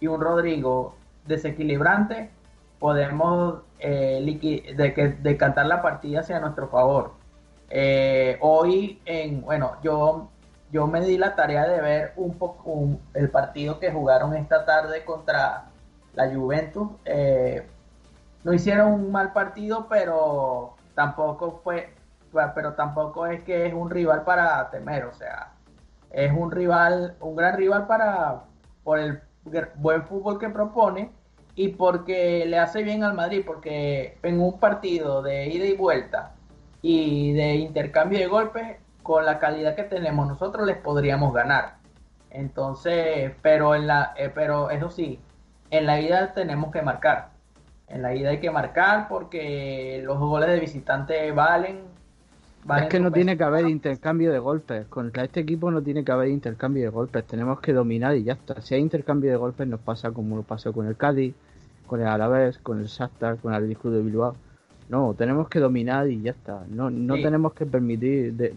y 0.00 0.06
un 0.06 0.20
Rodrigo 0.20 0.96
desequilibrante, 1.26 2.30
podemos 2.78 3.62
eh, 3.78 5.16
decantar 5.22 5.66
la 5.66 5.80
partida 5.80 6.20
hacia 6.20 6.40
nuestro 6.40 6.68
favor. 6.68 7.12
Eh, 7.70 8.36
hoy, 8.40 9.00
en, 9.04 9.40
bueno, 9.42 9.76
yo, 9.82 10.28
yo 10.70 10.86
me 10.86 11.00
di 11.00 11.16
la 11.16 11.34
tarea 11.34 11.66
de 11.66 11.80
ver 11.80 12.12
un 12.16 12.36
poco 12.36 12.98
el 13.14 13.30
partido 13.30 13.78
que 13.78 13.90
jugaron 13.90 14.34
esta 14.34 14.64
tarde 14.64 15.04
contra 15.04 15.70
la 16.14 16.32
Juventus. 16.32 16.88
Eh, 17.04 17.66
no 18.44 18.52
hicieron 18.52 18.92
un 18.92 19.12
mal 19.12 19.32
partido, 19.32 19.86
pero 19.88 20.74
tampoco 20.94 21.60
fue, 21.64 21.94
pero 22.54 22.74
tampoco 22.74 23.26
es 23.26 23.42
que 23.42 23.66
es 23.66 23.74
un 23.74 23.90
rival 23.90 24.24
para 24.24 24.70
temer, 24.70 25.04
o 25.04 25.14
sea, 25.14 25.52
es 26.10 26.32
un 26.32 26.50
rival, 26.50 27.16
un 27.20 27.36
gran 27.36 27.56
rival 27.56 27.86
para 27.86 28.44
por 28.82 28.98
el 28.98 29.20
buen 29.76 30.04
fútbol 30.04 30.38
que 30.38 30.48
propone 30.48 31.10
y 31.54 31.68
porque 31.68 32.44
le 32.46 32.58
hace 32.58 32.82
bien 32.82 33.04
al 33.04 33.14
Madrid, 33.14 33.42
porque 33.46 34.18
en 34.22 34.40
un 34.40 34.58
partido 34.58 35.22
de 35.22 35.46
ida 35.46 35.66
y 35.66 35.76
vuelta 35.76 36.34
y 36.82 37.32
de 37.32 37.54
intercambio 37.56 38.18
de 38.18 38.26
golpes, 38.26 38.78
con 39.02 39.24
la 39.26 39.38
calidad 39.38 39.76
que 39.76 39.84
tenemos 39.84 40.26
nosotros 40.26 40.66
les 40.66 40.76
podríamos 40.78 41.32
ganar. 41.32 41.76
Entonces, 42.30 43.32
pero 43.42 43.74
en 43.74 43.86
la 43.86 44.12
eh, 44.16 44.30
pero 44.34 44.70
eso 44.70 44.90
sí, 44.90 45.20
en 45.74 45.86
la 45.86 46.00
ida 46.00 46.32
tenemos 46.32 46.72
que 46.72 46.82
marcar. 46.82 47.30
En 47.88 48.02
la 48.02 48.14
ida 48.14 48.30
hay 48.30 48.40
que 48.40 48.50
marcar 48.50 49.08
porque 49.08 50.00
los 50.04 50.18
goles 50.18 50.48
de 50.48 50.60
visitante 50.60 51.30
valen 51.32 51.94
es 52.78 52.88
que 52.88 52.98
no 52.98 53.12
tiene 53.12 53.36
que 53.36 53.44
haber 53.44 53.68
intercambio 53.68 54.32
de 54.32 54.38
golpes. 54.38 54.86
Contra 54.86 55.24
este 55.24 55.40
equipo 55.40 55.70
no 55.70 55.82
tiene 55.82 56.02
que 56.02 56.12
haber 56.12 56.28
intercambio 56.28 56.84
de 56.84 56.88
golpes. 56.88 57.24
Tenemos 57.26 57.60
que 57.60 57.72
dominar 57.72 58.16
y 58.16 58.24
ya 58.24 58.34
está. 58.34 58.60
Si 58.62 58.74
hay 58.74 58.80
intercambio 58.80 59.30
de 59.30 59.36
golpes 59.36 59.68
nos 59.68 59.80
pasa 59.80 60.12
como 60.12 60.36
lo 60.36 60.42
pasó 60.42 60.72
con 60.72 60.86
el 60.86 60.96
Cádiz, 60.96 61.34
con 61.86 62.00
el 62.00 62.06
Alavés, 62.06 62.58
con 62.58 62.80
el 62.80 62.86
Shakhtar, 62.86 63.36
con 63.36 63.52
el 63.52 63.76
Club 63.76 63.94
de 63.94 64.02
Bilbao. 64.02 64.34
No, 64.88 65.14
tenemos 65.14 65.48
que 65.48 65.60
dominar 65.60 66.08
y 66.08 66.22
ya 66.22 66.30
está. 66.30 66.62
No, 66.68 66.90
no 66.90 67.14
tenemos 67.16 67.52
que 67.52 67.66
permitir 67.66 68.32
de, 68.32 68.54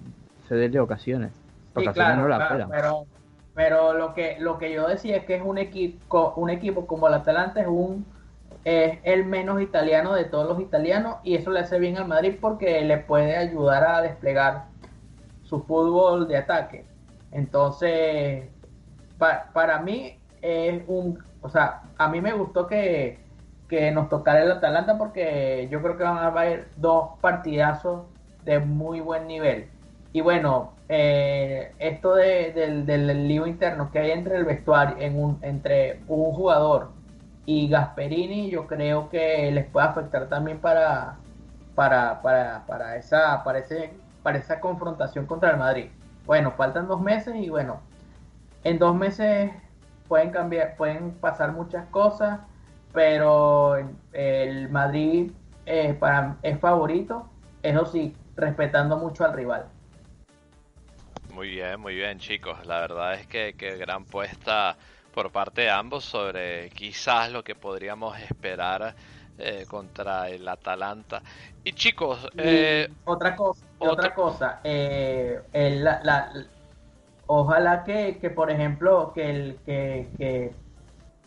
cederle 0.47 0.80
ocasiones. 0.80 1.32
Porque 1.74 1.89
al 1.99 2.18
no 2.18 2.28
la 2.28 2.68
Pero, 2.70 3.05
pero 3.58 3.93
lo 3.93 4.14
que 4.14 4.38
lo 4.39 4.60
que 4.60 4.72
yo 4.72 4.88
decía 4.88 5.18
es 5.18 5.26
que 5.26 5.34
es 5.34 5.41
un 5.41 5.58
equipo 5.58 6.32
un 6.36 6.51
equipo 6.51 6.86
como 6.86 7.08
el 7.08 7.16
Atalanta 7.16 7.60
es 7.60 7.68
un 7.68 8.05
es 8.64 8.99
el 9.01 9.26
menos 9.26 9.64
italiano 9.64 10.14
de 10.14 10.26
todos 10.26 10.47
los 10.47 10.60
italianos 10.60 11.16
y 11.24 11.34
eso 11.34 11.49
le 11.49 11.62
hace 11.62 11.80
bien 11.80 11.97
al 11.97 12.08
Madrid 12.08 12.36
porque 12.39 12.82
le 12.84 12.99
puede 12.99 13.36
ayudar 13.36 13.84
a 13.84 14.01
desplegar 14.03 14.66
su 15.41 15.62
fútbol 15.64 16.28
de 16.28 16.38
ataque. 16.38 16.86
Entonces, 17.32 18.49
para 19.18 19.80
mí 19.80 20.20
es 20.41 20.84
un, 20.88 21.18
o 21.41 21.49
sea, 21.49 21.82
a 21.97 22.10
mí 22.10 22.22
me 22.22 22.34
gustó 22.34 22.68
que, 22.68 23.26
nos 23.91 24.08
tocara 24.10 24.43
el 24.43 24.51
Atalanta 24.51 24.99
porque 24.99 25.68
yo 25.72 25.82
creo 25.82 25.97
que 25.97 26.03
van 26.03 26.18
a 26.20 26.28
haber 26.28 26.68
dos 26.76 27.12
partidazos 27.22 28.03
de 28.43 28.60
muy 28.60 28.99
buen 29.01 29.26
nivel. 29.28 29.70
Y 30.18 30.22
bueno, 30.22 30.74
eh, 30.89 31.76
esto 31.78 32.15
del, 32.15 32.88
del 32.88 33.28
lío 33.28 33.45
interno 33.45 33.91
que 33.91 33.99
hay 33.99 34.09
entre 34.09 34.38
el 34.38 34.45
vestuario, 34.45 34.97
en 34.97 35.15
un, 35.15 35.38
entre 35.43 35.99
un 36.07 36.34
jugador 36.34 36.89
y 37.45 37.70
Gasperini 37.70 38.49
yo 38.49 38.65
creo 38.65 39.09
que 39.09 39.51
les 39.51 39.68
puede 39.68 39.86
afectar 39.86 40.28
también 40.28 40.57
para, 40.57 41.18
para, 41.76 42.20
para, 42.24 42.65
para, 42.65 42.95
esa, 42.95 43.43
para, 43.43 43.59
esa 44.39 44.59
confrontación 44.59 45.28
contra 45.28 45.51
el 45.51 45.57
Madrid. 45.57 45.91
Bueno, 46.26 46.51
faltan 46.57 46.88
dos 46.88 46.99
meses 46.99 47.36
y 47.36 47.49
bueno, 47.49 47.80
en 48.63 48.80
dos 48.80 48.95
meses 48.95 49.51
pueden 50.07 50.32
cambiar, 50.32 50.78
pueden 50.78 51.11
pasar 51.11 51.51
muchas 51.51 51.86
cosas, 51.89 52.39
pero 52.91 53.76
el 54.13 54.70
Madrid 54.70 55.32
eh, 55.68 55.93
para, 55.93 56.38
es 56.41 56.59
favorito, 56.59 57.30
eso 57.61 57.86
sí, 57.86 58.18
respetando 58.36 58.97
mucho 58.97 59.24
al 59.24 59.34
rival. 59.34 59.68
Muy 61.38 61.50
bien, 61.50 61.80
muy 61.80 61.94
bien 61.94 62.18
chicos, 62.18 62.66
la 62.66 62.80
verdad 62.80 63.14
es 63.14 63.28
que, 63.28 63.54
que 63.54 63.78
gran 63.78 64.06
puesta 64.06 64.76
por 65.14 65.32
parte 65.32 65.62
de 65.62 65.70
ambos 65.70 66.04
sobre 66.04 66.72
quizás 66.72 67.32
lo 67.32 67.44
que 67.44 67.54
podríamos 67.54 68.20
esperar 68.20 68.96
eh, 69.38 69.68
contra 69.70 70.30
el 70.30 70.48
Atalanta. 70.48 71.22
Y 71.64 71.74
chicos, 71.74 72.28
eh, 72.38 72.90
otra 73.06 73.36
cosa, 73.36 73.68
otra, 73.78 74.16
cosa, 74.16 74.62
eh, 74.64 75.40
ojalá 77.28 77.84
que, 77.84 78.18
que, 78.20 78.32
por 78.32 78.50
ejemplo, 78.50 79.12
que 79.14 79.30
el 79.30 79.60
que, 79.64 80.10
que, 80.18 80.56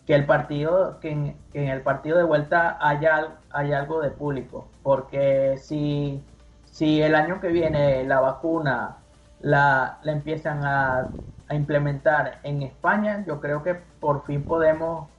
que 0.08 0.14
el 0.16 0.26
partido, 0.26 0.98
que 0.98 1.10
en, 1.12 1.36
el 1.54 1.82
partido 1.82 2.18
de 2.18 2.24
vuelta 2.24 2.78
haya, 2.80 3.36
haya 3.52 3.78
algo 3.78 4.00
de 4.00 4.10
público, 4.10 4.66
porque 4.82 5.56
si, 5.56 6.20
si 6.64 7.00
el 7.00 7.14
año 7.14 7.40
que 7.40 7.46
viene 7.46 8.02
la 8.02 8.18
vacuna 8.18 8.96
la, 9.40 10.00
la 10.02 10.12
empiezan 10.12 10.64
a 10.64 11.16
a 11.48 11.54
implementar 11.56 12.40
en 12.44 12.62
España, 12.62 13.24
yo 13.26 13.40
creo 13.40 13.64
que 13.64 13.74
por 13.74 14.24
fin 14.24 14.46
podemos 14.46 15.10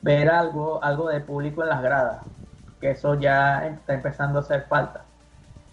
ver 0.00 0.28
algo, 0.30 0.82
algo 0.84 1.08
de 1.08 1.20
público 1.20 1.62
en 1.62 1.68
las 1.70 1.82
gradas, 1.82 2.26
que 2.80 2.90
eso 2.92 3.14
ya 3.20 3.66
está 3.68 3.94
empezando 3.94 4.38
a 4.40 4.42
hacer 4.42 4.66
falta. 4.68 5.12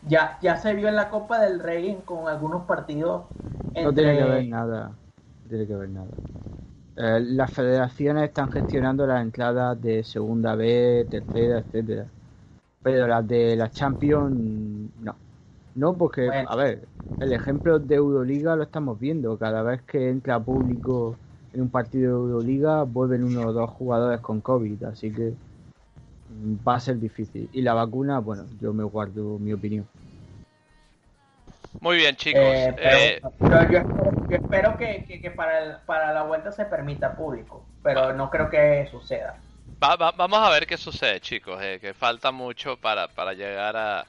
Ya, 0.01 0.39
ya 0.41 0.57
se 0.57 0.73
vio 0.75 0.89
en 0.89 0.95
la 0.97 1.09
Copa 1.09 1.39
del 1.39 1.59
Rey 1.59 2.03
con 2.05 2.29
algunos 2.29 2.65
partidos. 2.67 3.27
No 3.77 3.93
tiene 3.93 4.15
que 4.17 4.23
ver 4.25 4.43
nada, 4.43 4.99
tiene 5.47 5.67
que 5.67 5.75
ver 5.75 5.89
nada. 5.89 6.17
Eh, 6.95 7.19
las 7.21 7.51
federaciones 7.53 8.25
están 8.25 8.49
gestionando 8.51 9.07
las 9.07 9.21
entradas 9.23 9.81
de 9.81 10.03
segunda 10.03 10.55
B, 10.55 11.07
tercera, 11.09 11.59
etcétera, 11.59 12.13
pero 12.81 13.07
las 13.07 13.27
de 13.27 13.55
la 13.57 13.69
Champions 13.71 14.33
no. 14.95 15.21
No, 15.75 15.97
porque, 15.97 16.33
a 16.43 16.55
ver, 16.57 16.89
el 17.19 17.33
ejemplo 17.33 17.79
de 17.79 17.95
Euroliga 17.95 18.55
lo 18.55 18.63
estamos 18.63 18.99
viendo. 18.99 19.37
Cada 19.37 19.61
vez 19.63 19.81
que 19.83 20.09
entra 20.09 20.39
público 20.39 21.17
en 21.53 21.61
un 21.61 21.69
partido 21.69 22.25
de 22.25 22.31
Euroliga, 22.31 22.83
vuelven 22.83 23.23
uno 23.23 23.47
o 23.47 23.53
dos 23.53 23.69
jugadores 23.69 24.19
con 24.19 24.41
COVID. 24.41 24.83
Así 24.83 25.11
que 25.11 25.33
va 26.67 26.75
a 26.75 26.79
ser 26.79 26.99
difícil. 26.99 27.49
Y 27.53 27.61
la 27.61 27.73
vacuna, 27.73 28.19
bueno, 28.19 28.45
yo 28.59 28.73
me 28.73 28.83
guardo 28.83 29.39
mi 29.39 29.53
opinión. 29.53 29.87
Muy 31.81 31.97
bien, 31.97 32.15
chicos. 32.15 32.41
Eh, 32.41 32.75
eh, 32.77 33.21
yo, 33.71 33.79
espero 34.29 34.77
que, 34.77 35.31
para, 35.35 35.81
para, 35.85 36.13
la 36.13 36.23
vuelta 36.23 36.51
se 36.51 36.65
permita 36.65 37.15
público, 37.15 37.65
pero 37.83 38.13
no 38.13 38.29
creo 38.29 38.49
que 38.49 38.87
suceda. 38.89 39.37
vamos 39.79 40.39
a 40.39 40.49
ver 40.51 40.65
qué 40.65 40.77
sucede, 40.77 41.19
chicos, 41.19 41.61
eh, 41.61 41.79
que 41.81 41.93
falta 41.93 42.31
mucho 42.31 42.77
para, 42.77 43.07
para 43.09 43.33
llegar 43.33 43.75
a, 43.75 44.05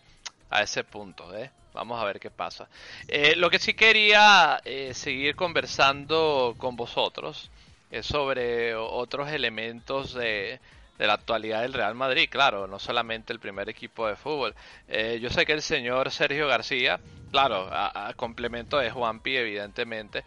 a 0.51 0.63
ese 0.63 0.85
punto, 0.85 1.37
¿eh? 1.37 1.51
Vamos 1.77 2.01
a 2.01 2.07
ver 2.07 2.19
qué 2.19 2.31
pasa. 2.31 2.67
Eh, 3.07 3.37
lo 3.37 3.51
que 3.51 3.59
sí 3.59 3.75
quería 3.75 4.63
eh, 4.65 4.95
seguir 4.95 5.37
conversando 5.37 6.55
con 6.57 6.75
vosotros 6.75 7.51
es 7.91 8.07
sobre 8.07 8.75
otros 8.75 9.29
elementos 9.29 10.15
de, 10.15 10.59
la 10.97 11.13
actualidad 11.13 11.61
del 11.61 11.75
Real 11.75 11.95
Madrid, 11.95 12.31
claro, 12.31 12.67
no 12.67 12.79
solamente 12.79 13.35
el 13.35 13.41
primer 13.41 13.69
equipo 13.69 14.09
de 14.09 14.17
fútbol. 14.17 14.55
Eh, 14.89 15.19
yo 15.21 15.29
sé 15.29 15.45
que 15.45 15.53
el 15.53 15.61
señor 15.61 16.11
Sergio 16.11 16.49
García, 16.49 16.99
claro, 17.31 17.69
a, 17.71 18.11
complemento 18.17 18.79
de 18.79 18.91
Juanpi, 18.91 19.37
evidentemente, 19.37 20.25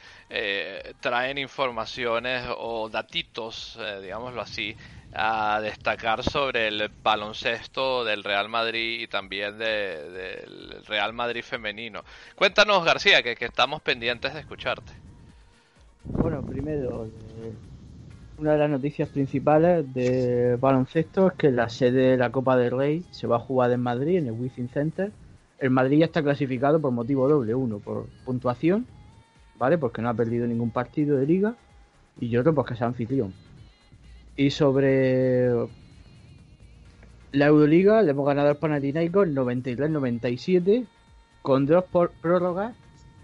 traen 0.99 1.39
informaciones 1.39 2.45
o 2.59 2.89
datitos, 2.89 3.79
digámoslo 4.03 4.39
así, 4.39 4.77
a 5.13 5.59
destacar 5.61 6.23
sobre 6.23 6.67
el 6.67 6.89
baloncesto 7.03 8.03
del 8.03 8.23
Real 8.23 8.49
Madrid 8.49 9.01
y 9.01 9.07
también 9.07 9.57
del 9.57 10.83
Real 10.87 11.13
Madrid 11.13 11.43
femenino. 11.43 12.03
Cuéntanos, 12.35 12.85
García, 12.85 13.23
que, 13.23 13.35
estamos 13.39 13.81
pendientes 13.81 14.33
de 14.33 14.39
escucharte. 14.39 14.91
Bueno, 16.03 16.41
primero, 16.41 17.05
eh, 17.05 17.53
una 18.37 18.53
de 18.53 18.57
las 18.59 18.69
noticias 18.69 19.09
principales 19.09 19.91
de 19.93 20.55
baloncesto 20.57 21.27
es 21.27 21.33
que 21.33 21.51
la 21.51 21.69
sede 21.69 22.11
de 22.11 22.17
la 22.17 22.31
Copa 22.31 22.55
del 22.55 22.71
Rey 22.71 23.05
se 23.11 23.27
va 23.27 23.37
a 23.37 23.39
jugar 23.39 23.71
en 23.71 23.81
Madrid, 23.81 24.17
en 24.17 24.27
el 24.27 24.33
Wizzing 24.33 24.69
Center. 24.69 25.11
El 25.57 25.71
Madrid 25.71 25.99
ya 25.99 26.05
está 26.05 26.23
clasificado 26.23 26.79
por 26.79 26.91
motivo 26.91 27.27
doble, 27.27 27.53
uno 27.53 27.79
por 27.79 28.07
puntuación, 28.25 28.85
¿vale? 29.57 29.77
Porque 29.77 30.01
no 30.01 30.09
ha 30.09 30.13
perdido 30.13 30.47
ningún 30.47 30.71
partido 30.71 31.17
de 31.17 31.25
liga, 31.25 31.55
y 32.19 32.35
otro 32.37 32.53
porque 32.53 32.75
es 32.75 32.81
anfitrión. 32.81 33.33
Y 34.35 34.51
sobre 34.51 35.49
la 37.31 37.45
Euroliga, 37.45 38.01
le 38.01 38.11
hemos 38.11 38.25
ganado 38.25 38.49
al 38.49 38.57
Panathinaikos 38.57 39.27
93-97 39.27 40.87
con 41.41 41.65
dos 41.65 41.85
prórrogas 42.21 42.75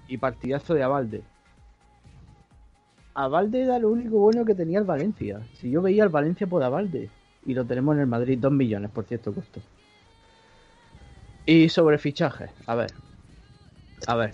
y 0.07 0.17
partidazo 0.17 0.73
de 0.73 0.83
Avalde. 0.83 1.23
Avalde 3.15 3.63
era 3.63 3.79
lo 3.79 3.89
único 3.89 4.19
bueno 4.19 4.45
que 4.45 4.53
tenía 4.53 4.79
el 4.79 4.85
Valencia. 4.85 5.41
Si 5.53 5.71
yo 5.71 5.81
veía 5.81 6.03
el 6.03 6.09
Valencia 6.09 6.47
por 6.47 6.61
Avalde. 6.63 7.09
Y 7.45 7.53
lo 7.53 7.63
tenemos 7.63 7.95
en 7.95 8.01
el 8.01 8.07
Madrid, 8.07 8.39
2 8.39 8.51
millones, 8.51 8.91
por 8.91 9.05
cierto, 9.05 9.33
costo. 9.33 9.61
Y 11.45 11.69
sobre 11.69 11.97
fichajes, 11.97 12.49
a 12.65 12.75
ver. 12.75 12.91
A 14.07 14.15
ver. 14.15 14.31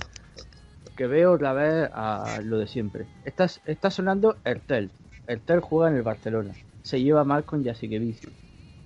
Que 0.96 1.08
veo 1.08 1.34
otra 1.34 1.54
vez 1.54 1.90
a 1.94 2.40
lo 2.44 2.58
de 2.58 2.68
siempre. 2.68 3.06
Está, 3.26 3.48
está 3.66 3.92
sonando 3.92 4.38
Ertel. 4.46 4.92
Ertel 5.32 5.62
juega 5.62 5.90
en 5.90 5.96
el 5.96 6.04
Barcelona. 6.04 6.54
Se 6.84 7.02
lleva 7.02 7.24
mal 7.24 7.46
con 7.46 7.64
Vicio. 7.64 8.30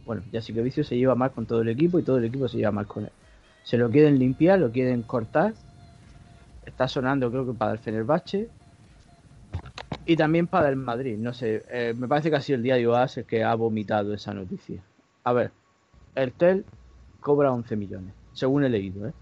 Bueno, 0.05 0.21
Vicio 0.31 0.83
se 0.83 0.95
lleva 0.95 1.15
mal 1.15 1.31
con 1.31 1.47
todo 1.47 1.61
el 1.61 1.69
equipo 1.69 1.97
y 1.97 2.03
todo 2.03 2.17
el 2.17 2.25
equipo 2.25 2.47
se 2.47 2.57
lleva 2.57 2.71
mal 2.71 2.85
con 2.85 3.05
él. 3.05 3.11
Se 3.63 3.77
lo 3.77 3.89
quieren 3.89 4.19
limpiar, 4.19 4.59
lo 4.59 4.71
quieren 4.71 5.01
cortar. 5.01 5.53
Está 6.63 6.87
sonando 6.87 7.31
creo 7.31 7.47
que 7.47 7.53
para 7.53 7.71
el 7.71 7.79
Fenerbahce. 7.79 8.47
Y 10.05 10.15
también 10.15 10.45
para 10.45 10.69
el 10.69 10.75
Madrid. 10.75 11.17
No 11.17 11.33
sé, 11.33 11.63
eh, 11.67 11.95
me 11.97 12.07
parece 12.07 12.29
que 12.29 12.35
ha 12.35 12.41
sido 12.41 12.57
el 12.57 12.63
diario 12.63 12.95
AS 12.95 13.17
el 13.17 13.25
que 13.25 13.43
ha 13.43 13.55
vomitado 13.55 14.13
esa 14.13 14.31
noticia. 14.31 14.83
A 15.23 15.33
ver, 15.33 15.51
Ertel 16.13 16.63
cobra 17.21 17.51
11 17.51 17.75
millones, 17.75 18.13
según 18.33 18.65
he 18.65 18.69
leído. 18.69 19.07
¿eh? 19.07 19.13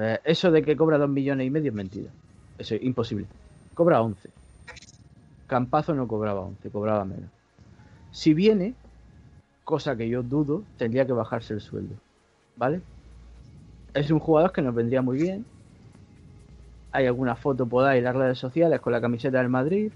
¿eh? 0.00 0.18
eso 0.24 0.50
de 0.50 0.62
que 0.62 0.76
cobra 0.76 0.98
2 0.98 1.08
millones 1.08 1.46
y 1.46 1.50
medio 1.50 1.70
es 1.70 1.76
mentira. 1.76 2.10
Eso 2.58 2.74
es 2.74 2.82
imposible. 2.82 3.26
Cobra 3.74 4.02
11. 4.02 4.37
Campazo 5.48 5.94
no 5.94 6.06
cobraba 6.06 6.42
11, 6.42 6.70
cobraba 6.70 7.04
menos. 7.04 7.30
Si 8.12 8.34
viene, 8.34 8.74
cosa 9.64 9.96
que 9.96 10.08
yo 10.08 10.22
dudo, 10.22 10.62
tendría 10.76 11.06
que 11.06 11.12
bajarse 11.12 11.54
el 11.54 11.60
sueldo. 11.60 11.94
¿Vale? 12.56 12.82
Es 13.94 14.10
un 14.10 14.20
jugador 14.20 14.52
que 14.52 14.62
nos 14.62 14.74
vendría 14.74 15.02
muy 15.02 15.16
bien. 15.16 15.46
Hay 16.92 17.06
alguna 17.06 17.34
foto 17.34 17.66
por 17.66 17.86
ahí 17.86 17.98
en 17.98 18.04
las 18.04 18.14
redes 18.14 18.38
sociales 18.38 18.80
con 18.80 18.92
la 18.92 19.00
camiseta 19.00 19.38
del 19.38 19.48
Madrid. 19.48 19.90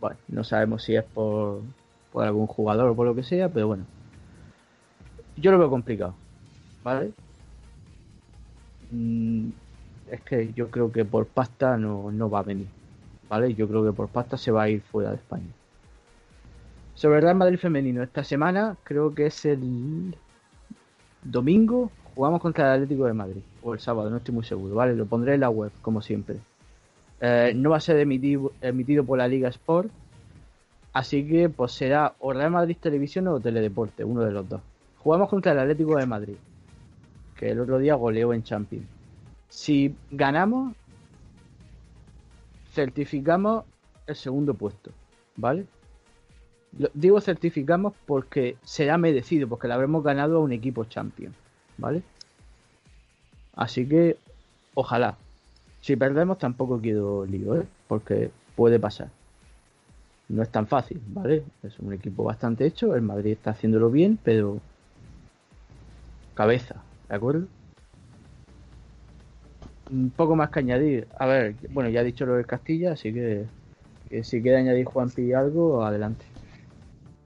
Bueno, 0.00 0.16
no 0.28 0.44
sabemos 0.44 0.82
si 0.82 0.94
es 0.94 1.04
por, 1.04 1.62
algún 2.14 2.46
jugador 2.46 2.90
o 2.90 2.94
por 2.94 3.06
lo 3.06 3.14
que 3.14 3.22
sea, 3.22 3.48
pero 3.48 3.68
bueno. 3.68 3.84
Yo 5.36 5.50
lo 5.50 5.58
veo 5.58 5.70
complicado. 5.70 6.14
¿vale? 6.84 7.12
Mm, 8.90 9.48
es 10.10 10.20
que 10.22 10.52
yo 10.52 10.70
creo 10.70 10.92
que 10.92 11.04
por 11.04 11.26
pasta 11.26 11.78
no, 11.78 12.10
no 12.10 12.28
va 12.28 12.40
a 12.40 12.42
venir, 12.42 12.66
¿vale? 13.30 13.54
Yo 13.54 13.66
creo 13.66 13.84
que 13.84 13.92
por 13.92 14.08
pasta 14.08 14.36
se 14.36 14.50
va 14.50 14.64
a 14.64 14.68
ir 14.68 14.82
fuera 14.82 15.10
de 15.10 15.16
España. 15.16 15.48
Sobre 16.94 17.16
el 17.16 17.22
Real 17.22 17.36
Madrid 17.36 17.58
femenino, 17.58 18.02
esta 18.02 18.24
semana 18.24 18.76
creo 18.84 19.14
que 19.14 19.26
es 19.26 19.46
el 19.46 20.14
domingo, 21.22 21.90
jugamos 22.14 22.42
contra 22.42 22.66
el 22.66 22.82
Atlético 22.82 23.06
de 23.06 23.14
Madrid, 23.14 23.40
o 23.62 23.72
el 23.72 23.80
sábado, 23.80 24.10
no 24.10 24.18
estoy 24.18 24.34
muy 24.34 24.44
seguro, 24.44 24.74
¿vale? 24.74 24.94
Lo 24.94 25.06
pondré 25.06 25.34
en 25.34 25.40
la 25.40 25.48
web, 25.48 25.70
como 25.80 26.02
siempre. 26.02 26.36
Eh, 27.20 27.52
no 27.54 27.70
va 27.70 27.78
a 27.78 27.80
ser 27.80 27.98
emitido, 27.98 28.52
emitido 28.60 29.04
por 29.04 29.16
la 29.16 29.28
Liga 29.28 29.48
Sport, 29.48 29.90
así 30.92 31.26
que 31.26 31.48
pues 31.48 31.72
será 31.72 32.14
o 32.18 32.32
Real 32.34 32.50
Madrid 32.50 32.76
Televisión 32.78 33.28
o 33.28 33.40
Teledeporte, 33.40 34.04
uno 34.04 34.22
de 34.22 34.32
los 34.32 34.46
dos. 34.46 34.60
Jugamos 34.98 35.30
contra 35.30 35.52
el 35.52 35.60
Atlético 35.60 35.96
de 35.96 36.04
Madrid 36.04 36.36
que 37.40 37.50
el 37.50 37.60
otro 37.60 37.78
día 37.78 37.94
goleó 37.94 38.34
en 38.34 38.42
Champions. 38.42 38.84
Si 39.48 39.94
ganamos, 40.10 40.74
certificamos 42.80 43.64
el 44.06 44.16
segundo 44.16 44.54
puesto, 44.54 44.90
¿vale? 45.36 45.66
digo 46.94 47.20
certificamos 47.20 47.92
porque 48.06 48.56
será 48.62 48.96
merecido, 48.96 49.48
porque 49.48 49.66
le 49.68 49.74
habremos 49.74 50.02
ganado 50.04 50.36
a 50.36 50.40
un 50.40 50.52
equipo 50.52 50.84
champion, 50.84 51.34
¿vale? 51.76 52.02
Así 53.54 53.86
que, 53.86 54.16
ojalá. 54.74 55.16
Si 55.82 55.96
perdemos 55.96 56.38
tampoco 56.38 56.80
quiero 56.80 57.26
lío, 57.26 57.56
¿eh? 57.60 57.66
Porque 57.88 58.30
puede 58.54 58.78
pasar. 58.78 59.10
No 60.28 60.42
es 60.42 60.50
tan 60.50 60.66
fácil, 60.66 61.00
¿vale? 61.08 61.42
Es 61.62 61.78
un 61.80 61.92
equipo 61.92 62.22
bastante 62.22 62.64
hecho, 62.64 62.94
el 62.94 63.02
Madrid 63.02 63.32
está 63.32 63.50
haciéndolo 63.50 63.90
bien, 63.90 64.18
pero 64.22 64.58
cabeza, 66.34 66.76
¿De 67.08 67.16
acuerdo? 67.16 67.46
Un 69.90 70.10
poco 70.10 70.36
más 70.36 70.50
que 70.50 70.60
añadir. 70.60 71.08
A 71.18 71.26
ver, 71.26 71.54
bueno, 71.70 71.90
ya 71.90 72.00
he 72.00 72.04
dicho 72.04 72.26
lo 72.26 72.34
de 72.34 72.44
Castilla, 72.44 72.92
así 72.92 73.12
que, 73.12 73.44
si 74.22 74.42
quiere 74.42 74.58
añadir 74.58 74.84
Juanpi 74.84 75.32
algo, 75.32 75.84
adelante. 75.84 76.24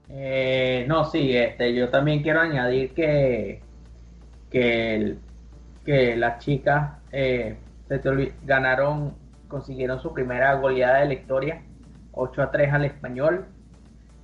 Eh, 0.09 0.85
no, 0.87 1.05
sí, 1.05 1.35
este, 1.35 1.73
yo 1.73 1.89
también 1.89 2.21
quiero 2.21 2.41
añadir 2.41 2.93
que, 2.93 3.61
que, 4.49 5.15
que 5.83 6.15
las 6.15 6.39
chicas 6.39 6.99
eh, 7.11 7.57
ganaron, 8.43 9.13
consiguieron 9.47 10.01
su 10.01 10.13
primera 10.13 10.55
goleada 10.55 10.99
de 10.99 11.07
la 11.07 11.13
historia, 11.13 11.61
8 12.13 12.41
a 12.41 12.51
3 12.51 12.73
al 12.73 12.85
español, 12.85 13.45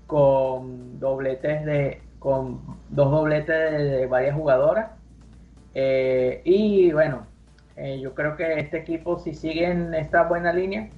con 0.07 0.99
dobletes 0.99 1.65
de, 1.65 2.01
con 2.19 2.61
dos 2.89 3.11
dobletes 3.11 3.71
de 3.71 4.05
varias 4.07 4.35
jugadoras 4.35 4.91
eh, 5.73 6.41
y 6.43 6.91
bueno, 6.91 7.25
eh, 7.81 7.99
yo 7.99 8.13
creo 8.13 8.35
que 8.35 8.59
este 8.59 8.77
equipo, 8.77 9.19
si 9.19 9.33
sigue 9.33 9.65
en 9.65 9.93
esta 9.93 10.23
buena 10.23 10.53
línea, 10.53 10.89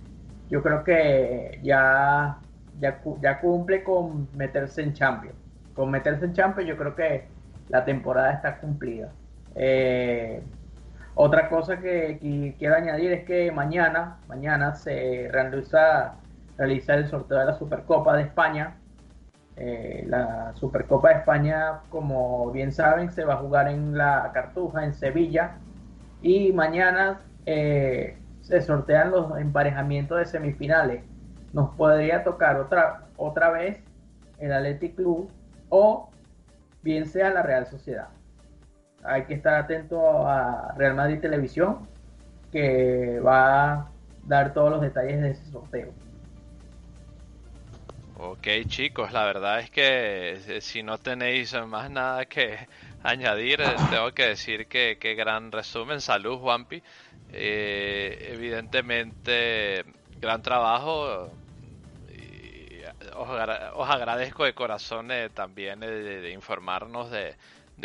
yo 0.50 0.62
creo 0.62 0.84
que 0.84 1.60
ya, 1.64 2.38
ya, 2.80 3.02
ya 3.22 3.40
cumple 3.40 3.84
con 3.84 4.28
meterse 4.36 4.82
en 4.84 4.94
Champions. 4.94 5.36
Con 5.76 5.90
meterse 5.90 6.26
en 6.26 6.34
Champions, 6.34 6.70
yo 6.70 6.78
creo 6.78 6.96
que 6.96 7.26
la 7.70 7.86
temporada 7.86 8.34
está 8.34 8.58
cumplida. 8.58 9.10
Eh, 9.56 10.42
otra 11.16 11.50
cosa 11.50 11.80
que, 11.80 12.56
quiero 12.60 12.76
añadir 12.76 13.12
es 13.12 13.26
que 13.26 13.52
mañana, 13.52 14.18
mañana 14.28 14.76
se 14.76 15.30
realiza, 15.32 16.16
realiza 16.58 16.96
el 16.96 17.08
sorteo 17.08 17.40
de 17.40 17.46
la 17.46 17.54
Supercopa 17.54 18.16
de 18.18 18.24
España 18.24 18.76
eh, 19.56 20.04
la 20.08 20.54
Supercopa 20.56 21.10
de 21.10 21.16
España, 21.16 21.82
como 21.90 22.52
bien 22.52 22.72
saben, 22.72 23.12
se 23.12 23.24
va 23.24 23.36
a 23.36 23.38
jugar 23.38 23.68
en 23.68 23.98
la 23.98 24.32
Cartuja, 24.34 24.84
en 24.84 24.94
Sevilla. 24.94 25.58
Y 26.24 26.54
mañana 26.54 27.22
eh, 27.46 28.18
se 28.42 28.62
sortean 28.62 29.12
los 29.12 29.38
emparejamientos 29.38 30.18
de 30.18 30.26
semifinales. 30.26 31.04
Nos 31.52 31.76
podría 31.76 32.24
tocar 32.24 32.60
otra, 32.60 33.08
otra 33.18 33.52
vez 33.52 33.80
el 34.40 34.52
Athletic 34.52 34.96
Club 34.96 35.30
o 35.70 36.10
bien 36.82 37.06
sea 37.06 37.30
la 37.30 37.44
Real 37.44 37.68
Sociedad. 37.68 38.08
Hay 39.04 39.26
que 39.26 39.34
estar 39.34 39.56
atento 39.56 40.26
a 40.26 40.74
Real 40.78 40.96
Madrid 40.96 41.20
Televisión, 41.20 41.88
que 42.52 43.20
va 43.20 43.74
a 43.74 43.92
dar 44.26 44.54
todos 44.54 44.72
los 44.72 44.82
detalles 44.82 45.22
de 45.22 45.32
ese 45.32 45.46
sorteo. 45.52 45.92
Ok 48.18 48.48
chicos, 48.68 49.12
la 49.12 49.26
verdad 49.26 49.60
es 49.60 49.70
que 49.70 50.34
eh, 50.34 50.62
si 50.62 50.84
no 50.84 50.98
tenéis 50.98 51.54
más 51.68 51.92
nada 51.92 52.26
que 52.26 52.58
añadir, 53.04 53.62
eh, 53.62 53.76
tengo 53.90 54.12
que 54.14 54.28
decir 54.28 54.68
que, 54.68 55.16
gran 55.16 55.52
resumen, 55.52 56.02
salud 56.02 56.40
Juanpi, 56.40 56.82
eh, 57.32 58.30
evidentemente 58.32 59.84
gran 60.20 60.42
trabajo, 60.42 61.30
y 62.10 62.82
os, 63.16 63.90
agradezco 63.90 64.46
de 64.46 64.54
corazón 64.54 65.10
también 65.34 65.82
de, 65.82 66.32
informarnos 66.32 67.12
de, 67.12 67.36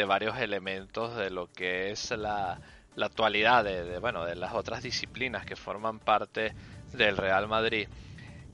varios 0.06 0.38
elementos 0.38 1.16
de 1.16 1.30
lo 1.30 1.50
que 1.52 1.90
es 1.90 2.12
la, 2.12 2.60
actualidad 2.96 3.64
de, 3.64 3.98
bueno, 3.98 4.24
de 4.24 4.36
las 4.36 4.54
otras 4.54 4.82
disciplinas 4.82 5.44
que 5.44 5.56
forman 5.56 5.98
parte 5.98 6.54
del 6.92 7.16
Real 7.16 7.48
Madrid. 7.48 7.88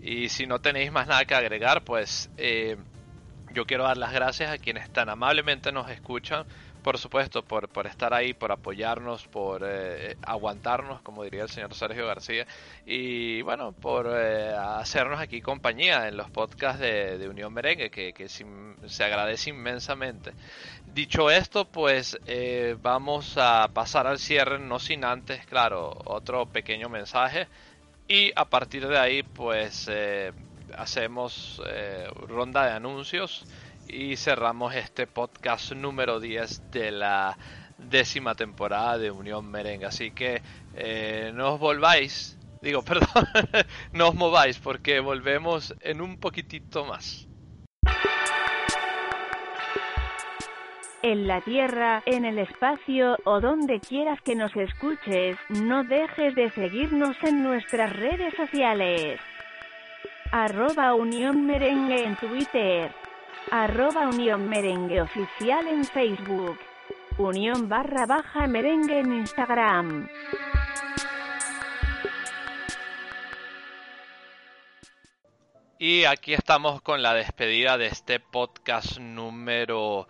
Y 0.01 0.29
si 0.29 0.47
no 0.47 0.61
tenéis 0.61 0.93
más 0.93 1.07
nada 1.07 1.25
que 1.25 1.35
agregar, 1.35 1.83
pues 1.83 2.31
eh, 2.37 2.77
yo 3.55 3.66
quiero 3.66 3.84
dar 3.84 3.96
las 3.96 4.12
gracias 4.12 4.50
a 4.50 4.59
quienes 4.59 4.90
tan 4.90 5.09
amablemente 5.09 5.72
nos 5.72 5.90
escuchan. 5.90 6.44
Por 6.82 6.98
supuesto, 6.98 7.42
por, 7.42 7.68
por 7.70 7.86
estar 7.86 8.12
ahí, 8.12 8.34
por 8.34 8.52
apoyarnos, 8.52 9.26
por 9.28 9.62
eh, 9.64 10.18
aguantarnos, 10.22 11.00
como 11.00 11.24
diría 11.24 11.44
el 11.44 11.48
señor 11.48 11.72
Sergio 11.72 12.07
García. 12.07 12.46
Y 12.84 13.40
bueno, 13.40 13.72
por 13.72 14.11
eh, 14.12 14.52
hacernos 14.55 15.18
aquí 15.18 15.40
compañía 15.40 16.09
en 16.09 16.18
los 16.18 16.28
podcasts 16.30 16.80
de, 16.80 17.26
Unión 17.26 17.55
Merengue, 17.55 17.90
que, 17.90 18.28
se 18.28 19.05
agradece 19.05 19.48
inmensamente. 19.48 20.32
Dicho 20.92 21.30
esto, 21.30 21.64
pues 21.64 22.18
vamos 22.82 23.38
a 23.38 23.70
pasar 23.72 24.07
al 24.07 24.18
cierre, 24.18 24.59
no 24.59 24.78
sin 24.78 25.05
antes, 25.07 25.46
claro, 25.46 25.96
otro 26.05 26.44
pequeño 26.44 26.90
mensaje. 26.90 27.48
Y 28.07 28.32
a 28.36 28.44
partir 28.44 28.86
de 28.86 28.98
ahí, 28.98 29.22
pues 29.22 29.88
eh, 29.90 30.32
hacemos 30.77 31.62
eh, 31.66 32.09
ronda 32.29 32.66
de 32.66 32.72
anuncios 32.72 33.45
y 33.89 34.16
cerramos 34.16 34.75
este 34.75 35.07
podcast 35.07 35.72
número 35.72 36.20
10 36.20 36.70
de 36.70 36.91
la 36.91 37.37
décima 37.79 38.35
temporada 38.35 38.99
de 38.99 39.11
Unión 39.11 39.51
Merengue. 39.51 39.87
Así 39.87 40.11
que 40.11 40.43
eh, 40.75 41.33
no 41.35 41.55
os 41.55 41.61
volváis, 41.61 42.39
digo, 42.62 42.83
perdón, 42.85 43.29
no 43.93 44.09
os 44.09 44.14
mováis 44.14 44.59
porque 44.59 45.01
volvemos 45.01 45.75
en 45.81 46.01
un 46.01 46.18
poquitito 46.18 46.85
más. 46.85 47.29
en 51.05 51.27
la 51.27 51.43
tierra, 51.43 52.03
en 52.07 52.25
el 52.25 52.39
espacio 52.39 53.18
o 53.25 53.39
donde 53.39 53.79
quieras 53.79 54.18
que 54.22 54.35
nos 54.35 54.57
escuches, 54.57 55.37
no 55.51 55.85
dejes 55.85 56.35
de 56.35 56.49
seguirnos 56.53 57.14
en 57.22 57.43
nuestras 57.43 57.95
redes 57.95 58.33
sociales. 58.35 59.20
Arroba 60.37 60.95
Unión 60.95 61.47
Merengue 61.47 62.03
en 62.03 62.16
Twitter. 62.16 62.93
Arroba 63.53 64.09
Unión 64.09 64.49
Merengue 64.49 65.01
Oficial 65.01 65.68
en 65.68 65.85
Facebook. 65.85 66.59
Unión 67.18 67.68
barra 67.68 68.05
baja 68.05 68.49
merengue 68.49 68.99
en 68.99 69.12
Instagram. 69.12 70.09
Y 75.78 76.05
aquí 76.05 76.35
estamos 76.35 76.82
con 76.82 77.01
la 77.01 77.14
despedida 77.14 77.78
de 77.78 77.87
este 77.87 78.18
podcast 78.18 78.99
número 78.99 80.09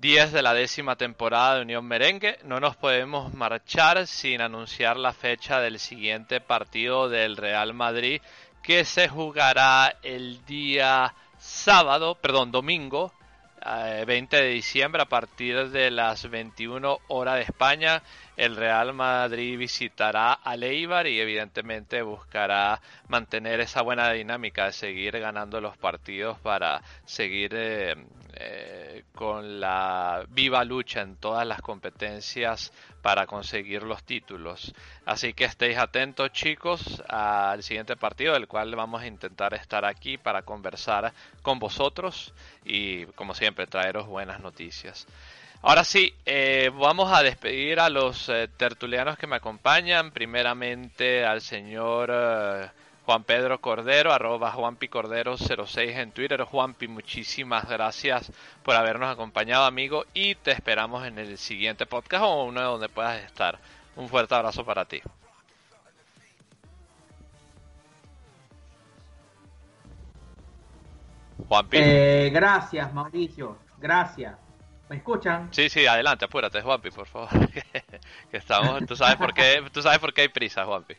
10 0.00 0.32
de 0.32 0.40
la 0.40 0.54
décima 0.54 0.96
temporada 0.96 1.56
de 1.56 1.62
Unión 1.62 1.84
Merengue. 1.84 2.38
No 2.44 2.60
nos 2.60 2.76
podemos 2.76 3.34
marchar 3.34 4.06
sin 4.06 4.40
anunciar 4.40 4.96
la 4.96 5.12
fecha 5.12 5.60
del 5.60 5.78
siguiente 5.78 6.40
partido 6.40 7.10
del 7.10 7.36
Real 7.36 7.74
Madrid 7.74 8.22
que 8.62 8.84
se 8.84 9.08
jugará 9.08 9.96
el 10.02 10.44
día 10.44 11.14
sábado, 11.38 12.14
perdón, 12.14 12.52
domingo, 12.52 13.12
20 14.06 14.36
eh, 14.38 14.42
de 14.42 14.48
diciembre 14.48 15.02
a 15.02 15.06
partir 15.06 15.68
de 15.70 15.90
las 15.90 16.28
21 16.28 16.98
horas 17.08 17.36
de 17.36 17.42
España. 17.42 18.02
El 18.36 18.56
Real 18.56 18.94
Madrid 18.94 19.58
visitará 19.58 20.32
a 20.32 20.56
Leibar 20.56 21.06
y 21.06 21.20
evidentemente 21.20 22.00
buscará 22.02 22.80
mantener 23.08 23.60
esa 23.60 23.82
buena 23.82 24.10
dinámica 24.12 24.66
de 24.66 24.72
seguir 24.72 25.18
ganando 25.20 25.60
los 25.60 25.76
partidos 25.76 26.38
para 26.38 26.80
seguir 27.04 27.50
eh, 27.54 27.96
eh, 28.34 29.04
con 29.14 29.60
la 29.60 30.24
viva 30.28 30.64
lucha 30.64 31.00
en 31.00 31.16
todas 31.16 31.46
las 31.46 31.60
competencias 31.60 32.72
para 33.02 33.26
conseguir 33.26 33.82
los 33.82 34.02
títulos. 34.04 34.72
Así 35.06 35.32
que 35.32 35.44
estéis 35.44 35.78
atentos 35.78 36.32
chicos 36.32 37.02
al 37.08 37.62
siguiente 37.62 37.96
partido 37.96 38.34
del 38.34 38.46
cual 38.48 38.74
vamos 38.74 39.02
a 39.02 39.06
intentar 39.06 39.54
estar 39.54 39.84
aquí 39.84 40.18
para 40.18 40.42
conversar 40.42 41.12
con 41.42 41.58
vosotros 41.58 42.32
y 42.64 43.06
como 43.06 43.34
siempre 43.34 43.66
traeros 43.66 44.06
buenas 44.06 44.40
noticias. 44.40 45.06
Ahora 45.62 45.84
sí, 45.84 46.14
eh, 46.24 46.70
vamos 46.72 47.12
a 47.12 47.22
despedir 47.22 47.80
a 47.80 47.90
los 47.90 48.30
eh, 48.30 48.48
tertulianos 48.56 49.18
que 49.18 49.26
me 49.26 49.36
acompañan. 49.36 50.10
Primeramente 50.10 51.24
al 51.24 51.42
señor 51.42 52.10
Juan 53.10 53.24
Pedro 53.24 53.60
Cordero, 53.60 54.12
arroba 54.12 54.52
Juanpi 54.52 54.86
Cordero 54.86 55.36
06 55.36 55.96
en 55.96 56.12
Twitter. 56.12 56.44
Juanpi, 56.44 56.86
muchísimas 56.86 57.68
gracias 57.68 58.30
por 58.62 58.76
habernos 58.76 59.10
acompañado, 59.10 59.64
amigo, 59.64 60.04
y 60.14 60.36
te 60.36 60.52
esperamos 60.52 61.04
en 61.04 61.18
el 61.18 61.36
siguiente 61.36 61.86
podcast 61.86 62.22
o 62.22 62.44
uno 62.44 62.62
donde 62.62 62.88
puedas 62.88 63.20
estar. 63.24 63.58
Un 63.96 64.08
fuerte 64.08 64.32
abrazo 64.36 64.64
para 64.64 64.84
ti. 64.84 65.02
Juanpi. 71.48 71.78
Eh, 71.80 72.30
gracias, 72.32 72.94
Mauricio. 72.94 73.58
Gracias. 73.80 74.36
¿Me 74.88 74.98
escuchan? 74.98 75.48
Sí, 75.50 75.68
sí, 75.68 75.84
adelante, 75.84 76.26
apúrate, 76.26 76.62
Juanpi, 76.62 76.92
por 76.92 77.08
favor. 77.08 77.30
que 78.30 78.36
estamos, 78.36 78.86
tú 78.86 78.94
sabes 78.94 79.16
por 79.16 79.34
qué, 79.34 79.64
tú 79.72 79.82
sabes 79.82 79.98
por 79.98 80.14
qué 80.14 80.20
hay 80.20 80.28
prisa, 80.28 80.64
Juanpi. 80.64 80.94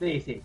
Sí, 0.00 0.20
sí. 0.20 0.42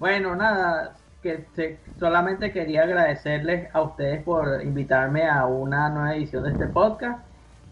Bueno, 0.00 0.34
nada, 0.34 0.96
que 1.22 1.78
solamente 1.98 2.52
quería 2.52 2.84
agradecerles 2.84 3.68
a 3.74 3.82
ustedes 3.82 4.24
por 4.24 4.62
invitarme 4.62 5.28
a 5.28 5.44
una 5.44 5.90
nueva 5.90 6.16
edición 6.16 6.42
de 6.42 6.52
este 6.52 6.68
podcast. 6.68 7.22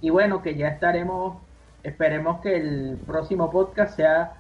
Y 0.03 0.11
bueno, 0.11 0.43
que 0.43 0.55
ya 0.55 0.69
estaremos, 0.69 1.39
esperemos 1.83 2.43
que 2.43 2.55
el 2.57 2.99
próximo 3.07 3.51
podcast 3.51 3.97
sea 3.97 4.35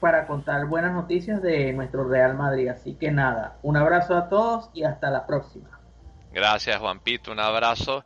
para 0.00 0.26
contar 0.26 0.66
buenas 0.66 0.94
noticias 0.94 1.40
de 1.40 1.72
nuestro 1.72 2.08
Real 2.08 2.34
Madrid. 2.34 2.66
Así 2.66 2.94
que 2.94 3.12
nada, 3.12 3.56
un 3.62 3.76
abrazo 3.76 4.16
a 4.16 4.28
todos 4.28 4.70
y 4.74 4.82
hasta 4.82 5.08
la 5.08 5.24
próxima. 5.24 5.78
Gracias 6.32 6.76
Juan 6.78 6.98
Pito, 6.98 7.30
un 7.30 7.38
abrazo. 7.38 8.04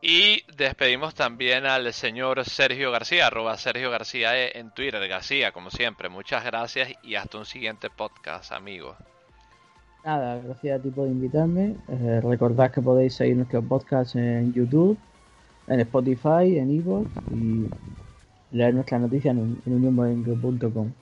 Y 0.00 0.42
despedimos 0.56 1.14
también 1.14 1.66
al 1.66 1.92
señor 1.92 2.44
Sergio 2.44 2.92
García, 2.92 3.26
arroba 3.26 3.56
Sergio 3.56 3.90
García 3.90 4.36
e 4.36 4.58
en 4.58 4.70
Twitter. 4.70 5.06
García, 5.08 5.50
como 5.50 5.70
siempre, 5.70 6.08
muchas 6.08 6.44
gracias 6.44 6.90
y 7.02 7.16
hasta 7.16 7.38
un 7.38 7.44
siguiente 7.44 7.88
podcast, 7.90 8.52
amigos. 8.52 8.96
Nada, 10.04 10.40
gracias 10.40 10.78
a 10.78 10.82
ti 10.82 10.90
por 10.90 11.08
invitarme. 11.08 11.74
Eh, 11.88 12.20
recordad 12.22 12.70
que 12.70 12.80
podéis 12.80 13.14
seguir 13.14 13.36
nuestros 13.36 13.64
podcasts 13.64 14.14
en 14.14 14.52
YouTube, 14.52 14.96
en 15.66 15.80
Spotify, 15.80 16.58
en 16.58 16.78
Evox 16.78 17.10
y 17.32 17.68
leer 18.56 18.74
nuestras 18.74 19.00
noticias 19.00 19.36
en, 19.36 19.60
en 19.66 20.94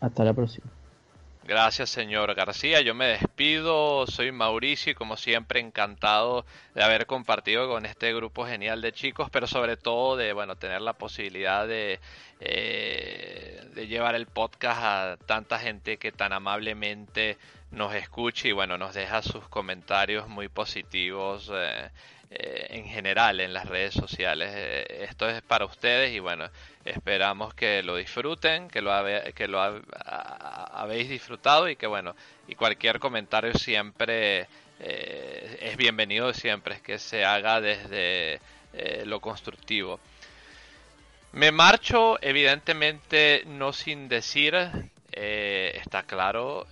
Hasta 0.00 0.24
la 0.24 0.34
próxima. 0.34 0.77
Gracias, 1.48 1.88
señor 1.88 2.34
García. 2.34 2.82
Yo 2.82 2.94
me 2.94 3.06
despido. 3.06 4.06
Soy 4.06 4.32
Mauricio 4.32 4.92
y 4.92 4.94
como 4.94 5.16
siempre 5.16 5.60
encantado 5.60 6.44
de 6.74 6.84
haber 6.84 7.06
compartido 7.06 7.66
con 7.70 7.86
este 7.86 8.12
grupo 8.12 8.44
genial 8.46 8.82
de 8.82 8.92
chicos, 8.92 9.30
pero 9.30 9.46
sobre 9.46 9.78
todo 9.78 10.18
de 10.18 10.34
bueno 10.34 10.56
tener 10.56 10.82
la 10.82 10.92
posibilidad 10.92 11.66
de, 11.66 12.00
eh, 12.40 13.62
de 13.74 13.86
llevar 13.86 14.14
el 14.14 14.26
podcast 14.26 14.82
a 14.82 15.16
tanta 15.24 15.58
gente 15.58 15.96
que 15.96 16.12
tan 16.12 16.34
amablemente 16.34 17.38
nos 17.70 17.94
escucha 17.94 18.48
y 18.48 18.52
bueno 18.52 18.76
nos 18.76 18.92
deja 18.92 19.22
sus 19.22 19.48
comentarios 19.48 20.28
muy 20.28 20.48
positivos. 20.48 21.50
Eh, 21.50 21.88
eh, 22.30 22.66
en 22.72 22.84
general 22.84 23.40
en 23.40 23.54
las 23.54 23.66
redes 23.66 23.94
sociales. 23.94 24.52
Eh, 24.54 25.06
esto 25.08 25.26
es 25.30 25.40
para 25.40 25.64
ustedes 25.64 26.12
y 26.12 26.18
bueno, 26.18 26.50
esperamos 26.84 27.54
que 27.54 27.82
lo 27.82 27.96
disfruten, 27.96 28.68
que 28.68 28.82
lo, 28.82 28.92
que 29.34 29.48
lo 29.48 29.58
habéis 29.62 31.08
disfrutado 31.08 31.70
y 31.70 31.76
que 31.76 31.86
bueno, 31.86 32.14
y 32.46 32.54
cualquier 32.54 32.98
comentario 32.98 33.54
siempre 33.54 34.46
eh, 34.78 35.58
es 35.58 35.76
bienvenido, 35.78 36.34
siempre 36.34 36.74
es 36.74 36.82
que 36.82 36.98
se 36.98 37.24
haga 37.24 37.62
desde 37.62 38.40
lo 39.06 39.20
constructivo. 39.20 39.98
Me 41.32 41.50
marcho, 41.50 42.18
evidentemente, 42.20 43.42
no 43.46 43.72
sin 43.72 44.06
decir, 44.08 44.54
está 45.10 46.02
claro, 46.02 46.66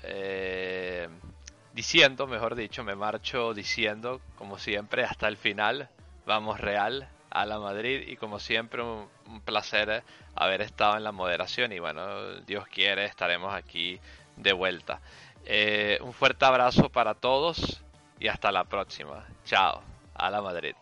diciendo, 1.77 2.27
mejor 2.27 2.55
dicho, 2.55 2.83
me 2.85 2.97
marcho 2.97 3.53
diciendo, 3.53 4.23
como 4.37 4.59
siempre, 4.59 5.05
hasta 5.05 5.29
el 5.29 5.37
final, 5.37 5.91
vamos 6.25 6.59
real 6.59 7.07
a 7.29 7.45
la 7.45 7.59
Madrid 7.59 8.09
y 8.09 8.17
como 8.17 8.39
siempre 8.41 8.83
un, 8.83 9.09
placer 9.45 10.03
haber 10.35 10.63
estado 10.63 10.97
en 10.97 11.05
la 11.05 11.13
moderación 11.13 11.73
y 11.73 11.79
bueno, 11.79 12.41
Dios 12.47 12.67
quiere, 12.69 13.05
estaremos 13.05 13.55
aquí 13.55 14.01
de 14.37 14.55
vuelta. 14.55 15.01
Eh, 15.45 15.99
un 16.01 16.15
fuerte 16.15 16.47
abrazo 16.47 16.89
para 16.89 17.13
todos 17.15 17.83
y 18.19 18.29
hasta 18.29 18.51
la 18.51 18.65
próxima. 18.65 19.27
Chao, 19.45 19.83
a 20.15 20.31
la 20.31 20.41
Madrid. 20.41 20.75